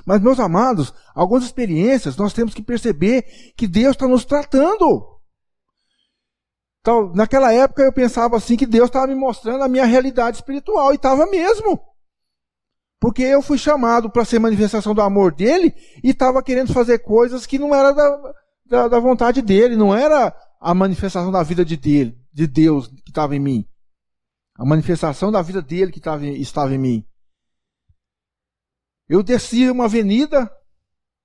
Mas, 0.05 0.19
meus 0.19 0.41
amados, 0.41 0.93
algumas 1.15 1.45
experiências 1.45 2.17
nós 2.17 2.33
temos 2.33 2.53
que 2.53 2.61
perceber 2.61 3.23
que 3.55 3.65
Deus 3.65 3.95
está 3.95 4.09
nos 4.09 4.25
tratando. 4.25 5.07
Então, 6.81 7.13
naquela 7.15 7.53
época 7.53 7.83
eu 7.83 7.93
pensava 7.93 8.35
assim 8.35 8.57
que 8.57 8.65
Deus 8.65 8.89
estava 8.89 9.07
me 9.07 9.15
mostrando 9.15 9.63
a 9.63 9.69
minha 9.69 9.85
realidade 9.85 10.35
espiritual, 10.35 10.91
e 10.91 10.95
estava 10.95 11.25
mesmo. 11.27 11.79
Porque 12.99 13.23
eu 13.23 13.41
fui 13.41 13.57
chamado 13.57 14.09
para 14.09 14.25
ser 14.25 14.39
manifestação 14.39 14.93
do 14.93 15.01
amor 15.01 15.33
dele 15.33 15.73
e 16.03 16.09
estava 16.09 16.43
querendo 16.43 16.73
fazer 16.73 16.99
coisas 16.99 17.45
que 17.45 17.57
não 17.57 17.73
era 17.73 17.93
da, 17.93 18.33
da, 18.65 18.87
da, 18.89 18.99
vontade 18.99 19.41
dele, 19.41 19.77
não 19.77 19.95
era 19.95 20.35
a 20.59 20.73
manifestação 20.73 21.31
da 21.31 21.41
vida 21.41 21.63
de, 21.63 21.77
dele, 21.77 22.17
de 22.33 22.45
Deus 22.45 22.87
que 22.87 23.11
estava 23.11 23.33
em 23.33 23.39
mim. 23.39 23.65
A 24.55 24.65
manifestação 24.65 25.31
da 25.31 25.41
vida 25.41 25.61
dele 25.61 25.91
que 25.91 25.99
estava, 25.99 26.25
estava 26.25 26.73
em 26.73 26.77
mim. 26.77 27.07
Eu 29.07 29.21
desci 29.21 29.69
uma 29.69 29.85
avenida 29.85 30.49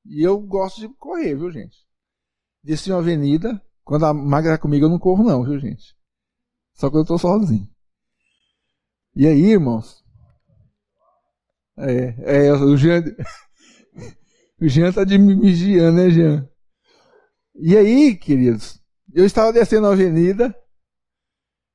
e 0.05 0.23
eu 0.23 0.39
gosto 0.41 0.81
de 0.81 0.89
correr, 0.97 1.37
viu, 1.37 1.51
gente? 1.51 1.79
Desci 2.63 2.91
uma 2.91 2.99
avenida. 2.99 3.61
Quando 3.85 4.05
a 4.07 4.13
magra 4.13 4.57
tá 4.57 4.63
comigo, 4.63 4.85
eu 4.85 4.91
não 4.91 4.99
corro, 4.99 5.25
não, 5.25 5.45
viu, 5.45 5.59
gente? 5.59 5.97
Só 6.75 6.89
quando 6.89 6.99
eu 6.99 7.03
estou 7.03 7.19
sozinho. 7.19 7.69
E 9.15 9.27
aí, 9.27 9.53
irmãos? 9.53 10.05
É, 11.79 12.47
é 12.47 12.53
o 12.53 12.77
Jean. 12.77 13.03
o 14.61 14.69
Jean 14.69 14.93
tá 14.93 15.05
de 15.05 15.19
vigiando, 15.19 15.97
né, 15.97 16.11
Jean? 16.11 16.49
E 17.55 17.77
aí, 17.77 18.17
queridos? 18.17 18.81
Eu 19.13 19.25
estava 19.25 19.53
descendo 19.53 19.87
a 19.87 19.93
avenida 19.93 20.55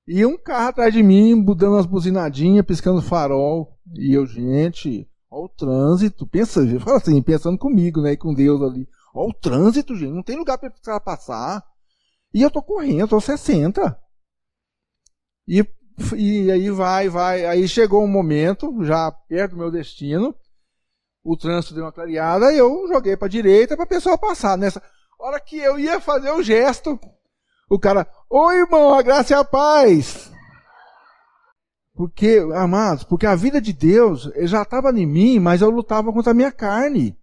e 0.07 0.25
um 0.25 0.37
carro 0.37 0.69
atrás 0.69 0.93
de 0.93 1.01
mim, 1.01 1.43
dando 1.43 1.73
umas 1.73 1.85
buzinadinhas, 1.85 2.65
piscando 2.65 3.01
farol. 3.01 3.75
E 3.93 4.13
eu, 4.13 4.25
gente, 4.25 5.09
ó 5.31 5.45
o 5.45 5.49
trânsito. 5.49 6.27
Pensa, 6.27 6.61
fala 6.79 6.97
assim, 6.97 7.21
pensando 7.21 7.57
comigo, 7.57 8.01
né? 8.01 8.11
E 8.13 8.17
com 8.17 8.33
Deus 8.33 8.61
ali. 8.61 8.87
Ó 9.13 9.27
o 9.27 9.33
trânsito, 9.33 9.95
gente. 9.95 10.13
Não 10.13 10.23
tem 10.23 10.37
lugar 10.37 10.59
para 10.59 10.99
passar. 10.99 11.63
E 12.33 12.41
eu 12.41 12.51
tô 12.51 12.61
correndo, 12.61 13.07
tô 13.07 13.19
60. 13.19 13.99
E, 15.47 15.65
e 16.15 16.51
aí 16.51 16.69
vai, 16.69 17.09
vai. 17.09 17.45
Aí 17.45 17.67
chegou 17.67 18.03
um 18.03 18.07
momento, 18.07 18.83
já 18.83 19.11
perto 19.11 19.51
do 19.51 19.57
meu 19.57 19.71
destino. 19.71 20.35
O 21.23 21.35
trânsito 21.35 21.73
deu 21.73 21.85
uma 21.85 21.91
clareada 21.91 22.53
eu 22.53 22.87
joguei 22.87 23.17
para 23.17 23.27
direita 23.27 23.75
para 23.75 23.85
a 23.85 23.87
pessoa 23.87 24.15
passar. 24.15 24.55
Nessa 24.55 24.83
hora 25.19 25.39
que 25.39 25.57
eu 25.57 25.79
ia 25.79 25.99
fazer 25.99 26.29
o 26.29 26.43
gesto, 26.43 26.99
o 27.69 27.79
cara, 27.79 28.07
ô 28.29 28.51
irmão, 28.51 28.93
a 28.93 29.01
graça 29.01 29.33
e 29.33 29.35
a 29.35 29.43
paz. 29.43 30.31
Porque, 31.93 32.45
amados, 32.53 33.03
porque 33.03 33.25
a 33.25 33.35
vida 33.35 33.61
de 33.61 33.71
Deus 33.71 34.29
já 34.41 34.63
estava 34.63 34.91
em 34.91 35.05
mim, 35.05 35.39
mas 35.39 35.61
eu 35.61 35.69
lutava 35.69 36.11
contra 36.11 36.31
a 36.31 36.35
minha 36.35 36.51
carne. 36.51 37.17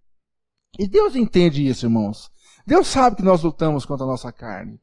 E 0.79 0.87
Deus 0.87 1.15
entende 1.15 1.67
isso, 1.67 1.85
irmãos. 1.85 2.31
Deus 2.65 2.87
sabe 2.87 3.17
que 3.17 3.23
nós 3.23 3.43
lutamos 3.43 3.85
contra 3.85 4.05
a 4.05 4.09
nossa 4.09 4.31
carne. 4.31 4.81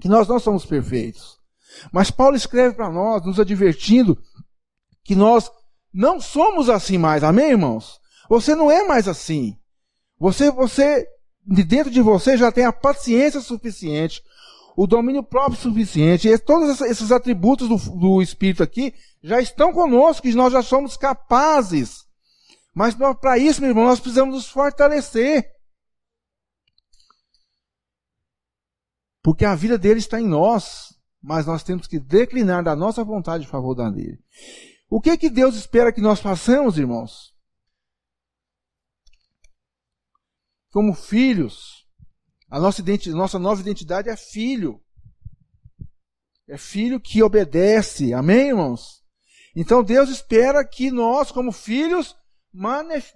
Que 0.00 0.08
nós 0.08 0.28
não 0.28 0.38
somos 0.38 0.64
perfeitos. 0.64 1.40
Mas 1.92 2.10
Paulo 2.10 2.36
escreve 2.36 2.74
para 2.74 2.90
nós, 2.90 3.24
nos 3.24 3.40
advertindo 3.40 4.16
que 5.02 5.16
nós 5.16 5.50
não 5.92 6.20
somos 6.20 6.68
assim 6.68 6.96
mais. 6.98 7.24
Amém, 7.24 7.50
irmãos? 7.50 7.98
Você 8.28 8.54
não 8.54 8.70
é 8.70 8.86
mais 8.86 9.08
assim. 9.08 9.58
Você, 10.18 10.50
você, 10.50 11.06
de 11.44 11.64
dentro 11.64 11.90
de 11.90 12.00
você 12.00 12.36
já 12.36 12.52
tem 12.52 12.64
a 12.64 12.72
paciência 12.72 13.40
suficiente 13.40 14.22
o 14.76 14.86
domínio 14.86 15.22
próprio 15.22 15.60
suficiente, 15.60 16.28
e 16.28 16.38
todos 16.38 16.80
esses 16.82 17.10
atributos 17.10 17.68
do, 17.68 17.98
do 17.98 18.22
Espírito 18.22 18.62
aqui 18.62 18.94
já 19.22 19.40
estão 19.40 19.72
conosco, 19.72 20.26
e 20.26 20.34
nós 20.34 20.52
já 20.52 20.62
somos 20.62 20.96
capazes. 20.96 22.04
Mas 22.74 22.94
para 23.20 23.38
isso, 23.38 23.60
meu 23.60 23.70
irmão, 23.70 23.84
nós 23.84 23.98
precisamos 23.98 24.34
nos 24.34 24.48
fortalecer. 24.48 25.50
Porque 29.22 29.44
a 29.44 29.54
vida 29.54 29.78
dele 29.78 29.98
está 29.98 30.20
em 30.20 30.26
nós, 30.26 30.94
mas 31.22 31.46
nós 31.46 31.62
temos 31.62 31.86
que 31.86 31.98
declinar 31.98 32.62
da 32.62 32.76
nossa 32.76 33.02
vontade 33.02 33.44
em 33.44 33.48
favor 33.48 33.74
da 33.74 33.90
dele. 33.90 34.22
O 34.88 35.00
que 35.00 35.16
que 35.16 35.30
Deus 35.30 35.56
espera 35.56 35.92
que 35.92 36.00
nós 36.00 36.20
façamos, 36.20 36.78
irmãos? 36.78 37.34
como 40.76 40.92
filhos. 40.92 41.75
A 42.48 42.60
nossa, 42.60 42.82
nossa 43.08 43.38
nova 43.38 43.60
identidade 43.60 44.08
é 44.08 44.16
filho. 44.16 44.80
É 46.48 46.56
filho 46.56 47.00
que 47.00 47.22
obedece. 47.22 48.14
Amém, 48.14 48.48
irmãos? 48.48 49.02
Então 49.54 49.82
Deus 49.82 50.08
espera 50.10 50.64
que 50.64 50.90
nós, 50.90 51.32
como 51.32 51.50
filhos, 51.50 52.14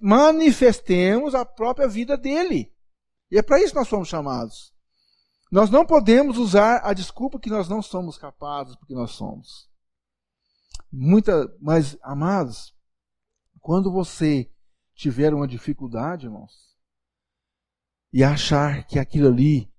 manifestemos 0.01 1.35
a 1.35 1.45
própria 1.45 1.87
vida 1.87 2.17
dele. 2.17 2.73
E 3.31 3.39
é 3.39 3.43
para 3.43 3.59
isso 3.61 3.73
que 3.73 3.79
nós 3.79 3.89
somos 3.89 4.09
chamados. 4.09 4.75
Nós 5.51 5.71
não 5.71 5.85
podemos 5.85 6.39
usar 6.39 6.81
a 6.85 6.93
desculpa 6.93 7.39
que 7.39 7.51
nós 7.51 7.69
não 7.69 7.83
somos 7.83 8.17
capazes, 8.17 8.77
porque 8.77 8.95
nós 8.95 9.13
somos. 9.13 9.69
Muita, 10.93 11.53
mas 11.61 11.97
amados, 12.03 12.75
quando 13.61 13.93
você 13.93 14.51
tiver 14.95 15.35
uma 15.35 15.47
dificuldade, 15.47 16.27
irmãos, 16.27 16.70
e 18.13 18.25
achar 18.25 18.87
que 18.87 18.99
aquilo 18.99 19.29
ali 19.29 19.71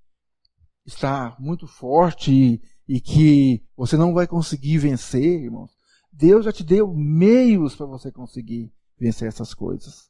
está 0.85 1.35
muito 1.39 1.67
forte 1.67 2.31
e, 2.31 2.61
e 2.87 2.99
que 2.99 3.63
você 3.75 3.97
não 3.97 4.13
vai 4.13 4.27
conseguir 4.27 4.77
vencer, 4.77 5.43
irmãos, 5.43 5.71
Deus 6.11 6.45
já 6.45 6.51
te 6.51 6.63
deu 6.63 6.93
meios 6.93 7.75
para 7.75 7.85
você 7.85 8.11
conseguir 8.11 8.73
vencer 8.99 9.27
essas 9.27 9.53
coisas. 9.53 10.09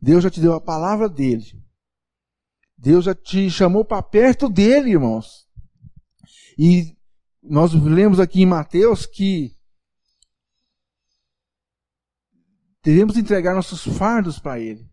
Deus 0.00 0.22
já 0.22 0.30
te 0.30 0.40
deu 0.40 0.54
a 0.54 0.60
palavra 0.60 1.08
dele. 1.08 1.62
Deus 2.76 3.04
já 3.04 3.14
te 3.14 3.50
chamou 3.50 3.84
para 3.84 4.02
perto 4.02 4.48
dele, 4.48 4.90
irmãos. 4.92 5.46
E 6.58 6.96
nós 7.42 7.74
lemos 7.74 8.18
aqui 8.18 8.42
em 8.42 8.46
Mateus 8.46 9.04
que 9.04 9.54
devemos 12.82 13.16
entregar 13.16 13.54
nossos 13.54 13.84
fardos 13.98 14.38
para 14.38 14.58
ele. 14.58 14.88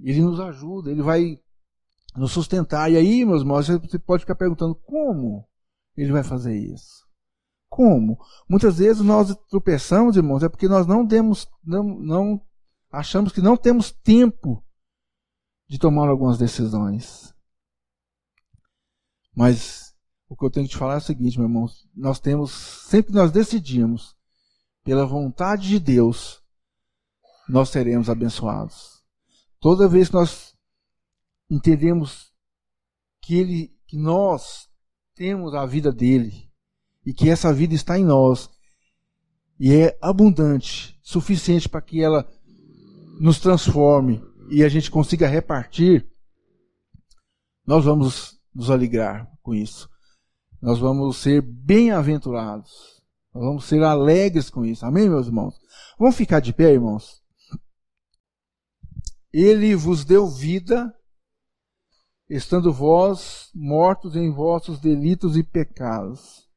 Ele 0.00 0.22
nos 0.22 0.40
ajuda, 0.40 0.90
ele 0.90 1.02
vai 1.02 1.38
nos 2.16 2.32
sustentar. 2.32 2.90
E 2.90 2.96
aí, 2.96 3.24
meus 3.24 3.42
irmãos, 3.42 3.66
você 3.66 3.98
pode 3.98 4.22
ficar 4.22 4.34
perguntando 4.34 4.74
como 4.74 5.46
ele 5.96 6.12
vai 6.12 6.22
fazer 6.22 6.56
isso. 6.56 7.04
Como? 7.68 8.18
Muitas 8.48 8.78
vezes 8.78 9.02
nós 9.02 9.34
tropeçamos, 9.48 10.16
irmãos, 10.16 10.42
é 10.42 10.48
porque 10.48 10.68
nós 10.68 10.86
não 10.86 11.04
demos, 11.04 11.48
não, 11.64 11.82
não 11.82 12.40
achamos 12.90 13.32
que 13.32 13.40
não 13.40 13.56
temos 13.56 13.90
tempo 13.90 14.64
de 15.68 15.78
tomar 15.78 16.08
algumas 16.08 16.38
decisões. 16.38 17.34
Mas 19.34 19.92
o 20.28 20.36
que 20.36 20.44
eu 20.44 20.50
tenho 20.50 20.66
que 20.66 20.72
te 20.72 20.78
falar 20.78 20.94
é 20.94 20.98
o 20.98 21.00
seguinte, 21.00 21.38
meu 21.38 21.48
irmão, 21.48 21.66
nós 21.94 22.20
temos, 22.20 22.52
sempre 22.52 23.12
que 23.12 23.18
nós 23.18 23.32
decidimos 23.32 24.14
pela 24.84 25.06
vontade 25.06 25.68
de 25.68 25.80
Deus, 25.80 26.42
nós 27.48 27.70
seremos 27.70 28.08
abençoados. 28.08 28.93
Toda 29.64 29.88
vez 29.88 30.08
que 30.08 30.14
nós 30.14 30.54
entendemos 31.50 32.30
que 33.22 33.34
ele, 33.34 33.74
que 33.86 33.96
nós 33.96 34.68
temos 35.14 35.54
a 35.54 35.64
vida 35.64 35.90
dele, 35.90 36.52
e 37.06 37.14
que 37.14 37.30
essa 37.30 37.50
vida 37.50 37.72
está 37.72 37.98
em 37.98 38.04
nós 38.04 38.50
e 39.58 39.72
é 39.72 39.98
abundante, 40.02 41.00
suficiente 41.02 41.66
para 41.66 41.80
que 41.80 42.02
ela 42.02 42.30
nos 43.18 43.40
transforme 43.40 44.22
e 44.50 44.62
a 44.62 44.68
gente 44.68 44.90
consiga 44.90 45.26
repartir, 45.26 46.06
nós 47.66 47.86
vamos 47.86 48.38
nos 48.54 48.68
alegrar 48.68 49.32
com 49.42 49.54
isso. 49.54 49.88
Nós 50.60 50.78
vamos 50.78 51.16
ser 51.16 51.40
bem-aventurados. 51.40 53.02
Nós 53.32 53.42
vamos 53.42 53.64
ser 53.64 53.82
alegres 53.82 54.50
com 54.50 54.62
isso. 54.62 54.84
Amém, 54.84 55.08
meus 55.08 55.26
irmãos? 55.26 55.58
Vamos 55.98 56.16
ficar 56.16 56.40
de 56.40 56.52
pé, 56.52 56.70
irmãos? 56.74 57.23
Ele 59.36 59.74
vos 59.74 60.04
deu 60.04 60.28
vida, 60.28 60.94
estando 62.30 62.72
vós 62.72 63.50
mortos 63.52 64.14
em 64.14 64.32
vossos 64.32 64.78
delitos 64.78 65.36
e 65.36 65.42
pecados. 65.42 66.48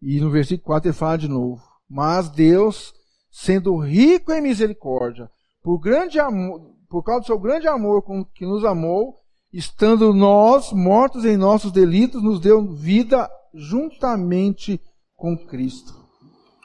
E 0.00 0.20
no 0.20 0.30
versículo 0.30 0.66
4 0.66 0.90
ele 0.90 0.96
fala 0.96 1.18
de 1.18 1.26
novo. 1.26 1.60
Mas 1.90 2.30
Deus, 2.30 2.94
sendo 3.28 3.76
rico 3.76 4.30
em 4.30 4.40
misericórdia, 4.40 5.28
por, 5.64 5.80
grande 5.80 6.20
amor, 6.20 6.76
por 6.88 7.02
causa 7.02 7.22
do 7.22 7.26
seu 7.26 7.38
grande 7.40 7.66
amor 7.66 8.02
com 8.02 8.24
que 8.24 8.46
nos 8.46 8.64
amou, 8.64 9.16
estando 9.52 10.14
nós 10.14 10.72
mortos 10.72 11.24
em 11.24 11.36
nossos 11.36 11.72
delitos, 11.72 12.22
nos 12.22 12.38
deu 12.38 12.72
vida 12.72 13.28
juntamente 13.52 14.80
com 15.16 15.36
Cristo. 15.36 15.97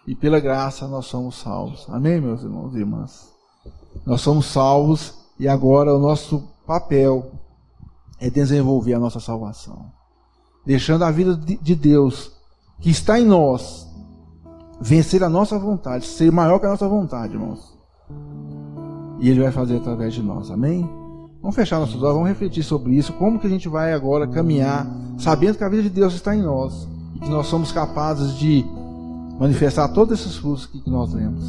E 0.06 0.16
pela 0.16 0.40
graça 0.40 0.88
nós 0.88 1.06
somos 1.06 1.36
salvos. 1.36 1.86
Amém, 1.90 2.20
meus 2.20 2.44
irmãos 2.44 2.76
e 2.76 2.80
irmãs? 2.80 3.32
Nós 4.06 4.22
somos 4.22 4.48
salvos 4.48 5.14
e 5.40 5.48
agora 5.48 5.96
o 5.96 6.00
nosso 6.00 6.44
papel 6.68 7.32
é 8.20 8.30
desenvolver 8.30 8.94
a 8.94 9.00
nossa 9.00 9.20
salvação. 9.20 9.92
Deixando 10.66 11.04
a 11.04 11.12
vida 11.12 11.36
de 11.36 11.76
Deus 11.76 12.32
que 12.80 12.90
está 12.90 13.20
em 13.20 13.26
nós 13.26 13.88
vencer 14.80 15.24
a 15.24 15.30
nossa 15.30 15.58
vontade, 15.58 16.06
ser 16.06 16.32
maior 16.32 16.60
que 16.60 16.66
a 16.66 16.70
nossa 16.70 16.88
vontade, 16.88 17.34
irmãos. 17.34 17.78
E 19.20 19.30
Ele 19.30 19.42
vai 19.42 19.52
fazer 19.52 19.78
através 19.78 20.14
de 20.14 20.22
nós, 20.22 20.52
amém? 20.52 20.90
Vamos 21.42 21.56
fechar 21.56 21.80
nossos 21.80 22.02
olhos, 22.02 22.16
vamos 22.16 22.30
refletir 22.30 22.64
sobre 22.64 22.94
isso, 22.96 23.14
como 23.14 23.40
que 23.40 23.48
a 23.48 23.50
gente 23.50 23.70
vai 23.70 23.94
agora 23.94 24.28
caminhar, 24.28 24.86
sabendo 25.18 25.58
que 25.58 25.64
a 25.64 25.70
vida 25.70 25.84
de 25.84 25.90
Deus 25.90 26.14
está 26.14 26.36
em 26.36 26.42
nós 26.42 26.88
e 27.16 27.20
que 27.20 27.30
nós 27.30 27.48
somos 27.48 27.72
capazes 27.72 28.36
de 28.36 28.66
manifestar 29.40 29.92
todos 29.94 30.20
esses 30.20 30.38
frutos 30.38 30.66
que 30.66 30.82
nós 30.90 31.14
lemos. 31.14 31.44